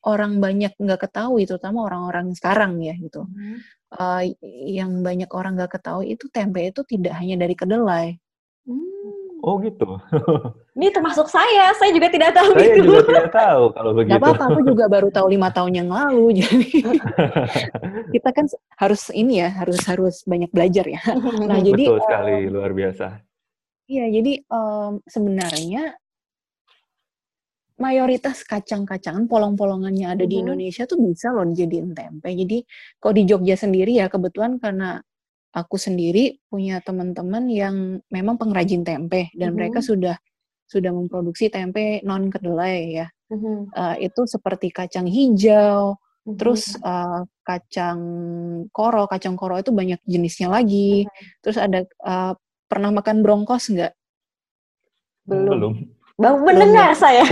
orang 0.00 0.40
banyak 0.40 0.72
nggak 0.80 1.08
ketahui, 1.08 1.44
terutama 1.44 1.84
orang-orang 1.88 2.32
sekarang 2.36 2.80
ya 2.84 2.92
gitu. 3.00 3.24
Mm 3.24 3.32
-hmm. 3.32 3.56
uh, 3.96 4.22
yang 4.68 5.00
banyak 5.00 5.30
orang 5.32 5.56
nggak 5.56 5.80
ketahui 5.80 6.12
itu 6.16 6.28
tempe 6.28 6.68
itu 6.68 6.84
tidak 6.84 7.16
hanya 7.16 7.40
dari 7.40 7.56
kedelai. 7.56 8.20
Mm. 9.40 9.48
Oh 9.48 9.56
gitu. 9.64 9.90
Ini 10.76 10.92
termasuk 10.92 11.26
saya, 11.32 11.72
saya 11.76 11.90
juga 11.96 12.12
tidak 12.12 12.36
tahu 12.36 12.52
saya 12.52 12.60
itu. 12.60 12.68
Saya 12.68 12.84
juga 12.84 13.00
tidak 13.08 13.28
tahu 13.40 13.62
kalau 13.72 13.90
begitu. 13.96 14.12
Gak 14.12 14.20
apa-apa, 14.20 14.44
aku 14.52 14.60
juga 14.68 14.84
baru 14.86 15.08
tahu 15.08 15.26
lima 15.32 15.48
tahun 15.48 15.72
yang 15.72 15.88
lalu. 15.88 16.24
Jadi 16.40 16.68
kita 18.12 18.30
kan 18.36 18.46
harus 18.76 19.02
ini 19.12 19.40
ya, 19.40 19.48
harus 19.48 19.80
harus 19.88 20.16
banyak 20.28 20.52
belajar 20.52 20.84
ya. 20.84 21.00
Nah 21.48 21.60
jadi 21.60 21.84
betul 21.84 22.00
sekali, 22.04 22.36
um, 22.48 22.52
luar 22.52 22.72
biasa. 22.72 23.06
Iya, 23.90 24.06
jadi 24.06 24.32
um, 24.46 25.02
sebenarnya 25.02 25.98
mayoritas 27.80 28.44
kacang-kacangan 28.44 29.24
polong-polongannya 29.26 30.14
ada 30.14 30.22
di 30.28 30.36
mm-hmm. 30.36 30.44
Indonesia 30.46 30.84
tuh 30.84 31.00
bisa 31.00 31.32
loh 31.32 31.48
dijadiin 31.48 31.96
tempe. 31.96 32.28
Jadi 32.28 32.62
kalau 33.00 33.14
di 33.16 33.24
Jogja 33.24 33.56
sendiri 33.56 33.96
ya 33.96 34.06
kebetulan 34.12 34.60
karena 34.60 35.00
aku 35.50 35.76
sendiri 35.76 36.38
punya 36.46 36.78
teman-teman 36.82 37.44
yang 37.50 37.76
memang 38.10 38.38
pengrajin 38.38 38.86
tempe 38.86 39.30
dan 39.34 39.34
mm 39.34 39.42
-hmm. 39.50 39.54
mereka 39.56 39.78
sudah 39.82 40.16
sudah 40.70 40.94
memproduksi 40.94 41.50
tempe 41.50 41.98
non 42.06 42.30
kedelai 42.30 43.02
ya. 43.02 43.06
Mm 43.30 43.38
-hmm. 43.38 43.56
uh, 43.74 43.96
itu 43.98 44.22
seperti 44.26 44.70
kacang 44.70 45.06
hijau, 45.06 45.94
mm 45.94 45.98
-hmm. 45.98 46.36
terus 46.38 46.78
uh, 46.82 47.26
kacang 47.42 48.00
koro, 48.70 49.06
kacang 49.10 49.34
koro 49.34 49.58
itu 49.58 49.74
banyak 49.74 49.98
jenisnya 50.06 50.50
lagi. 50.50 51.06
Mm 51.06 51.10
-hmm. 51.10 51.26
Terus 51.42 51.58
ada 51.58 51.80
uh, 52.06 52.32
pernah 52.70 52.90
makan 52.94 53.22
brongkos 53.26 53.74
nggak? 53.74 53.92
Belum. 55.26 55.50
Belum. 55.50 55.74
Baru 56.20 56.36
mendengar 56.46 56.94
saya. 56.94 57.26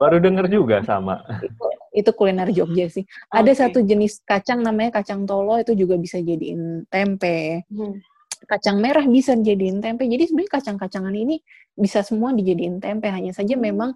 Baru 0.00 0.16
dengar 0.22 0.48
juga 0.48 0.80
sama 0.82 1.20
itu 1.44 1.71
kuliner 2.16 2.48
Jogja 2.48 2.88
sih. 2.88 3.04
Okay. 3.04 3.36
Ada 3.36 3.52
satu 3.68 3.84
jenis 3.84 4.24
kacang 4.24 4.64
namanya 4.64 5.02
kacang 5.02 5.28
tolo 5.28 5.60
itu 5.60 5.76
juga 5.76 6.00
bisa 6.00 6.16
jadiin 6.18 6.88
tempe. 6.88 7.68
Hmm. 7.68 8.00
Kacang 8.48 8.80
merah 8.80 9.04
bisa 9.04 9.36
jadiin 9.36 9.84
tempe. 9.84 10.08
Jadi 10.08 10.32
sebenarnya 10.32 10.52
kacang-kacangan 10.56 11.14
ini 11.14 11.38
bisa 11.76 12.00
semua 12.00 12.32
dijadiin 12.32 12.80
tempe. 12.80 13.12
Hanya 13.12 13.36
saja 13.36 13.54
hmm. 13.54 13.62
memang 13.62 13.90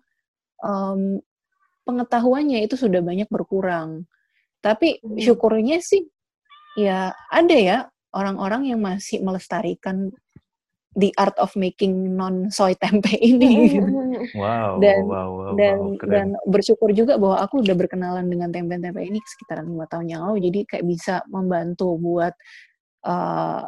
um, 0.61 1.18
pengetahuannya 1.88 2.61
itu 2.68 2.76
sudah 2.76 3.01
banyak 3.01 3.26
berkurang. 3.32 4.05
Tapi 4.61 5.01
hmm. 5.01 5.16
syukurnya 5.16 5.80
sih 5.80 6.05
ya 6.76 7.16
ada 7.32 7.57
ya 7.57 7.78
orang-orang 8.12 8.68
yang 8.68 8.80
masih 8.84 9.24
melestarikan 9.24 10.12
the 10.97 11.12
art 11.20 11.36
of 11.36 11.53
making 11.55 12.16
non 12.16 12.49
soy 12.49 12.72
tempe 12.80 13.12
ini. 13.30 13.78
Wow. 14.32 14.80
Dan 14.80 15.05
wow, 15.05 15.28
wow, 15.30 15.53
dan 15.55 15.76
wow, 15.76 16.09
dan 16.09 16.26
bersyukur 16.49 16.90
juga 16.97 17.20
bahwa 17.20 17.44
aku 17.44 17.61
udah 17.61 17.76
berkenalan 17.76 18.26
dengan 18.26 18.49
tempe-tempe 18.49 19.05
ini 19.05 19.20
sekitaran 19.22 19.68
lima 19.68 19.84
tahun 19.86 20.09
yang 20.09 20.20
lalu. 20.24 20.49
Jadi 20.49 20.61
kayak 20.64 20.84
bisa 20.88 21.14
membantu 21.28 22.01
buat 22.01 22.32
uh, 23.05 23.62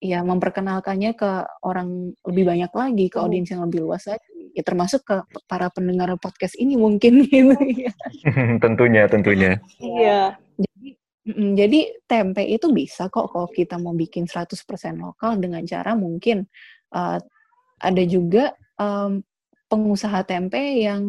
ya 0.00 0.24
memperkenalkannya 0.24 1.12
ke 1.12 1.30
orang 1.66 2.16
lebih 2.24 2.44
banyak 2.48 2.72
lagi, 2.72 3.06
ke 3.12 3.18
audiens 3.20 3.50
yang 3.52 3.66
lebih 3.68 3.84
luas 3.84 4.06
lagi. 4.08 4.54
Ya 4.54 4.62
termasuk 4.66 5.02
ke 5.04 5.22
para 5.46 5.68
pendengar 5.70 6.10
podcast 6.22 6.54
ini 6.56 6.78
mungkin 6.78 7.22
gitu 7.26 7.58
ya. 7.74 7.92
tentunya, 8.64 9.10
tentunya. 9.10 9.58
Iya. 9.82 10.38
Jadi 10.56 10.99
Mm, 11.30 11.52
jadi 11.54 11.80
tempe 12.10 12.42
itu 12.42 12.72
bisa 12.74 13.06
kok 13.06 13.30
kalau 13.30 13.48
kita 13.50 13.78
mau 13.78 13.94
bikin 13.94 14.26
100% 14.26 14.50
lokal 14.98 15.38
dengan 15.38 15.62
cara 15.62 15.94
mungkin 15.94 16.44
uh, 16.94 17.18
ada 17.80 18.02
juga 18.04 18.52
um, 18.76 19.22
pengusaha 19.70 20.26
tempe 20.26 20.58
yang 20.58 21.02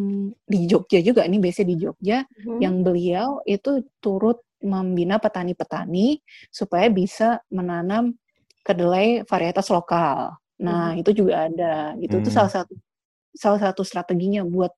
di 0.46 0.70
Jogja 0.70 1.02
juga, 1.02 1.26
ini 1.26 1.42
biasanya 1.42 1.68
di 1.74 1.78
Jogja, 1.82 2.22
hmm. 2.22 2.62
yang 2.62 2.86
beliau 2.86 3.42
itu 3.50 3.82
turut 3.98 4.46
membina 4.62 5.18
petani-petani 5.18 6.22
supaya 6.54 6.86
bisa 6.94 7.42
menanam 7.50 8.14
kedelai 8.62 9.26
varietas 9.26 9.74
lokal. 9.74 10.38
Nah, 10.62 10.94
hmm. 10.94 11.02
itu 11.02 11.12
juga 11.26 11.50
ada. 11.50 11.98
Gitu. 11.98 12.14
Hmm. 12.14 12.22
Itu 12.22 12.30
salah 12.30 12.54
satu 12.54 12.74
salah 13.34 13.60
satu 13.64 13.82
strateginya 13.82 14.46
buat 14.46 14.70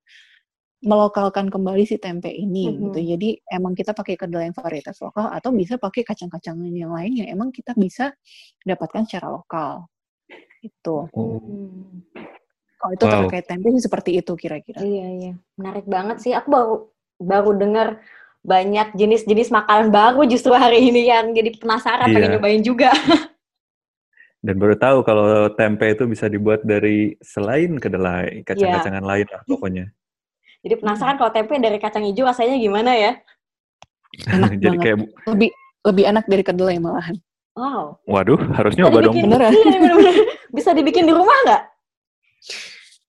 melokalkan 0.84 1.47
kembali 1.47 1.88
si 1.88 1.95
tempe 1.95 2.27
ini 2.27 2.67
mm 2.67 2.71
-hmm. 2.75 2.84
gitu. 2.91 2.99
Jadi 3.15 3.29
emang 3.47 3.71
kita 3.73 3.95
pakai 3.95 4.19
kedelai 4.19 4.51
yang 4.51 4.57
varietas 4.57 4.99
lokal 4.99 5.31
atau 5.31 5.49
bisa 5.55 5.79
pakai 5.79 6.03
kacang-kacangan 6.03 6.69
yang 6.75 6.91
lain 6.91 7.23
yang 7.23 7.27
emang 7.31 7.49
kita 7.55 7.71
bisa 7.73 8.11
dapatkan 8.67 9.07
secara 9.07 9.31
lokal. 9.31 9.88
Itu. 10.59 11.07
Hmm. 11.15 12.03
Kalau 12.84 12.91
itu 12.99 13.05
wow. 13.07 13.13
terkait 13.23 13.47
tempe 13.47 13.71
sih 13.71 13.84
seperti 13.88 14.11
itu 14.19 14.36
kira-kira. 14.36 14.84
Iya 14.84 15.07
iya, 15.15 15.34
menarik 15.55 15.88
banget 15.88 16.19
sih. 16.19 16.36
Aku 16.36 16.51
baru 16.51 16.75
baru 17.15 17.51
dengar 17.55 17.88
banyak 18.43 18.99
jenis-jenis 18.99 19.55
makanan 19.55 19.88
baru 19.88 20.27
justru 20.27 20.51
hari 20.51 20.91
ini 20.91 21.07
yang 21.07 21.31
jadi 21.31 21.55
penasaran 21.55 22.11
yeah. 22.11 22.15
pengen 22.19 22.31
nyobain 22.36 22.59
juga. 22.59 22.91
Dan 24.43 24.59
baru 24.59 24.75
tahu 24.75 25.07
kalau 25.07 25.47
tempe 25.55 25.95
itu 25.95 26.03
bisa 26.03 26.27
dibuat 26.27 26.67
dari 26.67 27.15
selain 27.23 27.79
kedelai, 27.79 28.43
kacang-kacangan 28.43 28.99
yeah. 28.99 29.11
lain 29.15 29.27
lah 29.31 29.41
pokoknya. 29.47 29.86
Jadi 30.64 30.76
penasaran 30.80 31.20
kalau 31.20 31.32
tempe 31.36 31.59
dari 31.59 31.78
kacang 31.78 32.07
hijau 32.07 32.24
rasanya 32.24 32.55
gimana 32.55 32.95
ya? 32.95 33.11
Enak 34.32 34.55
Jadi 34.64 34.78
banget. 34.80 34.84
kayak 34.84 34.97
lebih 35.28 35.49
lebih 35.84 36.03
enak 36.07 36.26
dari 36.32 36.43
kedelai 36.47 36.78
malahan. 36.80 37.20
Wow. 37.53 38.01
Waduh, 38.09 38.39
harus 38.55 38.74
nyoba 38.80 39.03
dong. 39.03 39.14
Beneran. 39.20 39.51
Iya, 39.53 39.78
bener 39.78 39.93
-bener. 39.93 40.16
Bisa 40.49 40.74
dibikin 40.74 41.05
di 41.05 41.14
rumah 41.14 41.36
nggak? 41.45 41.64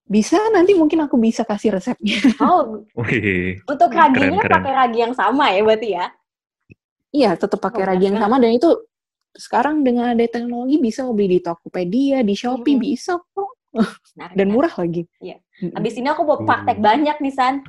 Bisa, 0.05 0.37
nanti 0.53 0.77
mungkin 0.77 1.01
aku 1.01 1.17
bisa 1.17 1.49
kasih 1.49 1.81
resepnya. 1.81 2.21
Oh, 2.45 2.85
Wih, 3.01 3.65
untuk 3.65 3.89
raginya 3.89 4.37
pakai 4.45 4.73
ragi 4.77 4.99
yang 5.01 5.17
sama 5.17 5.49
ya 5.49 5.65
berarti 5.65 5.89
ya? 5.97 6.07
Iya, 7.09 7.31
tetap 7.41 7.57
pakai 7.63 7.83
oh, 7.83 7.89
ragi 7.89 8.05
yang 8.13 8.21
sama 8.21 8.37
dan 8.37 8.53
itu 8.53 8.69
sekarang 9.33 9.81
dengan 9.81 10.13
ada 10.13 10.23
teknologi 10.29 10.77
bisa 10.77 11.09
beli 11.09 11.39
di 11.39 11.41
Tokopedia, 11.41 12.21
di 12.21 12.35
Shopee, 12.37 12.77
hmm. 12.77 12.85
bisa 12.85 13.17
kok. 13.17 13.64
Nah, 14.15 14.31
dan 14.31 14.47
murah 14.55 14.71
lagi. 14.79 15.03
Iya. 15.19 15.43
Abis 15.75 15.99
ini 15.99 16.07
aku 16.07 16.23
mau 16.23 16.39
praktek 16.47 16.79
hmm. 16.79 16.87
banyak 16.87 17.17
nih, 17.19 17.35
San. 17.35 17.67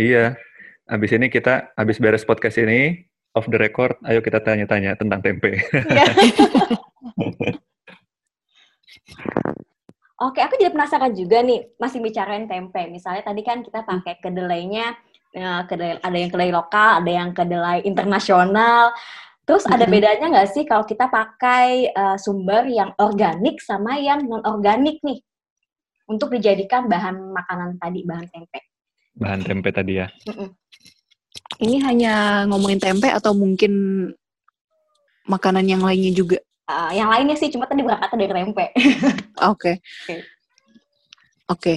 iya. 0.00 0.34
Abis 0.88 1.12
ini 1.16 1.28
kita, 1.28 1.72
abis 1.76 2.00
beres 2.00 2.24
podcast 2.24 2.60
ini, 2.60 3.04
off 3.36 3.48
the 3.48 3.60
record, 3.60 3.96
ayo 4.08 4.24
kita 4.24 4.40
tanya-tanya 4.40 4.96
tentang 4.96 5.20
tempe. 5.20 5.60
Iya. 5.60 6.04
Oke, 10.24 10.40
aku 10.40 10.56
jadi 10.56 10.72
penasaran 10.72 11.12
juga 11.12 11.44
nih, 11.44 11.74
masih 11.76 12.00
bicarain 12.00 12.48
tempe. 12.48 12.88
Misalnya 12.88 13.26
tadi 13.26 13.42
kan 13.44 13.60
kita 13.60 13.84
pakai 13.84 14.22
kedelainya, 14.24 14.96
eh, 15.36 15.62
kedelai, 15.68 16.00
ada 16.00 16.16
yang 16.16 16.30
kedelai 16.32 16.52
lokal, 16.54 16.90
ada 17.02 17.10
yang 17.12 17.30
kedelai 17.36 17.78
internasional. 17.84 18.94
Terus 19.44 19.64
ada 19.68 19.84
bedanya 19.84 20.32
nggak 20.32 20.50
sih 20.56 20.64
kalau 20.64 20.88
kita 20.88 21.12
pakai 21.12 21.92
uh, 21.92 22.16
sumber 22.16 22.64
yang 22.64 22.96
organik 22.96 23.60
sama 23.60 24.00
yang 24.00 24.24
non 24.24 24.40
organik 24.48 25.04
nih 25.04 25.20
untuk 26.08 26.32
dijadikan 26.32 26.88
bahan 26.88 27.32
makanan 27.32 27.76
tadi 27.76 28.08
bahan 28.08 28.24
tempe? 28.32 28.60
Bahan 29.20 29.40
tempe 29.44 29.68
tadi 29.68 30.00
ya. 30.00 30.08
Mm 30.24 30.34
-mm. 30.34 30.48
Ini 31.60 31.76
hanya 31.84 32.14
ngomongin 32.48 32.80
tempe 32.80 33.12
atau 33.12 33.36
mungkin 33.36 33.72
makanan 35.28 35.68
yang 35.68 35.84
lainnya 35.84 36.12
juga? 36.16 36.40
Uh, 36.64 36.96
yang 36.96 37.12
lainnya 37.12 37.36
sih 37.36 37.52
cuma 37.52 37.68
tadi 37.68 37.84
berangkatnya 37.84 38.24
dari 38.24 38.32
tempe. 38.48 38.66
Oke. 39.52 39.72
Oke. 39.84 40.16
Oke. 41.52 41.74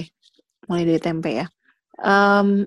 Mulai 0.64 0.84
dari 0.88 1.00
tempe 1.04 1.30
ya. 1.36 1.46
Um, 2.00 2.64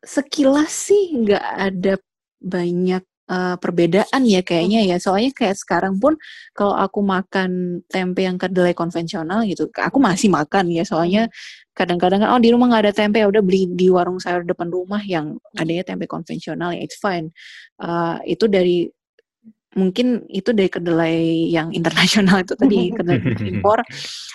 sekilas 0.00 0.72
sih 0.72 1.12
nggak 1.20 1.44
ada 1.44 1.94
banyak 2.40 3.04
uh, 3.28 3.56
perbedaan 3.60 4.22
ya 4.24 4.40
kayaknya 4.42 4.84
ya. 4.88 4.96
Soalnya 4.98 5.30
kayak 5.36 5.56
sekarang 5.60 6.00
pun 6.00 6.16
kalau 6.56 6.74
aku 6.74 7.04
makan 7.04 7.80
tempe 7.86 8.24
yang 8.24 8.40
kedelai 8.40 8.72
konvensional 8.72 9.44
gitu, 9.44 9.68
aku 9.76 10.00
masih 10.00 10.32
makan 10.32 10.72
ya. 10.72 10.82
Soalnya 10.82 11.28
kadang-kadang 11.76 12.26
kan 12.26 12.34
oh 12.34 12.40
di 12.42 12.50
rumah 12.50 12.72
nggak 12.74 12.84
ada 12.90 12.94
tempe, 12.96 13.22
ya 13.22 13.30
udah 13.30 13.44
beli 13.44 13.70
di 13.70 13.86
warung 13.92 14.18
sayur 14.18 14.42
depan 14.42 14.66
rumah 14.72 15.00
yang 15.04 15.38
adanya 15.54 15.86
tempe 15.86 16.10
konvensional 16.10 16.74
ya 16.74 16.82
it's 16.82 16.98
fine. 16.98 17.30
Uh, 17.78 18.18
itu 18.26 18.50
dari 18.50 18.90
mungkin 19.78 20.26
itu 20.26 20.50
dari 20.50 20.66
kedelai 20.66 21.52
yang 21.54 21.70
internasional 21.70 22.42
itu 22.42 22.58
tadi 22.58 22.88
kedelai 22.96 23.20
impor. 23.46 23.84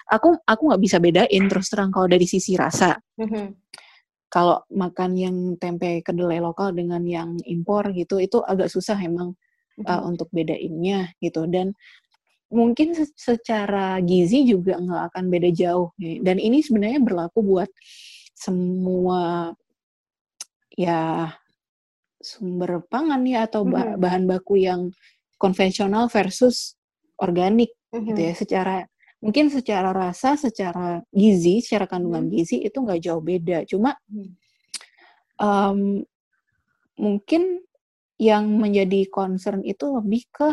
Aku 0.07 0.39
aku 0.45 0.61
nggak 0.71 0.81
bisa 0.81 0.97
bedain 1.03 1.43
terus 1.49 1.67
terang 1.67 1.91
kalau 1.91 2.07
dari 2.07 2.23
sisi 2.29 2.55
rasa. 2.55 2.95
Kalau 4.33 4.65
makan 4.73 5.13
yang 5.13 5.37
tempe 5.61 6.01
kedelai 6.01 6.41
lokal 6.41 6.73
dengan 6.73 7.05
yang 7.05 7.37
impor 7.45 7.93
gitu 7.93 8.17
itu 8.17 8.41
agak 8.41 8.73
susah 8.73 8.97
emang 8.97 9.37
uh, 9.85 10.01
untuk 10.01 10.25
bedainnya 10.33 11.13
gitu 11.21 11.45
dan 11.45 11.77
mungkin 12.53 12.93
secara 13.17 13.97
gizi 14.05 14.45
juga 14.45 14.77
nggak 14.77 15.03
akan 15.13 15.25
beda 15.29 15.49
jauh 15.53 15.89
dan 15.97 16.37
ini 16.37 16.61
sebenarnya 16.61 17.01
berlaku 17.01 17.41
buat 17.41 17.69
semua 18.37 19.53
ya 20.77 21.33
sumber 22.21 22.85
pangan 22.87 23.25
ya 23.25 23.49
atau 23.49 23.65
mm-hmm. 23.65 23.97
bahan 23.97 24.23
baku 24.29 24.61
yang 24.61 24.93
konvensional 25.41 26.07
versus 26.07 26.77
organik 27.17 27.73
mm-hmm. 27.89 28.05
gitu 28.13 28.19
ya 28.21 28.33
secara 28.37 28.75
mungkin 29.23 29.47
secara 29.47 29.95
rasa, 29.95 30.35
secara 30.35 30.99
gizi, 31.15 31.63
secara 31.63 31.87
kandungan 31.87 32.27
hmm. 32.27 32.33
gizi 32.35 32.59
itu 32.59 32.75
nggak 32.75 32.99
jauh 32.99 33.23
beda. 33.23 33.63
Cuma 33.63 33.95
um, 35.39 36.03
mungkin 36.99 37.63
yang 38.19 38.45
menjadi 38.59 39.07
concern 39.07 39.63
itu 39.63 39.87
lebih 39.95 40.27
ke 40.27 40.49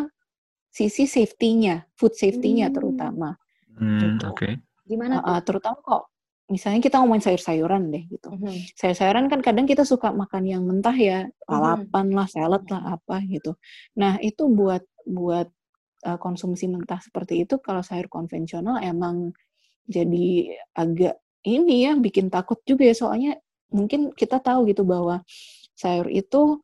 sisi 0.70 1.10
safety-nya, 1.10 1.90
food 1.98 2.14
safety-nya 2.14 2.70
hmm. 2.70 2.76
terutama. 2.78 3.34
Hmm, 3.74 3.98
gitu. 3.98 4.24
Oke. 4.30 4.38
Okay. 4.38 4.52
Gimana? 4.86 5.18
Uh, 5.18 5.34
uh, 5.34 5.40
terutama 5.42 5.78
kok 5.82 6.02
misalnya 6.50 6.82
kita 6.82 6.98
ngomongin 6.98 7.26
sayur-sayuran 7.26 7.90
deh 7.90 8.04
gitu. 8.06 8.30
Hmm. 8.30 8.58
Sayur-sayuran 8.78 9.26
kan 9.26 9.40
kadang 9.42 9.66
kita 9.66 9.82
suka 9.82 10.14
makan 10.14 10.46
yang 10.46 10.62
mentah 10.62 10.94
ya, 10.94 11.26
lalapan 11.50 12.06
hmm. 12.10 12.16
lah, 12.16 12.26
salad 12.30 12.62
lah 12.70 12.98
apa 12.98 13.18
gitu. 13.26 13.58
Nah 13.98 14.18
itu 14.22 14.46
buat 14.46 14.86
buat 15.02 15.50
uh, 16.06 16.18
konsumsi 16.20 16.68
mentah 16.70 17.00
seperti 17.02 17.44
itu 17.44 17.58
kalau 17.60 17.84
sayur 17.84 18.06
konvensional 18.06 18.80
emang 18.80 19.32
jadi 19.88 20.54
agak 20.76 21.18
ini 21.44 21.88
ya 21.88 21.96
bikin 21.96 22.28
takut 22.28 22.60
juga 22.68 22.84
ya 22.86 22.94
soalnya 22.94 23.32
mungkin 23.72 24.12
kita 24.12 24.42
tahu 24.42 24.68
gitu 24.68 24.84
bahwa 24.84 25.24
sayur 25.74 26.10
itu 26.12 26.60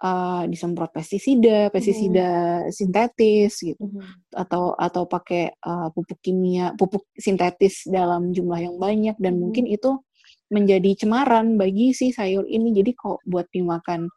uh, 0.00 0.44
disemprot 0.48 0.90
pestisida, 0.92 1.68
pestisida 1.68 2.64
hmm. 2.64 2.72
sintetis 2.72 3.60
gitu, 3.60 3.84
hmm. 3.84 4.32
atau 4.32 4.72
atau 4.76 5.04
pakai 5.04 5.52
uh, 5.60 5.88
pupuk 5.92 6.18
kimia, 6.24 6.72
pupuk 6.76 7.04
sintetis 7.16 7.84
dalam 7.88 8.32
jumlah 8.32 8.60
yang 8.64 8.76
banyak 8.80 9.16
dan 9.20 9.36
hmm. 9.36 9.40
mungkin 9.40 9.64
itu 9.68 10.00
menjadi 10.48 11.04
cemaran 11.04 11.56
bagi 11.56 11.92
si 11.96 12.12
sayur 12.12 12.44
ini. 12.48 12.72
Jadi 12.72 12.92
kok 12.96 13.20
buat 13.24 13.48
dimakan 13.50 14.08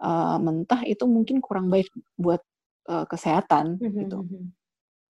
uh, 0.00 0.38
mentah 0.40 0.84
itu 0.84 1.04
mungkin 1.08 1.40
kurang 1.40 1.68
baik 1.72 1.88
buat 2.16 2.40
uh, 2.88 3.04
kesehatan 3.08 3.78
mm-hmm. 3.80 3.98
gitu. 4.04 4.18
Hmm. 4.24 4.48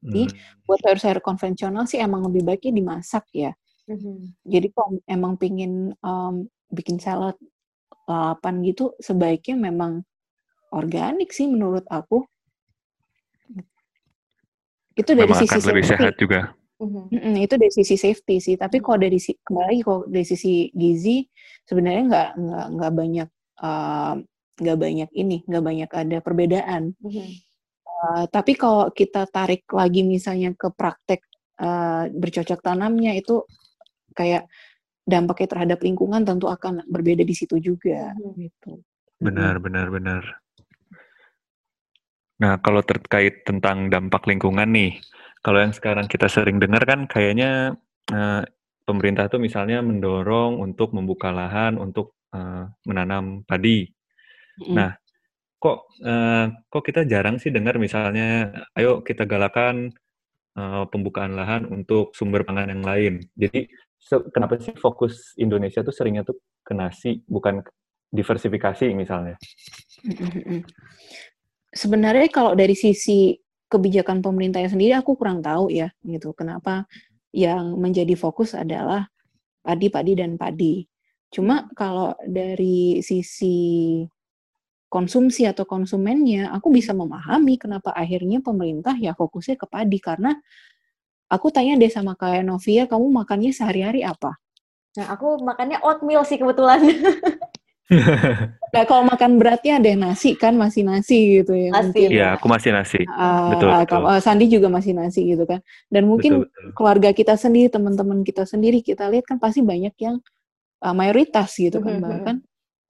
Jadi 0.04 0.24
buat 0.68 0.78
sayur-sayur 0.84 1.20
konvensional 1.24 1.88
sih 1.88 1.96
emang 1.96 2.28
lebih 2.28 2.44
baiknya 2.44 2.76
dimasak 2.76 3.24
ya. 3.32 3.52
Mm-hmm. 3.88 4.16
Jadi 4.44 4.66
kalau 4.72 5.00
emang 5.08 5.32
pingin 5.40 5.96
um, 6.04 6.44
bikin 6.68 7.00
salad 7.00 7.36
lalapan 8.04 8.60
gitu, 8.60 8.92
sebaiknya 9.00 9.56
memang 9.72 10.04
organik 10.76 11.32
sih 11.32 11.48
menurut 11.48 11.88
aku. 11.88 12.24
Itu 14.94 15.16
dari 15.16 15.32
memang 15.32 15.40
sisi 15.40 15.58
lebih 15.64 15.86
sehat 15.88 16.14
juga. 16.20 16.52
Mm-hmm. 16.74 17.38
itu 17.38 17.54
dari 17.54 17.72
sisi 17.72 17.96
safety 17.96 18.36
sih. 18.42 18.54
Tapi 18.60 18.82
kalau 18.82 19.00
dari 19.00 19.16
kembali 19.16 19.76
kalau 19.80 20.04
dari 20.10 20.26
sisi 20.26 20.68
gizi 20.74 21.24
sebenarnya 21.64 22.02
nggak 22.10 22.28
nggak 22.34 22.66
nggak 22.76 22.92
banyak 22.92 23.28
nggak 24.60 24.76
uh, 24.76 24.82
banyak 24.82 25.10
ini 25.16 25.40
nggak 25.48 25.64
banyak 25.64 25.90
ada 25.94 26.18
perbedaan. 26.20 26.92
Mm-hmm. 27.00 27.53
Eh, 28.04 28.26
tapi 28.28 28.52
kalau 28.58 28.92
kita 28.92 29.24
tarik 29.30 29.64
lagi 29.72 30.04
misalnya 30.04 30.52
ke 30.52 30.68
praktek 30.74 31.24
uh, 31.62 32.10
bercocok 32.10 32.60
tanamnya 32.60 33.16
itu 33.16 33.46
kayak 34.12 34.50
dampaknya 35.04 35.48
terhadap 35.48 35.78
lingkungan 35.84 36.24
tentu 36.24 36.48
akan 36.48 36.84
berbeda 36.88 37.22
di 37.24 37.34
situ 37.36 37.56
juga 37.60 38.12
hmm. 38.12 38.34
gitu. 38.36 38.72
Benar, 39.22 39.62
benar, 39.62 39.88
benar. 39.88 40.22
Nah, 42.34 42.58
kalau 42.60 42.82
terkait 42.82 43.46
tentang 43.46 43.88
dampak 43.88 44.26
lingkungan 44.26 44.68
nih, 44.68 45.00
kalau 45.40 45.62
yang 45.62 45.72
sekarang 45.72 46.10
kita 46.10 46.26
sering 46.26 46.58
dengar 46.58 46.82
kan 46.84 47.06
kayaknya 47.06 47.78
uh, 48.10 48.42
pemerintah 48.84 49.30
tuh 49.30 49.40
misalnya 49.40 49.80
mendorong 49.80 50.60
untuk 50.60 50.92
membuka 50.92 51.30
lahan 51.30 51.78
untuk 51.78 52.18
uh, 52.34 52.68
menanam 52.84 53.46
padi. 53.46 53.86
Mm. 54.60 54.74
Nah, 54.76 54.90
kok 55.64 55.88
uh, 56.04 56.52
kok 56.68 56.84
kita 56.84 57.08
jarang 57.08 57.40
sih 57.40 57.48
dengar 57.48 57.80
misalnya 57.80 58.52
ayo 58.76 59.00
kita 59.00 59.24
galakan 59.24 59.96
uh, 60.60 60.84
pembukaan 60.92 61.32
lahan 61.32 61.64
untuk 61.72 62.12
sumber 62.12 62.44
pangan 62.44 62.68
yang 62.68 62.84
lain. 62.84 63.24
Jadi 63.32 63.72
kenapa 64.28 64.60
sih 64.60 64.76
fokus 64.76 65.32
Indonesia 65.40 65.80
tuh 65.80 65.96
seringnya 65.96 66.20
tuh 66.20 66.36
ke 66.60 66.76
nasi 66.76 67.24
bukan 67.24 67.64
diversifikasi 68.12 68.92
misalnya? 68.92 69.40
Sebenarnya 71.72 72.28
kalau 72.28 72.52
dari 72.52 72.76
sisi 72.76 73.32
kebijakan 73.66 74.20
pemerintahnya 74.20 74.68
sendiri 74.68 74.92
aku 75.00 75.16
kurang 75.16 75.40
tahu 75.40 75.72
ya 75.72 75.88
gitu. 76.04 76.36
Kenapa 76.36 76.84
yang 77.32 77.80
menjadi 77.80 78.14
fokus 78.14 78.52
adalah 78.52 79.08
padi, 79.64 79.88
padi 79.88 80.12
dan 80.12 80.36
padi. 80.36 80.84
Cuma 81.32 81.66
kalau 81.74 82.14
dari 82.22 83.00
sisi 83.02 83.98
konsumsi 84.94 85.42
atau 85.42 85.66
konsumennya, 85.66 86.54
aku 86.54 86.70
bisa 86.70 86.94
memahami 86.94 87.58
kenapa 87.58 87.90
akhirnya 87.90 88.38
pemerintah 88.38 88.94
ya 88.94 89.10
fokusnya 89.18 89.58
ke 89.58 89.66
padi 89.66 89.98
karena 89.98 90.38
aku 91.26 91.50
tanya 91.50 91.74
deh 91.74 91.90
sama 91.90 92.14
kayak 92.14 92.46
Novia, 92.46 92.86
kamu 92.86 93.10
makannya 93.10 93.50
sehari-hari 93.50 94.06
apa? 94.06 94.38
Nah, 94.94 95.10
aku 95.10 95.42
makannya 95.42 95.82
oatmeal 95.82 96.22
sih 96.22 96.38
kebetulan. 96.38 96.78
nah, 98.74 98.82
kalau 98.86 99.02
makan 99.02 99.42
beratnya 99.42 99.82
ada 99.82 99.90
nasi 99.98 100.38
kan 100.38 100.54
masih 100.54 100.86
nasi 100.86 101.42
gitu 101.42 101.50
ya. 101.58 101.74
Nasi. 101.74 102.00
Iya, 102.06 102.38
aku 102.38 102.46
masih 102.46 102.70
nasi. 102.70 103.02
Uh, 103.10 103.50
betul, 103.58 103.68
uh, 103.74 103.82
betul. 103.82 104.02
Uh, 104.06 104.20
Sandi 104.22 104.46
juga 104.46 104.70
masih 104.70 104.94
nasi 104.94 105.26
gitu 105.26 105.42
kan. 105.42 105.58
Dan 105.90 106.06
mungkin 106.06 106.46
betul, 106.46 106.54
betul. 106.54 106.70
keluarga 106.78 107.10
kita 107.10 107.34
sendiri, 107.34 107.66
teman-teman 107.66 108.22
kita 108.22 108.46
sendiri 108.46 108.78
kita 108.78 109.10
lihat 109.10 109.26
kan 109.26 109.42
pasti 109.42 109.66
banyak 109.66 109.98
yang 109.98 110.22
uh, 110.86 110.94
mayoritas 110.94 111.50
gitu 111.58 111.82
kan 111.82 111.98
mm-hmm. 111.98 112.06
bahkan 112.06 112.36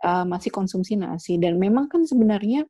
uh, 0.05 0.29
masih 0.29 0.53
konsumsi 0.53 1.01
nasi 1.01 1.41
dan 1.41 1.57
memang 1.57 1.89
kan 1.89 2.05
sebenarnya 2.05 2.69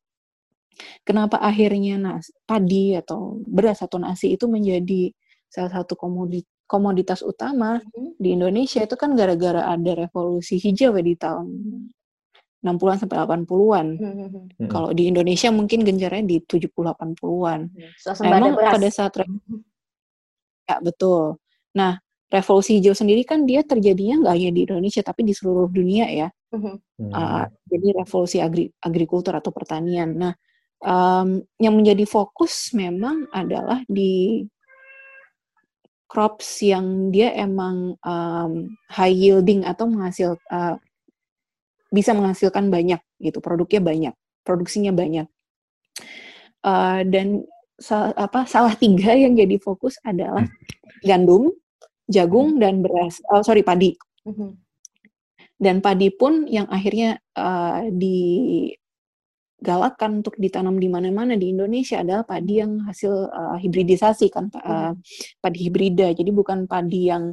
kenapa 1.03 1.43
akhirnya 1.43 1.99
nasi, 1.99 2.31
padi 2.47 2.95
atau 2.95 3.43
beras 3.43 3.83
atau 3.83 3.99
nasi 3.99 4.39
itu 4.39 4.47
menjadi 4.47 5.11
salah 5.51 5.83
satu 5.83 5.99
komoditas 5.99 6.55
komoditas 6.65 7.21
utama 7.21 7.79
hmm. 7.79 8.17
di 8.17 8.35
Indonesia 8.35 8.81
itu 8.81 8.97
kan 8.97 9.13
gara-gara 9.13 9.69
ada 9.69 9.93
revolusi 9.95 10.57
hijau 10.57 10.97
ya 10.97 11.03
di 11.05 11.15
tahun 11.15 11.47
60-an 12.65 12.97
sampai 12.97 13.17
80-an. 13.21 13.87
Hmm. 14.01 14.15
Hmm. 14.57 14.69
Kalau 14.73 14.91
di 14.97 15.13
Indonesia 15.13 15.53
mungkin 15.53 15.85
genjarnya 15.85 16.25
di 16.25 16.41
70-80-an. 16.41 17.61
Hmm. 17.69 18.25
Emang 18.25 18.57
pada 18.57 18.89
saat 18.89 19.21
ya 20.65 20.77
betul. 20.81 21.37
Nah, 21.77 22.01
revolusi 22.33 22.81
hijau 22.81 22.97
sendiri 22.97 23.21
kan 23.29 23.45
dia 23.45 23.61
terjadinya 23.61 24.25
nggak 24.25 24.35
hanya 24.35 24.51
di 24.57 24.61
Indonesia 24.65 25.05
tapi 25.05 25.29
di 25.29 25.37
seluruh 25.37 25.69
dunia 25.69 26.09
ya. 26.09 26.33
Mm-hmm. 26.55 27.11
Uh, 27.11 27.45
jadi 27.67 27.89
revolusi 27.99 28.39
agri 28.39 28.71
agrikultur 28.79 29.35
atau 29.35 29.51
pertanian. 29.51 30.15
Nah, 30.15 30.35
um, 30.87 31.43
yang 31.59 31.75
menjadi 31.75 32.07
fokus 32.07 32.71
memang 32.71 33.27
adalah 33.35 33.83
di 33.91 34.47
crops 36.07 36.63
yang 36.63 37.11
dia 37.11 37.35
emang 37.35 37.99
um, 37.99 38.71
high 38.87 39.11
yielding 39.11 39.67
atau 39.67 39.91
menghasil 39.91 40.39
uh, 40.55 40.79
bisa 41.91 42.15
menghasilkan 42.15 42.71
banyak 42.71 43.03
gitu, 43.19 43.43
produknya 43.43 43.83
banyak, 43.83 44.15
produksinya 44.47 44.95
banyak. 44.95 45.27
Uh, 46.65 47.03
dan 47.11 47.43
sal 47.75 48.15
apa 48.15 48.47
salah 48.47 48.79
tiga 48.79 49.11
yang 49.23 49.35
jadi 49.35 49.59
fokus 49.59 49.99
adalah 50.07 50.47
hmm. 50.47 51.03
gandum, 51.03 51.51
jagung 52.07 52.63
dan 52.63 52.79
beras. 52.79 53.19
Oh 53.35 53.43
sorry 53.43 53.67
padi. 53.67 53.99
Mm-hmm 54.23 54.64
dan 55.59 55.79
padi 55.79 56.11
pun 56.11 56.45
yang 56.51 56.67
akhirnya 56.67 57.19
uh, 57.39 57.87
di 57.91 58.71
galakan 59.65 60.21
untuk 60.21 60.37
ditanam 60.37 60.77
di 60.77 60.93
mana-mana 60.93 61.41
di 61.41 61.55
Indonesia 61.57 62.05
adalah 62.05 62.27
padi 62.27 62.61
yang 62.61 62.85
hasil 62.85 63.33
uh, 63.33 63.57
hibridisasi 63.57 64.29
kan 64.29 64.53
uh, 64.61 64.93
padi 65.41 65.59
hibrida. 65.65 66.13
Jadi 66.13 66.29
bukan 66.35 66.69
padi 66.69 67.09
yang 67.09 67.33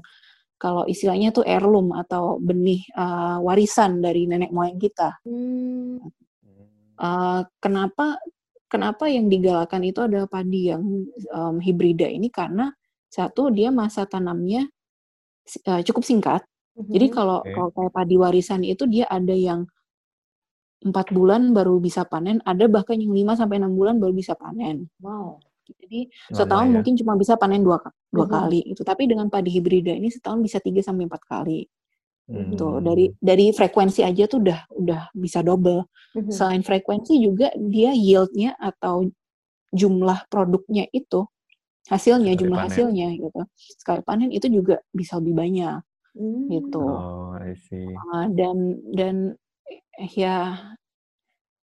kalau 0.61 0.85
istilahnya 0.85 1.33
tuh 1.33 1.43
heirloom 1.43 1.91
atau 1.97 2.37
benih 2.37 2.85
uh, 2.93 3.41
warisan 3.41 3.99
dari 3.99 4.29
nenek 4.29 4.53
moyang 4.53 4.77
kita. 4.77 5.17
Hmm. 5.25 5.99
Uh, 7.01 7.41
kenapa 7.57 8.21
kenapa 8.69 9.09
yang 9.09 9.25
digalakan 9.25 9.83
itu 9.89 9.99
adalah 10.05 10.29
padi 10.29 10.69
yang 10.69 10.85
um, 11.33 11.57
hibrida 11.57 12.05
ini 12.05 12.29
karena 12.29 12.69
satu 13.11 13.49
dia 13.51 13.73
masa 13.73 14.05
tanamnya 14.07 14.69
uh, 15.67 15.81
cukup 15.83 16.05
singkat. 16.05 16.41
Mm-hmm. 16.81 16.93
Jadi 16.97 17.07
kalau 17.13 17.39
okay. 17.45 17.53
kalau 17.53 17.69
kayak 17.69 17.93
padi 17.93 18.15
warisan 18.17 18.61
itu 18.65 18.83
dia 18.89 19.05
ada 19.05 19.37
yang 19.37 19.69
empat 20.81 21.13
bulan 21.13 21.53
baru 21.53 21.77
bisa 21.77 22.09
panen, 22.09 22.41
ada 22.41 22.65
bahkan 22.65 22.97
yang 22.97 23.13
5 23.13 23.37
sampai 23.45 23.61
enam 23.61 23.77
bulan 23.77 24.01
baru 24.01 24.17
bisa 24.17 24.33
panen. 24.33 24.89
Wow. 24.97 25.37
Jadi 25.77 26.09
setahun 26.33 26.67
ya. 26.67 26.73
mungkin 26.73 26.93
cuma 26.97 27.13
bisa 27.15 27.37
panen 27.37 27.61
dua 27.63 27.79
dua 28.11 28.25
uh-huh. 28.25 28.33
kali 28.49 28.59
itu. 28.65 28.81
Tapi 28.81 29.07
dengan 29.07 29.29
padi 29.31 29.53
hibrida 29.53 29.93
ini 29.93 30.09
setahun 30.11 30.41
bisa 30.41 30.57
tiga 30.59 30.81
sampai 30.83 31.07
empat 31.07 31.23
kali. 31.23 31.63
Hmm. 32.27 32.57
Tuh 32.57 32.81
dari 32.83 33.13
dari 33.21 33.53
frekuensi 33.53 34.03
aja 34.03 34.25
tuh 34.27 34.41
udah 34.41 34.59
udah 34.73 35.01
bisa 35.15 35.45
double. 35.45 35.87
Uh-huh. 36.17 36.33
Selain 36.33 36.65
frekuensi 36.65 37.21
juga 37.21 37.53
dia 37.55 37.93
yieldnya 37.93 38.57
atau 38.57 39.07
jumlah 39.71 40.27
produknya 40.27 40.89
itu 40.91 41.23
hasilnya 41.87 42.35
Sekali 42.35 42.41
jumlah 42.41 42.59
panen. 42.59 42.71
hasilnya 42.71 43.07
gitu. 43.15 43.41
Sekali 43.79 44.01
panen 44.03 44.29
itu 44.33 44.47
juga 44.51 44.81
bisa 44.91 45.21
lebih 45.21 45.35
banyak. 45.39 45.79
Hmm. 46.17 46.47
Gitu. 46.51 46.83
Oh, 46.83 47.35
I 47.39 47.55
see. 47.55 47.87
Uh, 48.11 48.27
dan 48.35 48.79
dan 48.91 49.15
ya 50.11 50.59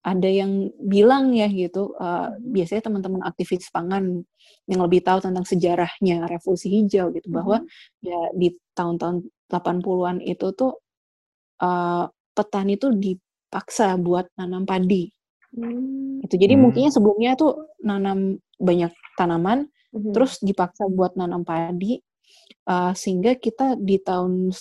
ada 0.04 0.28
yang 0.28 0.68
bilang 0.76 1.32
ya 1.32 1.48
gitu 1.48 1.96
uh, 1.96 2.36
biasanya 2.44 2.92
teman-teman 2.92 3.24
aktivis 3.24 3.72
pangan 3.72 4.20
yang 4.68 4.80
lebih 4.84 5.00
tahu 5.00 5.24
tentang 5.24 5.48
sejarahnya 5.48 6.28
revolusi 6.28 6.68
hijau 6.68 7.08
gitu 7.16 7.32
hmm. 7.32 7.36
bahwa 7.40 7.64
ya 8.04 8.20
di 8.36 8.52
tahun-tahun 8.76 9.24
80-an 9.48 10.20
itu 10.20 10.52
tuh 10.52 10.76
uh, 11.64 12.04
petani 12.36 12.76
tuh 12.76 12.92
dipaksa 12.92 13.96
buat 13.96 14.28
nanam 14.36 14.68
padi. 14.68 15.08
Hmm. 15.56 16.20
Itu 16.20 16.36
jadi 16.36 16.52
hmm. 16.52 16.60
mungkinnya 16.68 16.92
sebelumnya 16.92 17.32
tuh 17.40 17.72
nanam 17.80 18.36
banyak 18.60 18.92
tanaman 19.16 19.72
hmm. 19.96 20.12
terus 20.12 20.36
dipaksa 20.44 20.84
buat 20.92 21.16
nanam 21.16 21.48
padi 21.48 21.96
uh, 22.68 22.92
sehingga 22.96 23.36
kita 23.36 23.76
di 23.78 24.00
tahun 24.00 24.52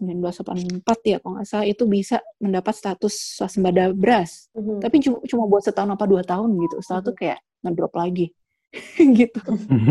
1984 0.00 0.80
ya 1.04 1.16
kalau 1.20 1.36
nggak 1.36 1.46
salah 1.46 1.66
itu 1.68 1.84
bisa 1.84 2.24
mendapat 2.40 2.72
status 2.72 3.36
swasembada 3.36 3.92
beras. 3.92 4.48
Mm-hmm. 4.56 4.78
Tapi 4.80 4.96
cuma, 5.04 5.18
cuma 5.28 5.44
buat 5.44 5.62
setahun 5.64 5.92
apa 5.92 6.04
dua 6.08 6.22
tahun 6.24 6.56
gitu. 6.56 6.76
Setelah 6.80 7.00
itu 7.04 7.12
mm-hmm. 7.12 7.20
kayak 7.20 7.38
ngedrop 7.60 7.92
lagi 7.92 8.26
gitu. 9.20 9.40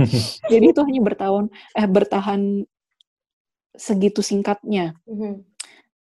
Jadi 0.51 0.65
itu 0.65 0.81
hanya 0.81 1.01
bertahun 1.05 1.45
eh 1.77 1.87
bertahan 1.87 2.41
segitu 3.77 4.25
singkatnya. 4.25 4.97
Mm-hmm. 5.05 5.45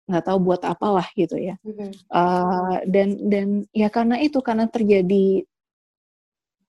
nggak 0.09 0.25
tahu 0.25 0.41
buat 0.41 0.65
apalah 0.65 1.05
gitu 1.13 1.37
ya. 1.37 1.61
Mm-hmm. 1.67 1.91
Uh, 2.09 2.81
dan 2.89 3.09
dan 3.29 3.47
ya 3.77 3.93
karena 3.93 4.17
itu 4.25 4.41
karena 4.41 4.65
terjadi 4.65 5.45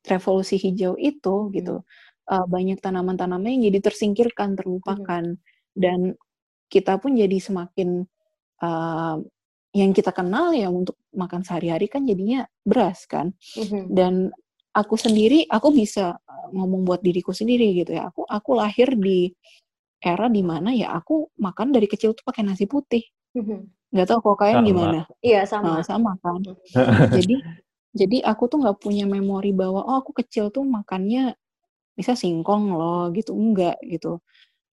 revolusi 0.03 0.59
hijau 0.59 0.99
itu 0.99 1.47
gitu. 1.55 1.79
Mm-hmm 1.79 2.08
uh, 2.29 2.45
banyak 2.45 2.77
tanaman-tanaman 2.79 3.57
yang 3.57 3.73
jadi 3.73 3.89
tersingkirkan, 3.89 4.53
terlupakan, 4.53 5.35
hmm. 5.35 5.41
dan 5.73 6.13
kita 6.69 7.01
pun 7.01 7.17
jadi 7.17 7.37
semakin 7.41 8.05
uh, 8.61 9.17
yang 9.73 9.91
kita 9.93 10.13
kenal 10.13 10.53
ya 10.53 10.69
untuk 10.69 10.97
makan 11.13 11.41
sehari-hari 11.41 11.89
kan 11.89 12.05
jadinya 12.05 12.45
beras 12.61 13.09
kan. 13.09 13.33
Hmm. 13.57 13.89
Dan 13.89 14.13
aku 14.73 14.95
sendiri, 14.97 15.49
aku 15.49 15.73
bisa 15.73 16.17
ngomong 16.53 16.85
buat 16.85 17.01
diriku 17.01 17.33
sendiri 17.33 17.73
gitu 17.77 17.97
ya. 17.97 18.09
Aku 18.13 18.25
aku 18.25 18.57
lahir 18.57 18.93
di 18.93 19.33
era 19.99 20.31
di 20.31 20.39
mana 20.39 20.71
ya 20.71 20.95
aku 20.95 21.27
makan 21.43 21.75
dari 21.75 21.85
kecil 21.89 22.15
tuh 22.15 22.23
pakai 22.23 22.45
nasi 22.45 22.65
putih. 22.69 23.03
Hmm. 23.33 23.69
Gak 23.89 24.05
tau 24.05 24.21
kok 24.21 24.37
kalian 24.37 24.61
gimana? 24.65 25.09
Iya 25.21 25.49
sama. 25.49 25.81
Nah, 25.81 25.85
sama 25.85 26.13
kan. 26.21 26.41
jadi 27.17 27.41
jadi 27.89 28.21
aku 28.21 28.45
tuh 28.45 28.61
nggak 28.61 28.77
punya 28.85 29.09
memori 29.09 29.49
bahwa 29.49 29.81
oh 29.81 29.97
aku 29.97 30.13
kecil 30.13 30.53
tuh 30.53 30.61
makannya 30.61 31.33
bisa 31.99 32.15
singkong 32.15 32.71
loh 32.71 33.11
gitu. 33.11 33.35
Enggak 33.35 33.75
gitu. 33.83 34.23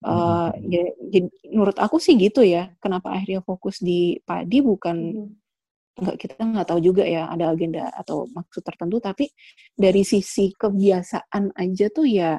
Uh, 0.06 0.52
ya, 0.70 0.86
ya 1.10 1.26
menurut 1.50 1.74
aku 1.80 1.96
sih 1.96 2.14
gitu 2.20 2.44
ya 2.44 2.68
kenapa 2.84 3.16
akhirnya 3.16 3.40
fokus 3.40 3.80
di 3.80 4.20
padi 4.22 4.60
bukan 4.60 4.96
hmm. 5.24 5.98
nggak 5.98 6.16
kita 6.20 6.36
nggak 6.46 6.68
tahu 6.68 6.78
juga 6.84 7.02
ya 7.02 7.26
ada 7.32 7.50
agenda 7.50 7.88
atau 7.90 8.28
maksud 8.28 8.60
tertentu 8.60 9.00
tapi 9.00 9.32
dari 9.72 10.04
sisi 10.04 10.52
kebiasaan 10.52 11.56
aja 11.56 11.88
tuh 11.88 12.06
ya 12.06 12.38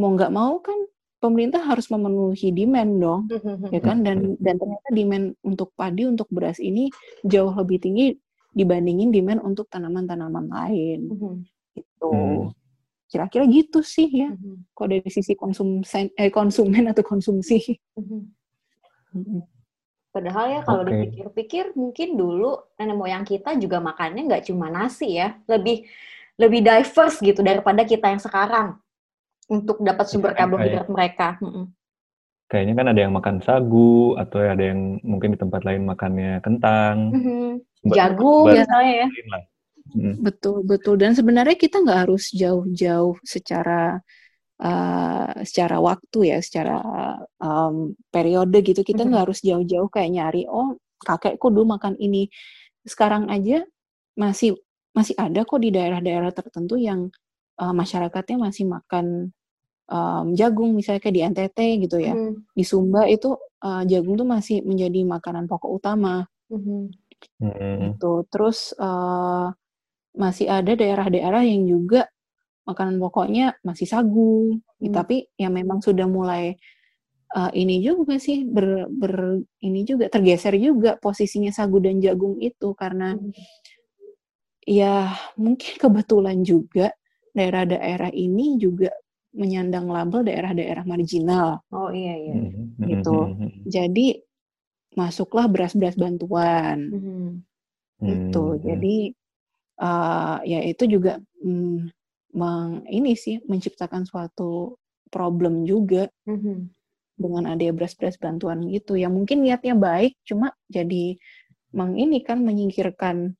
mau 0.00 0.16
nggak 0.16 0.32
mau 0.32 0.58
kan 0.64 0.80
pemerintah 1.20 1.62
harus 1.62 1.92
memenuhi 1.92 2.50
demand 2.56 2.92
dong 2.98 3.22
ya 3.68 3.80
kan? 3.84 4.00
Dan 4.00 4.40
dan 4.40 4.56
ternyata 4.56 4.88
demand 4.90 5.26
untuk 5.44 5.76
padi 5.76 6.08
untuk 6.08 6.26
beras 6.32 6.56
ini 6.56 6.88
jauh 7.20 7.52
lebih 7.52 7.84
tinggi 7.84 8.16
dibandingin 8.56 9.12
demand 9.12 9.44
untuk 9.44 9.68
tanaman-tanaman 9.68 10.48
lain. 10.48 11.00
Gitu 11.76 12.12
Kira-kira 13.08 13.44
gitu 13.46 13.84
sih 13.84 14.08
ya. 14.10 14.30
Mm-hmm. 14.32 14.56
Kalau 14.74 14.88
dari 14.90 15.10
sisi 15.12 15.32
konsumsen 15.38 16.10
eh 16.18 16.32
konsumen 16.32 16.90
atau 16.90 17.04
konsumsi. 17.06 17.78
Mm-hmm. 17.94 18.20
Mm-hmm. 19.14 19.40
Padahal 20.14 20.46
ya 20.46 20.60
kalau 20.62 20.82
okay. 20.86 20.90
dipikir-pikir 20.94 21.64
mungkin 21.74 22.14
dulu 22.14 22.54
nenek 22.78 22.94
moyang 22.94 23.26
kita 23.26 23.58
juga 23.58 23.82
makannya 23.82 24.30
nggak 24.30 24.46
cuma 24.46 24.70
nasi 24.70 25.18
ya, 25.18 25.34
lebih 25.50 25.86
lebih 26.38 26.62
diverse 26.62 27.18
gitu 27.18 27.42
daripada 27.42 27.82
kita 27.82 28.10
yang 28.10 28.22
sekarang 28.22 28.78
untuk 29.50 29.82
dapat 29.82 30.06
sumber 30.06 30.34
karbohidrat 30.34 30.86
mereka. 30.86 31.38
Mm-hmm. 31.42 31.66
Kayaknya 32.44 32.74
kan 32.76 32.86
ada 32.94 33.00
yang 33.00 33.14
makan 33.16 33.36
sagu 33.42 34.14
atau 34.20 34.38
ada 34.38 34.62
yang 34.62 35.02
mungkin 35.02 35.34
di 35.34 35.38
tempat 35.40 35.66
lain 35.66 35.82
makannya 35.82 36.38
kentang, 36.44 37.10
mm-hmm. 37.10 37.50
jagung 37.90 38.54
misalnya 38.54 38.94
ya. 39.02 39.08
Hmm. 39.94 40.18
Betul 40.18 40.66
betul 40.66 40.98
dan 40.98 41.14
sebenarnya 41.14 41.54
kita 41.54 41.78
nggak 41.78 42.10
harus 42.10 42.34
jauh-jauh 42.34 43.14
secara 43.22 44.02
uh, 44.58 45.30
secara 45.46 45.78
waktu 45.78 46.34
ya, 46.34 46.38
secara 46.42 46.82
um, 47.38 47.94
periode 48.10 48.58
gitu. 48.66 48.82
Kita 48.82 49.06
nggak 49.06 49.22
hmm. 49.22 49.26
harus 49.30 49.38
jauh-jauh 49.40 49.86
kayak 49.86 50.10
nyari 50.10 50.42
oh 50.50 50.74
kakekku 50.98 51.46
dulu 51.54 51.78
makan 51.78 51.94
ini. 52.02 52.26
Sekarang 52.82 53.30
aja 53.30 53.62
masih 54.18 54.58
masih 54.94 55.14
ada 55.18 55.42
kok 55.46 55.58
di 55.62 55.74
daerah-daerah 55.74 56.30
tertentu 56.34 56.74
yang 56.78 57.10
uh, 57.62 57.74
masyarakatnya 57.74 58.50
masih 58.50 58.66
makan 58.66 59.30
um, 59.90 60.26
jagung 60.34 60.74
misalnya 60.74 61.02
kayak 61.02 61.14
di 61.14 61.22
NTT 61.22 61.58
gitu 61.86 61.96
ya. 62.02 62.14
Hmm. 62.14 62.42
Di 62.50 62.66
Sumba 62.66 63.06
itu 63.06 63.34
uh, 63.62 63.82
jagung 63.86 64.18
tuh 64.18 64.28
masih 64.28 64.62
menjadi 64.66 65.06
makanan 65.06 65.46
pokok 65.46 65.70
utama. 65.70 66.26
Hmm. 66.50 66.90
Hmm. 67.40 67.96
Itu 67.96 68.26
terus 68.28 68.76
uh, 68.76 69.54
masih 70.14 70.46
ada 70.46 70.78
daerah-daerah 70.78 71.42
yang 71.42 71.66
juga 71.66 72.06
makanan 72.64 72.96
pokoknya 72.96 73.58
masih 73.60 73.84
sagu, 73.84 74.56
hmm. 74.80 74.94
tapi 74.94 75.28
yang 75.36 75.52
memang 75.52 75.84
sudah 75.84 76.08
mulai 76.08 76.56
uh, 77.36 77.50
ini 77.52 77.84
juga 77.84 78.16
sih 78.16 78.46
ber, 78.48 78.88
ber 78.88 79.44
ini 79.60 79.84
juga 79.84 80.08
tergeser 80.08 80.56
juga 80.56 80.96
posisinya 80.96 81.52
sagu 81.52 81.76
dan 81.82 82.00
jagung 82.00 82.40
itu 82.40 82.72
karena 82.72 83.18
hmm. 83.18 83.32
ya 84.64 85.12
mungkin 85.36 85.72
kebetulan 85.76 86.40
juga 86.40 86.94
daerah-daerah 87.34 88.14
ini 88.14 88.56
juga 88.56 88.94
menyandang 89.34 89.90
label 89.90 90.22
daerah-daerah 90.22 90.86
marginal. 90.86 91.58
Oh 91.74 91.90
iya 91.90 92.14
iya. 92.14 92.34
Hmm. 92.38 92.86
Gitu. 92.86 93.16
Hmm. 93.18 93.50
Jadi 93.66 94.06
masuklah 94.94 95.50
beras-beras 95.50 95.98
bantuan. 95.98 96.78
Hmm. 96.88 97.30
Gitu. 97.98 98.44
Hmm. 98.54 98.62
Jadi 98.62 98.96
uh, 99.80 100.38
ya 100.44 100.60
itu 100.62 100.86
juga 100.86 101.18
mm, 101.42 101.90
meng, 102.34 102.82
ini 102.90 103.14
sih 103.14 103.40
menciptakan 103.46 104.04
suatu 104.06 104.78
problem 105.08 105.62
juga 105.62 106.10
mm-hmm. 106.26 106.58
dengan 107.14 107.54
ada 107.54 107.62
beras-beras 107.70 108.18
bantuan 108.18 108.66
gitu 108.66 108.98
yang 108.98 109.14
mungkin 109.14 109.46
niatnya 109.46 109.78
baik 109.78 110.18
cuma 110.26 110.50
jadi 110.66 111.14
meng 111.70 111.94
ini 111.94 112.22
kan 112.26 112.42
menyingkirkan 112.42 113.38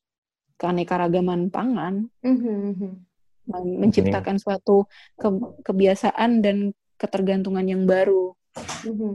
keanekaragaman 0.58 1.50
pangan 1.50 2.06
mm-hmm. 2.22 2.94
menciptakan 3.82 4.38
suatu 4.38 4.86
ke, 5.18 5.28
kebiasaan 5.66 6.38
dan 6.40 6.70
ketergantungan 6.94 7.66
yang 7.66 7.82
baru 7.82 8.38
mm-hmm. 8.86 9.14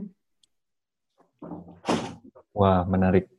wah 2.52 2.84
menarik 2.84 3.32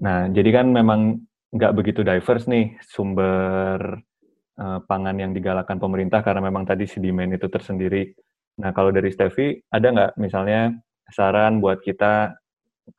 nah 0.00 0.28
jadi 0.32 0.60
kan 0.60 0.72
memang 0.72 1.20
nggak 1.56 1.72
begitu 1.72 2.04
diverse 2.04 2.44
nih 2.44 2.76
sumber 2.84 4.04
uh, 4.60 4.78
pangan 4.84 5.16
yang 5.16 5.32
digalakan 5.32 5.80
pemerintah 5.80 6.20
karena 6.20 6.44
memang 6.44 6.68
tadi 6.68 6.84
si 6.84 7.00
demand 7.00 7.32
itu 7.32 7.48
tersendiri. 7.48 8.12
Nah 8.60 8.76
kalau 8.76 8.92
dari 8.92 9.08
Steffi 9.08 9.56
ada 9.72 9.88
nggak 9.88 10.12
misalnya 10.20 10.76
saran 11.08 11.64
buat 11.64 11.80
kita 11.80 12.36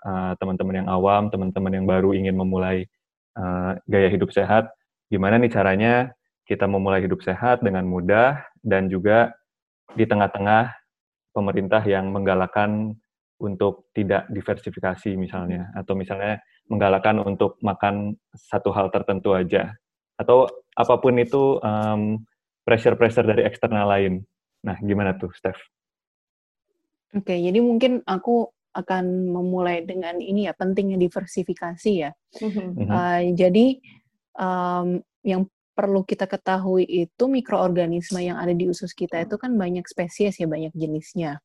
uh, 0.05 0.33
teman-teman 0.41 0.85
yang 0.85 0.89
awam, 0.89 1.29
teman-teman 1.29 1.73
yang 1.77 1.85
baru 1.85 2.17
ingin 2.17 2.33
memulai 2.33 2.89
uh, 3.37 3.77
gaya 3.85 4.09
hidup 4.09 4.33
sehat, 4.33 4.73
gimana 5.13 5.37
nih 5.37 5.53
caranya 5.53 5.93
kita 6.49 6.65
memulai 6.65 7.03
hidup 7.03 7.21
sehat 7.21 7.61
dengan 7.61 7.85
mudah 7.85 8.41
dan 8.63 8.87
juga 8.87 9.35
di 9.93 10.07
tengah-tengah 10.07 10.71
pemerintah 11.35 11.83
yang 11.83 12.09
menggalakkan 12.09 12.95
untuk 13.37 13.91
tidak 13.93 14.25
diversifikasi 14.33 15.13
misalnya 15.13 15.69
atau 15.77 15.93
misalnya 15.93 16.41
menggalakkan 16.67 17.23
untuk 17.23 17.55
makan 17.63 18.15
satu 18.35 18.71
hal 18.75 18.91
tertentu 18.91 19.35
aja 19.35 19.75
atau 20.19 20.49
apa 20.75 20.95
pun 20.99 21.15
itu 21.17 21.61
um, 21.61 22.21
pressure-pressure 22.67 23.23
dari 23.23 23.47
eksternal 23.47 23.87
lain. 23.87 24.13
Nah, 24.65 24.75
gimana 24.83 25.15
tuh, 25.15 25.31
Steph? 25.31 25.57
Oke, 27.15 27.31
okay, 27.31 27.39
jadi 27.39 27.63
mungkin 27.63 28.03
aku 28.03 28.51
akan 28.75 29.33
memulai 29.33 29.81
dengan 29.87 30.21
ini 30.21 30.45
ya 30.45 30.53
pentingnya 30.53 30.99
diversifikasi 31.01 31.91
ya. 31.95 32.11
Mm-hmm. 32.37 32.85
Uh, 32.85 33.21
jadi 33.33 33.65
um, 34.37 35.01
yang 35.25 35.49
perlu 35.73 36.05
kita 36.05 36.29
ketahui 36.29 36.85
itu 36.85 37.23
mikroorganisme 37.25 38.21
yang 38.21 38.37
ada 38.37 38.53
di 38.53 38.69
usus 38.69 38.93
kita 38.93 39.23
itu 39.23 39.37
kan 39.37 39.53
banyak 39.57 39.85
spesies 39.89 40.37
ya 40.37 40.45
banyak 40.45 40.73
jenisnya. 40.77 41.41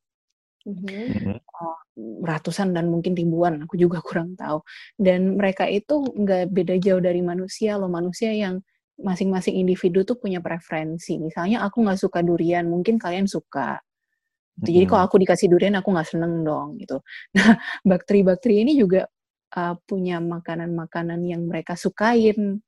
Mm-hmm. 0.68 1.41
Uh, 1.41 1.82
ratusan 1.99 2.72
dan 2.72 2.88
mungkin 2.88 3.12
ribuan, 3.12 3.64
aku 3.64 3.76
juga 3.76 4.01
kurang 4.07 4.34
tahu. 4.36 4.64
Dan 4.97 5.36
mereka 5.36 5.68
itu 5.68 6.03
nggak 6.03 6.53
beda 6.53 6.74
jauh 6.80 7.03
dari 7.03 7.20
manusia 7.20 7.76
loh, 7.76 7.88
manusia 7.88 8.32
yang 8.32 8.61
masing-masing 9.01 9.57
individu 9.57 10.05
tuh 10.05 10.16
punya 10.20 10.38
preferensi. 10.38 11.18
Misalnya 11.18 11.64
aku 11.64 11.82
nggak 11.84 12.01
suka 12.01 12.20
durian, 12.22 12.68
mungkin 12.68 12.97
kalian 13.01 13.26
suka. 13.26 13.80
Hmm. 13.80 14.64
Jadi 14.68 14.84
kalau 14.84 15.03
aku 15.09 15.16
dikasih 15.20 15.49
durian 15.49 15.74
aku 15.80 15.88
nggak 15.93 16.09
seneng 16.09 16.45
dong 16.45 16.76
gitu. 16.80 17.01
Nah 17.36 17.57
bakteri-bakteri 17.84 18.62
ini 18.68 18.72
juga 18.76 19.09
uh, 19.57 19.74
punya 19.84 20.20
makanan-makanan 20.20 21.20
yang 21.24 21.49
mereka 21.49 21.74
sukain, 21.74 22.61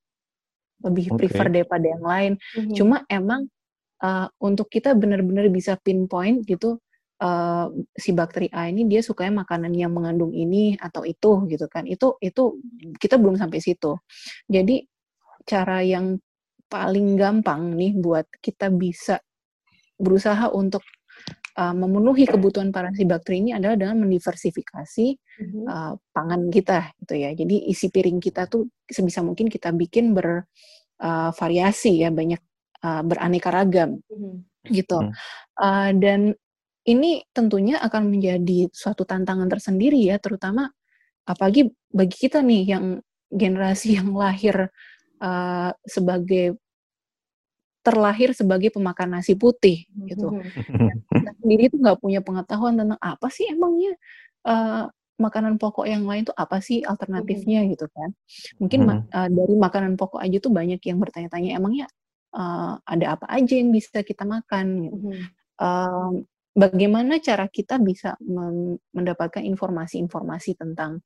lebih 0.84 1.06
okay. 1.12 1.16
prefer 1.28 1.46
daripada 1.52 1.86
yang 1.86 2.04
lain. 2.04 2.32
Hmm. 2.56 2.74
Cuma 2.74 2.96
emang 3.08 3.48
uh, 4.04 4.26
untuk 4.42 4.68
kita 4.68 4.96
benar-benar 4.96 5.48
bisa 5.52 5.76
pinpoint 5.80 6.44
gitu. 6.44 6.80
Uh, 7.14 7.70
si 7.94 8.10
bakteri 8.10 8.50
A 8.50 8.66
ini 8.66 8.90
dia 8.90 8.98
sukanya 8.98 9.46
makanan 9.46 9.70
yang 9.70 9.94
mengandung 9.94 10.34
ini 10.34 10.74
atau 10.74 11.06
itu 11.06 11.46
gitu 11.46 11.70
kan 11.70 11.86
itu 11.86 12.18
itu 12.18 12.58
kita 12.98 13.22
belum 13.22 13.38
sampai 13.38 13.62
situ 13.62 13.94
jadi 14.50 14.82
cara 15.46 15.78
yang 15.86 16.18
paling 16.66 17.14
gampang 17.14 17.70
nih 17.78 17.94
buat 17.94 18.26
kita 18.42 18.66
bisa 18.74 19.22
berusaha 19.94 20.50
untuk 20.50 20.82
uh, 21.58 21.74
memenuhi 21.74 22.26
kebutuhan 22.26 22.74
para 22.74 22.90
si 22.94 23.06
bakteri 23.06 23.40
ini 23.46 23.50
adalah 23.54 23.78
dengan 23.78 24.02
mendiversifikasi 24.06 25.06
mm-hmm. 25.14 25.64
uh, 25.70 25.92
pangan 26.10 26.50
kita 26.50 26.90
gitu 27.04 27.14
ya. 27.14 27.30
Jadi 27.32 27.70
isi 27.70 27.88
piring 27.90 28.18
kita 28.18 28.50
tuh 28.50 28.66
sebisa 28.82 29.22
mungkin 29.22 29.46
kita 29.46 29.70
bikin 29.70 30.12
bervariasi 30.16 31.92
uh, 31.94 32.00
ya, 32.06 32.10
banyak 32.10 32.42
uh, 32.82 33.02
beraneka 33.06 33.48
ragam 33.54 34.02
mm-hmm. 34.10 34.34
gitu. 34.74 34.98
Mm-hmm. 34.98 35.62
Uh, 35.62 35.90
dan 36.02 36.20
ini 36.84 37.24
tentunya 37.32 37.80
akan 37.80 38.12
menjadi 38.12 38.68
suatu 38.70 39.08
tantangan 39.08 39.48
tersendiri 39.48 39.96
ya, 40.00 40.20
terutama 40.20 40.68
apalagi 41.24 41.72
bagi 41.88 42.16
kita 42.28 42.44
nih 42.44 42.62
yang 42.76 42.84
generasi 43.32 43.96
yang 43.96 44.12
lahir 44.12 44.68
uh, 45.24 45.70
sebagai 45.84 46.60
terlahir 47.84 48.32
sebagai 48.32 48.72
pemakan 48.72 49.20
nasi 49.20 49.36
putih 49.36 49.84
gitu. 50.08 50.32
Mm-hmm. 50.32 51.36
sendiri 51.44 51.68
tuh 51.68 51.78
nggak 51.84 52.00
punya 52.00 52.24
pengetahuan 52.24 52.80
tentang 52.80 52.96
apa 52.96 53.28
sih 53.28 53.44
emangnya 53.52 53.92
uh, 54.48 54.88
makanan 55.20 55.60
pokok 55.60 55.84
yang 55.84 56.08
lain 56.08 56.24
tuh 56.24 56.32
apa 56.32 56.64
sih 56.64 56.80
alternatifnya 56.80 57.60
mm-hmm. 57.60 57.72
gitu 57.76 57.86
kan. 57.92 58.10
Mungkin 58.56 58.80
mm-hmm. 58.88 59.12
uh, 59.12 59.28
dari 59.28 59.54
makanan 59.60 60.00
pokok 60.00 60.20
aja 60.24 60.36
tuh 60.40 60.52
banyak 60.52 60.80
yang 60.80 60.96
bertanya-tanya 60.96 61.60
emangnya 61.60 61.86
uh, 62.32 62.80
ada 62.88 63.20
apa 63.20 63.28
aja 63.28 63.52
yang 63.52 63.68
bisa 63.68 64.00
kita 64.00 64.24
makan 64.24 64.66
gitu. 64.88 64.96
Mm-hmm. 64.96 65.24
Uh, 65.60 66.24
bagaimana 66.54 67.18
cara 67.18 67.50
kita 67.50 67.82
bisa 67.82 68.14
mendapatkan 68.94 69.42
informasi-informasi 69.42 70.54
tentang 70.54 71.02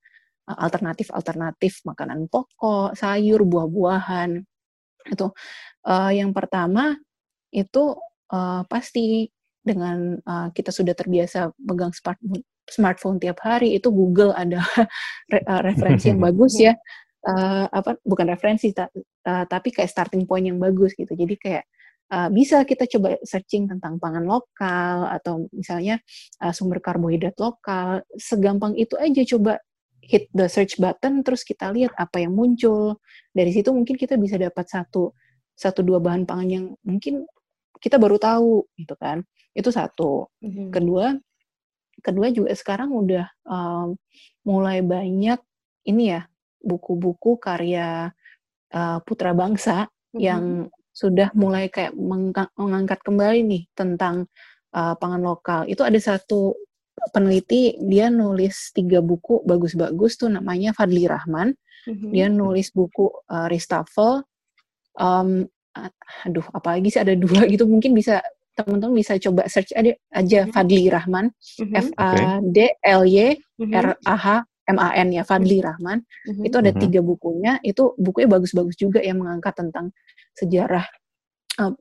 alternatif-alternatif 0.49 1.85
makanan 1.85 2.29
pokok, 2.29 2.97
sayur, 2.97 3.45
buah-buahan. 3.45 4.41
Itu 5.09 5.33
uh, 5.85 6.13
yang 6.13 6.33
pertama 6.33 6.97
itu 7.53 7.97
uh, 8.33 8.63
pasti 8.69 9.29
dengan 9.61 10.17
uh, 10.25 10.49
kita 10.53 10.73
sudah 10.73 10.97
terbiasa 10.97 11.53
pegang 11.53 11.93
smartphone, 11.93 12.45
smartphone 12.69 13.19
tiap 13.21 13.41
hari 13.45 13.77
itu 13.77 13.93
Google 13.93 14.33
ada 14.33 14.65
re, 15.33 15.41
uh, 15.45 15.61
referensi 15.61 16.09
yang 16.09 16.21
bagus 16.29 16.57
ya. 16.57 16.73
Uh, 17.19 17.67
apa 17.69 17.99
bukan 18.07 18.31
referensi 18.31 18.73
ta, 18.73 18.89
uh, 18.89 19.45
tapi 19.45 19.75
kayak 19.75 19.91
starting 19.91 20.25
point 20.25 20.49
yang 20.49 20.57
bagus 20.57 20.97
gitu. 20.97 21.13
Jadi 21.13 21.35
kayak 21.37 21.65
uh, 22.13 22.29
bisa 22.33 22.65
kita 22.65 22.89
coba 22.89 23.17
searching 23.25 23.69
tentang 23.69 24.01
pangan 24.01 24.25
lokal 24.25 25.09
atau 25.13 25.49
misalnya 25.53 26.01
uh, 26.43 26.53
sumber 26.53 26.81
karbohidrat 26.81 27.37
lokal. 27.41 28.05
Segampang 28.17 28.75
itu 28.77 28.97
aja 28.97 29.23
coba 29.37 29.61
hit 30.09 30.33
the 30.33 30.49
search 30.49 30.81
button 30.81 31.21
terus 31.21 31.45
kita 31.45 31.69
lihat 31.69 31.93
apa 32.01 32.25
yang 32.25 32.33
muncul 32.33 32.97
dari 33.37 33.53
situ 33.53 33.69
mungkin 33.77 34.01
kita 34.01 34.17
bisa 34.17 34.41
dapat 34.41 34.65
satu 34.65 35.13
satu 35.53 35.85
dua 35.85 36.01
bahan 36.01 36.25
pangan 36.25 36.49
yang 36.49 36.65
mungkin 36.81 37.29
kita 37.77 38.01
baru 38.01 38.17
tahu 38.17 38.65
gitu 38.81 38.95
kan 38.97 39.21
itu 39.53 39.69
satu 39.69 40.33
mm-hmm. 40.41 40.69
kedua 40.73 41.19
kedua 42.01 42.27
juga 42.33 42.57
sekarang 42.57 42.95
udah 42.95 43.27
um, 43.45 43.99
mulai 44.49 44.81
banyak 44.81 45.39
ini 45.85 46.15
ya 46.17 46.25
buku-buku 46.63 47.37
karya 47.37 48.09
uh, 48.73 48.99
putra 49.05 49.37
bangsa 49.37 49.87
mm-hmm. 49.87 50.21
yang 50.23 50.73
sudah 50.99 51.31
mulai 51.39 51.71
kayak 51.71 51.95
mengangkat 52.59 52.99
kembali 53.07 53.47
nih 53.47 53.63
tentang 53.79 54.27
uh, 54.75 54.99
pangan 54.99 55.23
lokal 55.23 55.63
itu 55.71 55.87
ada 55.87 55.95
satu 56.03 56.59
peneliti 57.15 57.79
dia 57.79 58.11
nulis 58.11 58.75
tiga 58.75 58.99
buku 58.99 59.47
bagus-bagus 59.47 60.19
tuh 60.19 60.27
namanya 60.27 60.75
Fadli 60.75 61.07
Rahman. 61.07 61.55
Mm-hmm. 61.87 62.11
Dia 62.11 62.27
nulis 62.27 62.75
buku 62.75 63.07
uh, 63.31 63.47
Restafel. 63.47 64.27
Um, 64.99 65.47
aduh, 66.27 66.43
apalagi 66.51 66.91
sih 66.91 66.99
ada 66.99 67.15
dua 67.15 67.47
gitu 67.47 67.71
mungkin 67.71 67.95
bisa 67.95 68.19
teman-teman 68.59 68.99
bisa 68.99 69.15
coba 69.23 69.47
search 69.47 69.71
aja, 69.79 69.95
aja 70.11 70.39
mm-hmm. 70.43 70.55
Fadli 70.59 70.91
Rahman, 70.91 71.31
mm-hmm. 71.31 71.79
F 71.79 71.89
A 71.95 72.11
D 72.43 72.59
L 72.83 73.03
Y 73.07 73.39
R 73.71 73.95
A 73.95 74.17
H 74.19 74.27
M 74.67 74.79
A 74.83 74.91
N 74.99 75.15
ya 75.15 75.23
Fadli 75.23 75.63
Rahman. 75.63 76.03
Mm-hmm. 76.03 76.45
Itu 76.51 76.57
ada 76.59 76.75
mm-hmm. 76.75 76.83
tiga 76.83 77.01
bukunya. 77.01 77.53
Itu 77.63 77.95
bukunya 77.95 78.27
bagus-bagus 78.27 78.75
juga 78.75 78.99
yang 78.99 79.23
mengangkat 79.23 79.55
tentang 79.55 79.95
sejarah 80.39 80.87
uh, 81.59 81.75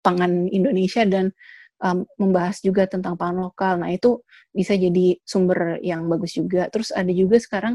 pangan 0.00 0.46
Indonesia 0.48 1.02
dan 1.02 1.34
um, 1.82 2.06
membahas 2.16 2.62
juga 2.62 2.86
tentang 2.86 3.18
pangan 3.18 3.50
lokal. 3.50 3.82
Nah 3.82 3.90
itu 3.90 4.22
bisa 4.54 4.78
jadi 4.78 5.18
sumber 5.26 5.82
yang 5.82 6.06
bagus 6.06 6.38
juga. 6.38 6.70
Terus 6.70 6.94
ada 6.94 7.10
juga 7.10 7.36
sekarang 7.42 7.74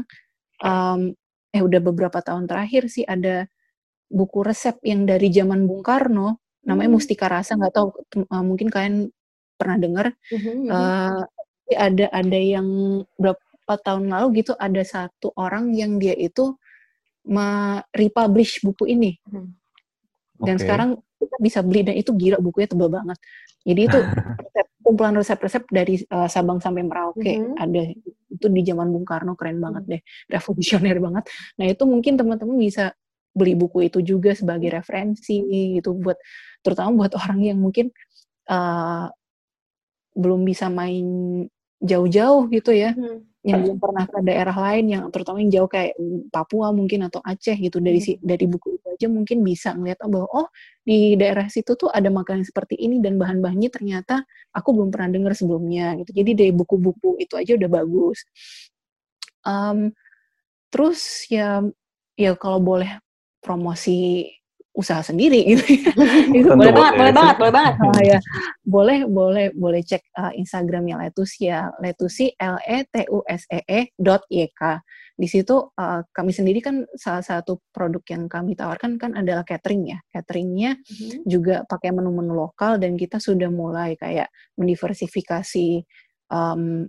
um, 0.64 1.12
eh 1.52 1.60
udah 1.60 1.80
beberapa 1.84 2.18
tahun 2.24 2.48
terakhir 2.48 2.88
sih 2.88 3.04
ada 3.04 3.44
buku 4.08 4.40
resep 4.44 4.80
yang 4.84 5.04
dari 5.04 5.28
zaman 5.28 5.68
Bung 5.68 5.84
Karno 5.84 6.40
namanya 6.64 6.88
hmm. 6.92 6.96
Mustika 6.96 7.26
Rasa 7.28 7.58
nggak 7.58 7.74
tahu 7.74 7.88
uh, 8.28 8.44
mungkin 8.44 8.72
kalian 8.72 9.12
pernah 9.58 9.76
dengar 9.76 10.06
hmm. 10.32 10.68
uh, 10.68 11.22
ada 11.72 12.06
ada 12.12 12.38
yang 12.38 12.66
berapa 13.16 13.74
tahun 13.82 14.12
lalu 14.12 14.44
gitu 14.44 14.52
ada 14.56 14.82
satu 14.84 15.32
orang 15.36 15.72
yang 15.72 15.96
dia 15.96 16.12
itu 16.16 16.54
republish 17.94 18.62
buku 18.62 18.92
ini 18.92 19.18
hmm. 19.26 19.61
Dan 20.42 20.56
okay. 20.58 20.62
sekarang 20.66 20.90
kita 21.18 21.36
bisa 21.38 21.58
beli 21.62 21.80
dan 21.86 21.94
itu 21.94 22.10
gila 22.12 22.38
bukunya 22.42 22.68
tebal 22.68 22.90
banget 22.90 23.18
jadi 23.62 23.80
itu 23.86 23.98
resep, 24.42 24.66
kumpulan 24.82 25.14
resep-resep 25.14 25.64
dari 25.70 25.94
uh, 26.10 26.26
Sabang 26.26 26.58
sampai 26.58 26.82
Merauke 26.82 27.22
mm 27.22 27.42
-hmm. 27.54 27.62
ada 27.62 27.82
itu 28.32 28.46
di 28.48 28.62
zaman 28.64 28.88
Bung 28.90 29.04
Karno 29.04 29.36
keren 29.36 29.60
banget 29.60 29.84
deh, 29.86 30.02
revolusioner 30.32 30.96
banget. 30.98 31.24
Nah 31.60 31.66
itu 31.68 31.84
mungkin 31.84 32.16
teman-teman 32.16 32.56
bisa 32.56 32.96
beli 33.32 33.56
buku 33.56 33.88
itu 33.88 34.00
juga 34.04 34.36
sebagai 34.36 34.72
referensi 34.72 35.40
gitu 35.78 35.96
buat 35.96 36.20
terutama 36.60 37.04
buat 37.04 37.12
orang 37.16 37.40
yang 37.44 37.58
mungkin 37.60 37.88
uh, 38.48 39.08
belum 40.12 40.44
bisa 40.44 40.68
main 40.68 41.04
jauh-jauh 41.80 42.48
gitu 42.52 42.72
ya. 42.72 42.96
Hmm 42.96 43.31
yang 43.42 43.58
belum 43.66 43.78
pernah 43.82 44.06
ke 44.06 44.22
daerah 44.22 44.54
lain 44.54 44.84
yang 44.86 45.02
terutama 45.10 45.42
yang 45.42 45.50
jauh 45.50 45.70
kayak 45.70 45.98
Papua 46.30 46.70
mungkin 46.70 47.10
atau 47.10 47.18
Aceh 47.26 47.58
gitu 47.58 47.82
dari 47.82 47.98
hmm. 47.98 48.22
dari 48.22 48.46
buku 48.46 48.78
itu 48.78 48.86
aja 48.86 49.06
mungkin 49.10 49.42
bisa 49.42 49.74
ngeliat 49.74 49.98
oh 50.06 50.10
bahwa 50.14 50.28
oh 50.30 50.46
di 50.86 51.18
daerah 51.18 51.50
situ 51.50 51.74
tuh 51.74 51.90
ada 51.90 52.06
makanan 52.06 52.46
seperti 52.46 52.78
ini 52.78 53.02
dan 53.02 53.18
bahan-bahannya 53.18 53.70
ternyata 53.74 54.22
aku 54.54 54.78
belum 54.78 54.94
pernah 54.94 55.10
dengar 55.10 55.34
sebelumnya 55.34 55.98
gitu. 55.98 56.14
Jadi 56.22 56.30
dari 56.38 56.52
buku-buku 56.54 57.18
itu 57.18 57.34
aja 57.34 57.58
udah 57.58 57.70
bagus. 57.82 58.22
Um, 59.42 59.90
terus 60.70 61.26
ya 61.26 61.66
ya 62.14 62.38
kalau 62.38 62.62
boleh 62.62 63.02
promosi 63.42 64.30
usaha 64.72 65.04
sendiri 65.04 65.44
gitu. 65.44 65.64
itu 66.38 66.48
boleh 66.48 66.72
banget, 66.72 66.94
boleh 66.96 67.14
banget, 67.14 67.36
boleh 67.36 67.52
banget. 67.52 67.74
Oh, 67.84 68.00
ya. 68.00 68.18
Boleh, 68.64 68.98
boleh, 69.04 69.46
boleh 69.52 69.80
cek 69.84 70.02
uh, 70.16 70.32
Instagramnya 70.32 70.96
Letusi 70.96 71.52
ya. 71.52 71.68
Letusi 71.78 72.32
L 72.40 72.56
E 72.64 72.88
T 72.88 73.04
U 73.12 73.20
S 73.28 73.44
E 73.52 73.60
E 73.68 73.92
dot 74.00 74.24
Y 74.32 74.48
K. 74.52 74.80
di 75.12 75.28
situ 75.28 75.54
uh, 75.54 76.00
kami 76.08 76.32
sendiri 76.32 76.64
kan 76.64 76.88
salah 76.96 77.20
satu 77.22 77.60
produk 77.68 78.00
yang 78.10 78.26
kami 78.32 78.56
tawarkan 78.56 78.96
kan 78.96 79.12
adalah 79.12 79.44
catering 79.44 79.92
ya. 79.92 79.98
Cateringnya 80.08 80.80
mm-hmm. 80.80 81.28
juga 81.28 81.62
pakai 81.68 81.92
menu-menu 81.92 82.32
lokal 82.32 82.80
dan 82.80 82.96
kita 82.96 83.20
sudah 83.20 83.52
mulai 83.52 83.94
kayak 84.00 84.32
mendiversifikasi 84.56 85.84
um, 86.32 86.88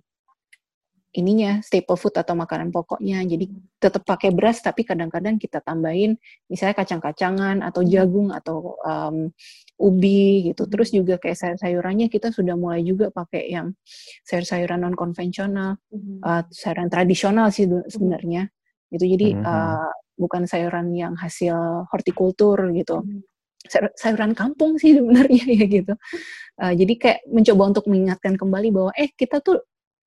ininya 1.14 1.61
staple 1.61 1.93
food 1.93 2.18
atau 2.18 2.34
makanan 2.34 2.74
pokoknya. 2.74 3.22
Jadi 3.24 3.45
tetap 3.78 4.01
pakai 4.03 4.34
beras 4.34 4.59
tapi 4.66 4.82
kadang-kadang 4.82 5.38
kita 5.38 5.61
tambahin 5.61 6.18
misalnya 6.49 6.74
kacang-kacangan 6.74 7.61
atau 7.61 7.82
hmm. 7.86 7.89
jagung 7.93 8.30
atau 8.34 8.78
um, 8.82 9.30
ubi 9.78 10.51
gitu. 10.51 10.66
Terus 10.66 10.89
hmm. 10.89 10.97
juga 11.05 11.16
kayak 11.22 11.38
sayur-sayurannya 11.38 12.09
kita 12.09 12.34
sudah 12.34 12.57
mulai 12.57 12.82
juga 12.82 13.14
pakai 13.14 13.53
yang 13.53 13.78
sayur-sayuran 14.26 14.82
non 14.82 14.97
konvensional, 14.97 15.78
mm-hmm. 15.93 16.26
uh, 16.26 16.43
sayuran 16.49 16.89
tradisional 16.89 17.53
sih 17.53 17.70
sebenarnya. 17.70 18.49
Gitu. 18.89 19.05
Jadi 19.18 19.28
mm-hmm. 19.38 19.45
uh, 19.45 19.91
bukan 20.18 20.49
sayuran 20.49 20.93
yang 20.97 21.14
hasil 21.14 21.88
hortikultur 21.93 22.74
gitu. 22.74 23.05
Mm-hmm 23.05 23.32
sayuran 23.95 24.36
kampung 24.36 24.76
sih 24.76 24.99
sebenarnya 24.99 25.43
ya 25.59 25.66
gitu. 25.72 25.93
Uh, 26.59 26.74
jadi 26.76 26.93
kayak 26.99 27.20
mencoba 27.32 27.64
untuk 27.72 27.86
mengingatkan 27.88 28.36
kembali 28.36 28.70
bahwa 28.76 28.91
eh 28.93 29.09
kita 29.16 29.39
tuh 29.39 29.64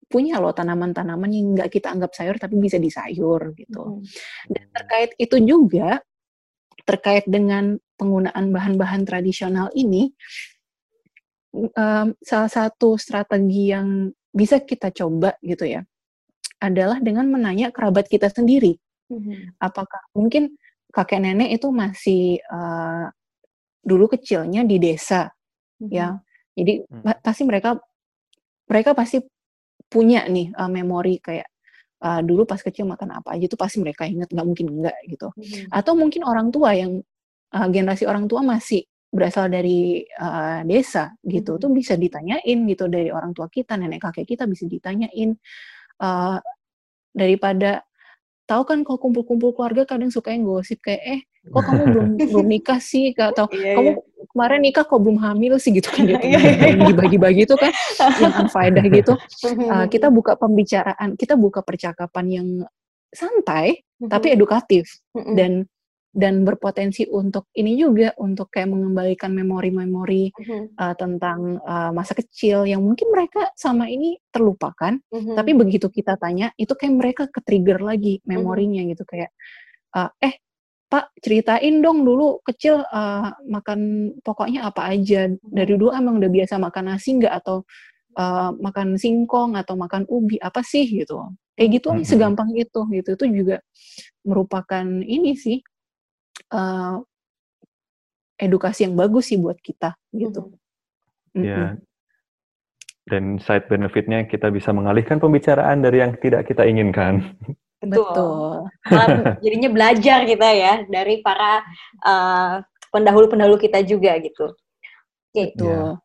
punya 0.06 0.38
loh 0.38 0.54
tanaman-tanaman 0.54 1.30
yang 1.34 1.46
nggak 1.58 1.70
kita 1.70 1.90
anggap 1.90 2.14
sayur 2.14 2.38
tapi 2.38 2.56
bisa 2.62 2.78
disayur 2.78 3.54
gitu. 3.58 3.82
Hmm. 3.82 4.02
Dan 4.46 4.64
terkait 4.70 5.10
itu 5.18 5.36
juga 5.42 6.00
terkait 6.86 7.26
dengan 7.26 7.74
penggunaan 7.98 8.54
bahan-bahan 8.54 9.02
tradisional 9.02 9.74
ini, 9.74 10.14
um, 11.74 12.14
salah 12.22 12.50
satu 12.52 12.94
strategi 12.94 13.74
yang 13.74 14.12
bisa 14.30 14.62
kita 14.62 14.92
coba 14.92 15.34
gitu 15.42 15.66
ya 15.66 15.82
adalah 16.60 17.02
dengan 17.02 17.26
menanya 17.28 17.74
kerabat 17.74 18.06
kita 18.06 18.30
sendiri. 18.30 18.78
Hmm. 19.10 19.56
Apakah 19.58 20.08
mungkin 20.14 20.56
kakek 20.94 21.20
nenek 21.20 21.58
itu 21.60 21.68
masih 21.74 22.40
uh, 22.48 23.10
dulu 23.82 24.08
kecilnya 24.16 24.64
di 24.64 24.76
desa, 24.78 25.28
hmm. 25.82 25.90
ya. 25.90 26.16
Jadi 26.56 26.86
hmm. 26.86 27.20
pasti 27.20 27.42
mereka 27.44 27.76
mereka 28.66 28.96
pasti 28.96 29.20
punya 29.86 30.26
nih 30.26 30.50
uh, 30.54 30.70
memori 30.70 31.22
kayak 31.22 31.48
uh, 32.02 32.20
dulu 32.20 32.44
pas 32.44 32.58
kecil 32.60 32.84
makan 32.84 33.22
apa 33.22 33.38
aja 33.38 33.46
tuh 33.46 33.58
pasti 33.58 33.78
mereka 33.80 34.04
ingat 34.04 34.30
nggak 34.30 34.46
mungkin 34.46 34.66
enggak 34.80 34.98
gitu 35.06 35.30
hmm. 35.32 35.70
atau 35.70 35.92
mungkin 35.94 36.22
orang 36.26 36.48
tua 36.50 36.74
yang 36.74 37.00
uh, 37.54 37.68
generasi 37.70 38.04
orang 38.04 38.26
tua 38.26 38.42
masih 38.42 38.84
berasal 39.06 39.48
dari 39.48 40.02
uh, 40.18 40.66
desa 40.66 41.14
gitu 41.22 41.56
hmm. 41.56 41.62
tuh 41.62 41.70
bisa 41.72 41.94
ditanyain 41.94 42.58
gitu 42.68 42.84
dari 42.90 43.08
orang 43.08 43.32
tua 43.32 43.46
kita 43.46 43.78
nenek 43.78 44.02
kakek 44.02 44.36
kita 44.36 44.44
bisa 44.44 44.66
ditanyain 44.66 45.38
uh, 46.02 46.38
daripada 47.16 47.86
tahu 48.46 48.62
kan 48.62 48.78
kalau 48.86 48.98
kumpul-kumpul 49.00 49.56
keluarga 49.56 49.88
kadang 49.88 50.12
suka 50.12 50.30
yang 50.30 50.46
gosip 50.46 50.78
kayak 50.84 51.02
eh 51.02 51.20
kok 51.46 51.62
kamu 51.62 51.82
belum 51.94 52.08
belum 52.30 52.46
nikah 52.46 52.78
sih 52.82 53.14
atau 53.14 53.46
iya, 53.54 53.74
kamu 53.78 53.90
iya. 53.94 54.02
Kemarin 54.36 54.60
nikah 54.60 54.84
kok 54.84 55.00
belum 55.00 55.16
hamil 55.24 55.56
sih? 55.56 55.72
Gitu 55.72 55.88
kan 55.88 56.04
gitu 56.04 56.20
dibagi-bagi 56.92 57.48
itu 57.48 57.56
kan 57.56 57.72
yang 58.20 58.32
unfaedah 58.44 58.84
gitu. 59.00 59.16
Uh, 59.48 59.88
kita 59.88 60.12
buka 60.12 60.36
pembicaraan 60.36 61.16
kita 61.16 61.40
buka 61.40 61.64
percakapan 61.64 62.26
yang 62.28 62.48
santai 63.08 63.80
tapi 64.12 64.36
edukatif. 64.36 65.00
Dan 65.16 65.64
dan 66.16 66.48
berpotensi 66.48 67.04
untuk 67.12 67.52
ini 67.52 67.76
juga 67.76 68.16
untuk 68.16 68.48
kayak 68.48 68.72
mengembalikan 68.72 69.36
memori-memori 69.36 70.32
mm-hmm. 70.32 70.80
uh, 70.80 70.94
tentang 70.96 71.60
uh, 71.60 71.92
masa 71.92 72.16
kecil 72.16 72.64
yang 72.64 72.80
mungkin 72.80 73.12
mereka 73.12 73.52
sama 73.52 73.92
ini 73.92 74.16
terlupakan 74.32 74.96
mm-hmm. 74.96 75.36
tapi 75.36 75.52
begitu 75.52 75.92
kita 75.92 76.16
tanya 76.16 76.56
itu 76.56 76.72
kayak 76.72 76.94
mereka 76.96 77.22
ke 77.28 77.44
trigger 77.44 77.84
lagi 77.84 78.24
memorinya 78.24 78.80
mm-hmm. 78.80 78.92
gitu 78.96 79.04
kayak 79.04 79.30
uh, 79.92 80.08
eh 80.24 80.40
Pak 80.86 81.18
ceritain 81.18 81.82
dong 81.82 82.06
dulu 82.06 82.38
kecil 82.46 82.78
uh, 82.78 83.34
makan 83.50 84.12
pokoknya 84.22 84.70
apa 84.70 84.86
aja 84.94 85.26
dari 85.42 85.74
dulu 85.74 85.90
emang 85.90 86.22
udah 86.22 86.30
biasa 86.30 86.62
makan 86.62 86.94
nasi 86.94 87.18
nggak 87.18 87.34
atau 87.42 87.66
uh, 88.14 88.54
makan 88.54 88.94
singkong 88.94 89.58
atau 89.58 89.74
makan 89.74 90.06
ubi 90.06 90.38
apa 90.38 90.62
sih 90.62 90.86
gitu 90.86 91.26
kayak 91.58 91.80
gitu 91.80 91.88
mm-hmm. 91.90 92.06
segampang 92.06 92.50
itu 92.54 92.80
gitu 92.94 93.10
itu 93.18 93.24
juga 93.42 93.56
merupakan 94.22 94.84
ini 94.86 95.34
sih 95.34 95.58
uh, 96.54 97.02
edukasi 98.36 98.84
yang 98.86 98.94
bagus 98.94 99.32
sih 99.32 99.40
buat 99.40 99.56
kita 99.58 99.96
gitu. 100.12 100.52
Mm-hmm. 101.34 101.44
Ya. 101.44 101.80
Dan 103.06 103.38
side 103.38 103.70
benefitnya 103.70 104.26
kita 104.26 104.50
bisa 104.50 104.74
mengalihkan 104.74 105.22
pembicaraan 105.22 105.78
dari 105.80 106.02
yang 106.02 106.18
tidak 106.18 106.46
kita 106.50 106.66
inginkan. 106.66 107.22
Betul. 107.82 108.08
Betul. 108.08 109.36
jadinya 109.44 109.70
belajar 109.72 110.18
kita 110.24 110.48
ya 110.56 110.74
dari 110.88 111.20
para 111.20 111.60
uh, 112.02 112.64
pendahulu-pendahulu 112.88 113.60
kita 113.60 113.84
juga 113.84 114.16
gitu. 114.20 114.52
Oke. 115.36 115.52
Okay. 115.52 115.60
Ya. 115.60 116.00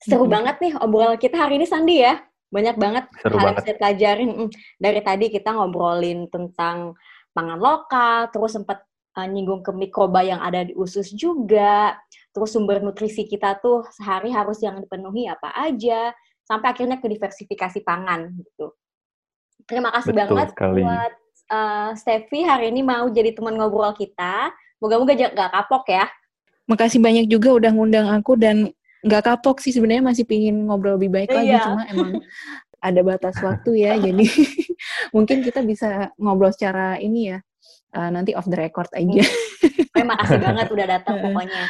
Seru 0.00 0.24
hmm. 0.24 0.32
banget 0.32 0.56
nih 0.64 0.72
obrolan 0.80 1.18
kita 1.20 1.36
hari 1.36 1.60
ini 1.60 1.66
Sandi 1.66 2.00
ya. 2.00 2.22
Banyak 2.50 2.76
banget 2.82 3.04
Seru 3.22 3.36
hal 3.38 3.54
yang 3.54 3.58
bisa 3.62 3.72
pelajarin. 3.78 4.30
Dari 4.78 5.00
tadi 5.02 5.26
kita 5.30 5.50
ngobrolin 5.54 6.26
tentang 6.30 6.94
pangan 7.30 7.58
lokal, 7.62 8.30
terus 8.34 8.58
sempat 8.58 8.82
uh, 9.14 9.26
nyinggung 9.26 9.62
ke 9.62 9.70
mikroba 9.70 10.22
yang 10.26 10.42
ada 10.42 10.66
di 10.66 10.74
usus 10.74 11.14
juga, 11.14 11.94
terus 12.34 12.50
sumber 12.54 12.82
nutrisi 12.82 13.26
kita 13.26 13.58
tuh 13.62 13.86
sehari 13.94 14.34
harus 14.34 14.58
yang 14.62 14.82
dipenuhi 14.82 15.30
apa 15.30 15.54
aja, 15.54 16.10
sampai 16.42 16.74
akhirnya 16.74 16.98
ke 16.98 17.06
diversifikasi 17.06 17.78
pangan 17.86 18.34
gitu. 18.34 18.74
Terima 19.68 19.90
kasih 19.92 20.12
Betul 20.14 20.36
banget 20.36 20.48
sekali. 20.54 20.82
buat 20.84 21.12
uh, 21.50 21.90
Steffi 21.96 22.40
hari 22.46 22.72
ini 22.72 22.80
mau 22.84 23.08
jadi 23.10 23.34
teman 23.34 23.56
ngobrol 23.58 23.92
kita. 23.96 24.52
Moga-moga 24.80 25.12
gak 25.12 25.50
kapok 25.52 25.84
ya. 25.92 26.08
Makasih 26.64 27.02
banyak 27.02 27.26
juga 27.28 27.52
udah 27.52 27.70
ngundang 27.74 28.08
aku 28.08 28.38
dan 28.38 28.72
nggak 29.00 29.24
kapok 29.24 29.64
sih 29.64 29.72
sebenarnya 29.72 30.04
masih 30.12 30.28
pingin 30.28 30.68
ngobrol 30.68 31.00
lebih 31.00 31.08
baik 31.08 31.32
lagi 31.32 31.56
iya. 31.56 31.64
cuma 31.64 31.88
emang 31.88 32.20
ada 32.84 33.00
batas 33.00 33.36
waktu 33.40 33.88
ya 33.88 33.96
jadi 34.12 34.24
mungkin 35.16 35.40
kita 35.40 35.64
bisa 35.64 36.12
ngobrol 36.20 36.52
secara 36.52 37.00
ini 37.00 37.32
ya 37.32 37.38
uh, 37.94 38.10
nanti 38.10 38.34
off 38.34 38.46
the 38.46 38.58
record 38.58 38.90
aja. 38.94 39.22
Hmm. 39.24 39.86
Terima 39.90 40.14
kasih 40.18 40.38
banget 40.46 40.66
udah 40.70 40.86
datang 40.86 41.16
pokoknya. 41.22 41.62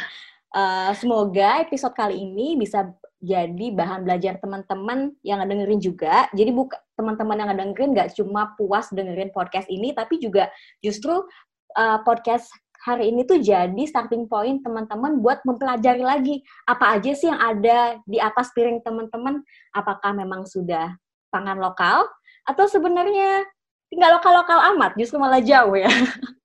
Uh, 0.51 0.91
semoga 0.99 1.63
episode 1.63 1.95
kali 1.95 2.19
ini 2.19 2.59
bisa 2.59 2.91
jadi 3.21 3.67
bahan 3.71 4.03
belajar 4.03 4.41
teman-teman 4.41 5.15
yang 5.21 5.45
dengerin 5.45 5.81
juga. 5.81 6.27
Jadi 6.33 6.51
buka 6.51 6.77
teman-teman 7.01 7.41
yang 7.41 7.49
dengerin 7.57 7.97
nggak 7.97 8.13
cuma 8.13 8.53
puas 8.53 8.85
dengerin 8.93 9.33
podcast 9.33 9.65
ini, 9.73 9.97
tapi 9.97 10.21
juga 10.21 10.53
justru 10.85 11.25
uh, 11.73 11.99
podcast 12.05 12.53
hari 12.85 13.09
ini 13.09 13.25
tuh 13.25 13.41
jadi 13.41 13.83
starting 13.89 14.25
point 14.29 14.61
teman-teman 14.61 15.21
buat 15.21 15.41
mempelajari 15.45 16.01
lagi 16.01 16.41
apa 16.65 16.97
aja 16.97 17.11
sih 17.13 17.29
yang 17.29 17.41
ada 17.41 17.97
di 18.05 18.21
atas 18.21 18.53
piring 18.53 18.85
teman-teman. 18.85 19.41
Apakah 19.73 20.13
memang 20.13 20.45
sudah 20.45 20.93
pangan 21.33 21.57
lokal 21.57 22.05
atau 22.45 22.65
sebenarnya 22.69 23.45
tinggal 23.89 24.17
lokal-lokal 24.17 24.71
amat, 24.75 24.95
justru 24.95 25.17
malah 25.17 25.41
jauh 25.41 25.73
ya. 25.73 25.89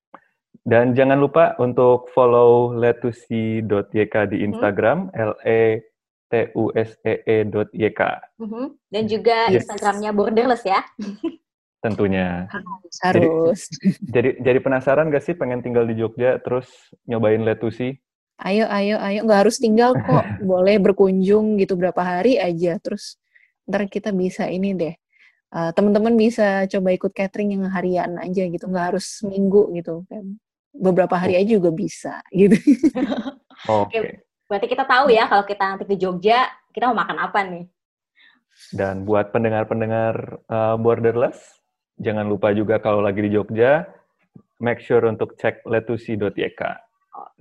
Dan 0.67 0.91
jangan 0.91 1.15
lupa 1.15 1.55
untuk 1.63 2.11
follow 2.11 2.75
letusi.yk 2.75 4.15
di 4.27 4.37
hmm. 4.43 4.47
Instagram, 4.51 5.07
hmm. 5.07 5.31
l 5.31 5.33
e 5.47 5.79
t 6.27 6.51
u 6.55 6.71
s 6.75 6.95
e 7.03 7.23
e 7.23 7.37
.yk. 7.73 8.01
Mm-hmm. 8.39 8.65
Dan 8.91 9.03
juga 9.07 9.37
yes. 9.51 9.63
Instagramnya 9.63 10.11
Borderless 10.11 10.63
ya. 10.67 10.83
Tentunya. 11.83 12.47
Harus. 13.03 13.69
Jadi, 13.69 13.95
jadi, 14.01 14.29
jadi 14.43 14.59
penasaran 14.59 15.07
gak 15.13 15.23
sih 15.23 15.35
pengen 15.37 15.63
tinggal 15.63 15.87
di 15.87 15.95
Jogja 15.95 16.41
terus 16.43 16.67
nyobain 17.07 17.41
Letusi? 17.45 17.95
Ayo, 18.37 18.69
ayo, 18.69 19.01
ayo. 19.01 19.25
Nggak 19.25 19.39
harus 19.47 19.57
tinggal 19.57 19.97
kok. 19.97 20.25
Boleh 20.51 20.77
berkunjung 20.77 21.57
gitu 21.57 21.73
berapa 21.73 22.01
hari 22.03 22.37
aja. 22.37 22.77
Terus 22.77 23.17
ntar 23.67 23.87
kita 23.91 24.15
bisa 24.15 24.47
ini 24.47 24.71
deh 24.73 24.95
uh, 25.51 25.71
teman-teman 25.75 26.15
bisa 26.15 26.65
coba 26.71 26.89
ikut 26.95 27.11
catering 27.11 27.59
yang 27.59 27.67
harian 27.67 28.15
aja 28.19 28.43
gitu 28.47 28.65
nggak 28.67 28.95
harus 28.95 29.05
seminggu 29.19 29.71
gitu 29.75 30.07
kan 30.07 30.39
beberapa 30.71 31.19
hari 31.19 31.35
aja 31.39 31.59
juga 31.59 31.71
bisa 31.75 32.23
gitu 32.31 32.55
oke 33.67 33.91
okay. 33.91 34.23
Berarti 34.47 34.67
kita 34.71 34.83
tahu 34.87 35.11
ya 35.11 35.27
kalau 35.27 35.43
kita 35.43 35.63
nanti 35.63 35.85
ke 35.85 35.95
Jogja 35.99 36.47
kita 36.71 36.89
mau 36.91 37.03
makan 37.03 37.17
apa 37.19 37.39
nih 37.43 37.65
dan 38.73 39.05
buat 39.05 39.29
pendengar-pendengar 39.29 40.41
uh, 40.49 40.75
borderless 40.79 41.61
jangan 41.99 42.25
lupa 42.25 42.55
juga 42.55 42.79
kalau 42.81 43.03
lagi 43.03 43.21
di 43.27 43.35
Jogja 43.35 43.85
make 44.63 44.81
sure 44.81 45.05
untuk 45.05 45.37
cek 45.37 45.67
letusi.yk 45.67 46.61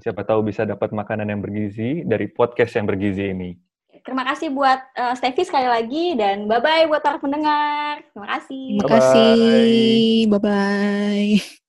siapa 0.02 0.22
tahu 0.26 0.44
bisa 0.44 0.68
dapat 0.68 0.92
makanan 0.92 1.32
yang 1.32 1.40
bergizi 1.40 2.04
dari 2.04 2.28
podcast 2.28 2.76
yang 2.76 2.84
bergizi 2.84 3.32
ini 3.32 3.50
Terima 4.06 4.22
kasih 4.22 4.54
buat 4.54 4.78
uh, 4.94 5.18
Steffi 5.18 5.42
sekali 5.42 5.66
lagi 5.66 6.14
dan 6.14 6.46
bye-bye 6.46 6.86
buat 6.86 7.02
para 7.02 7.18
pendengar. 7.18 8.06
Terima 8.14 8.38
kasih. 8.38 8.78
Terima 8.78 8.90
kasih. 9.02 10.30
Bye-bye. 10.30 11.65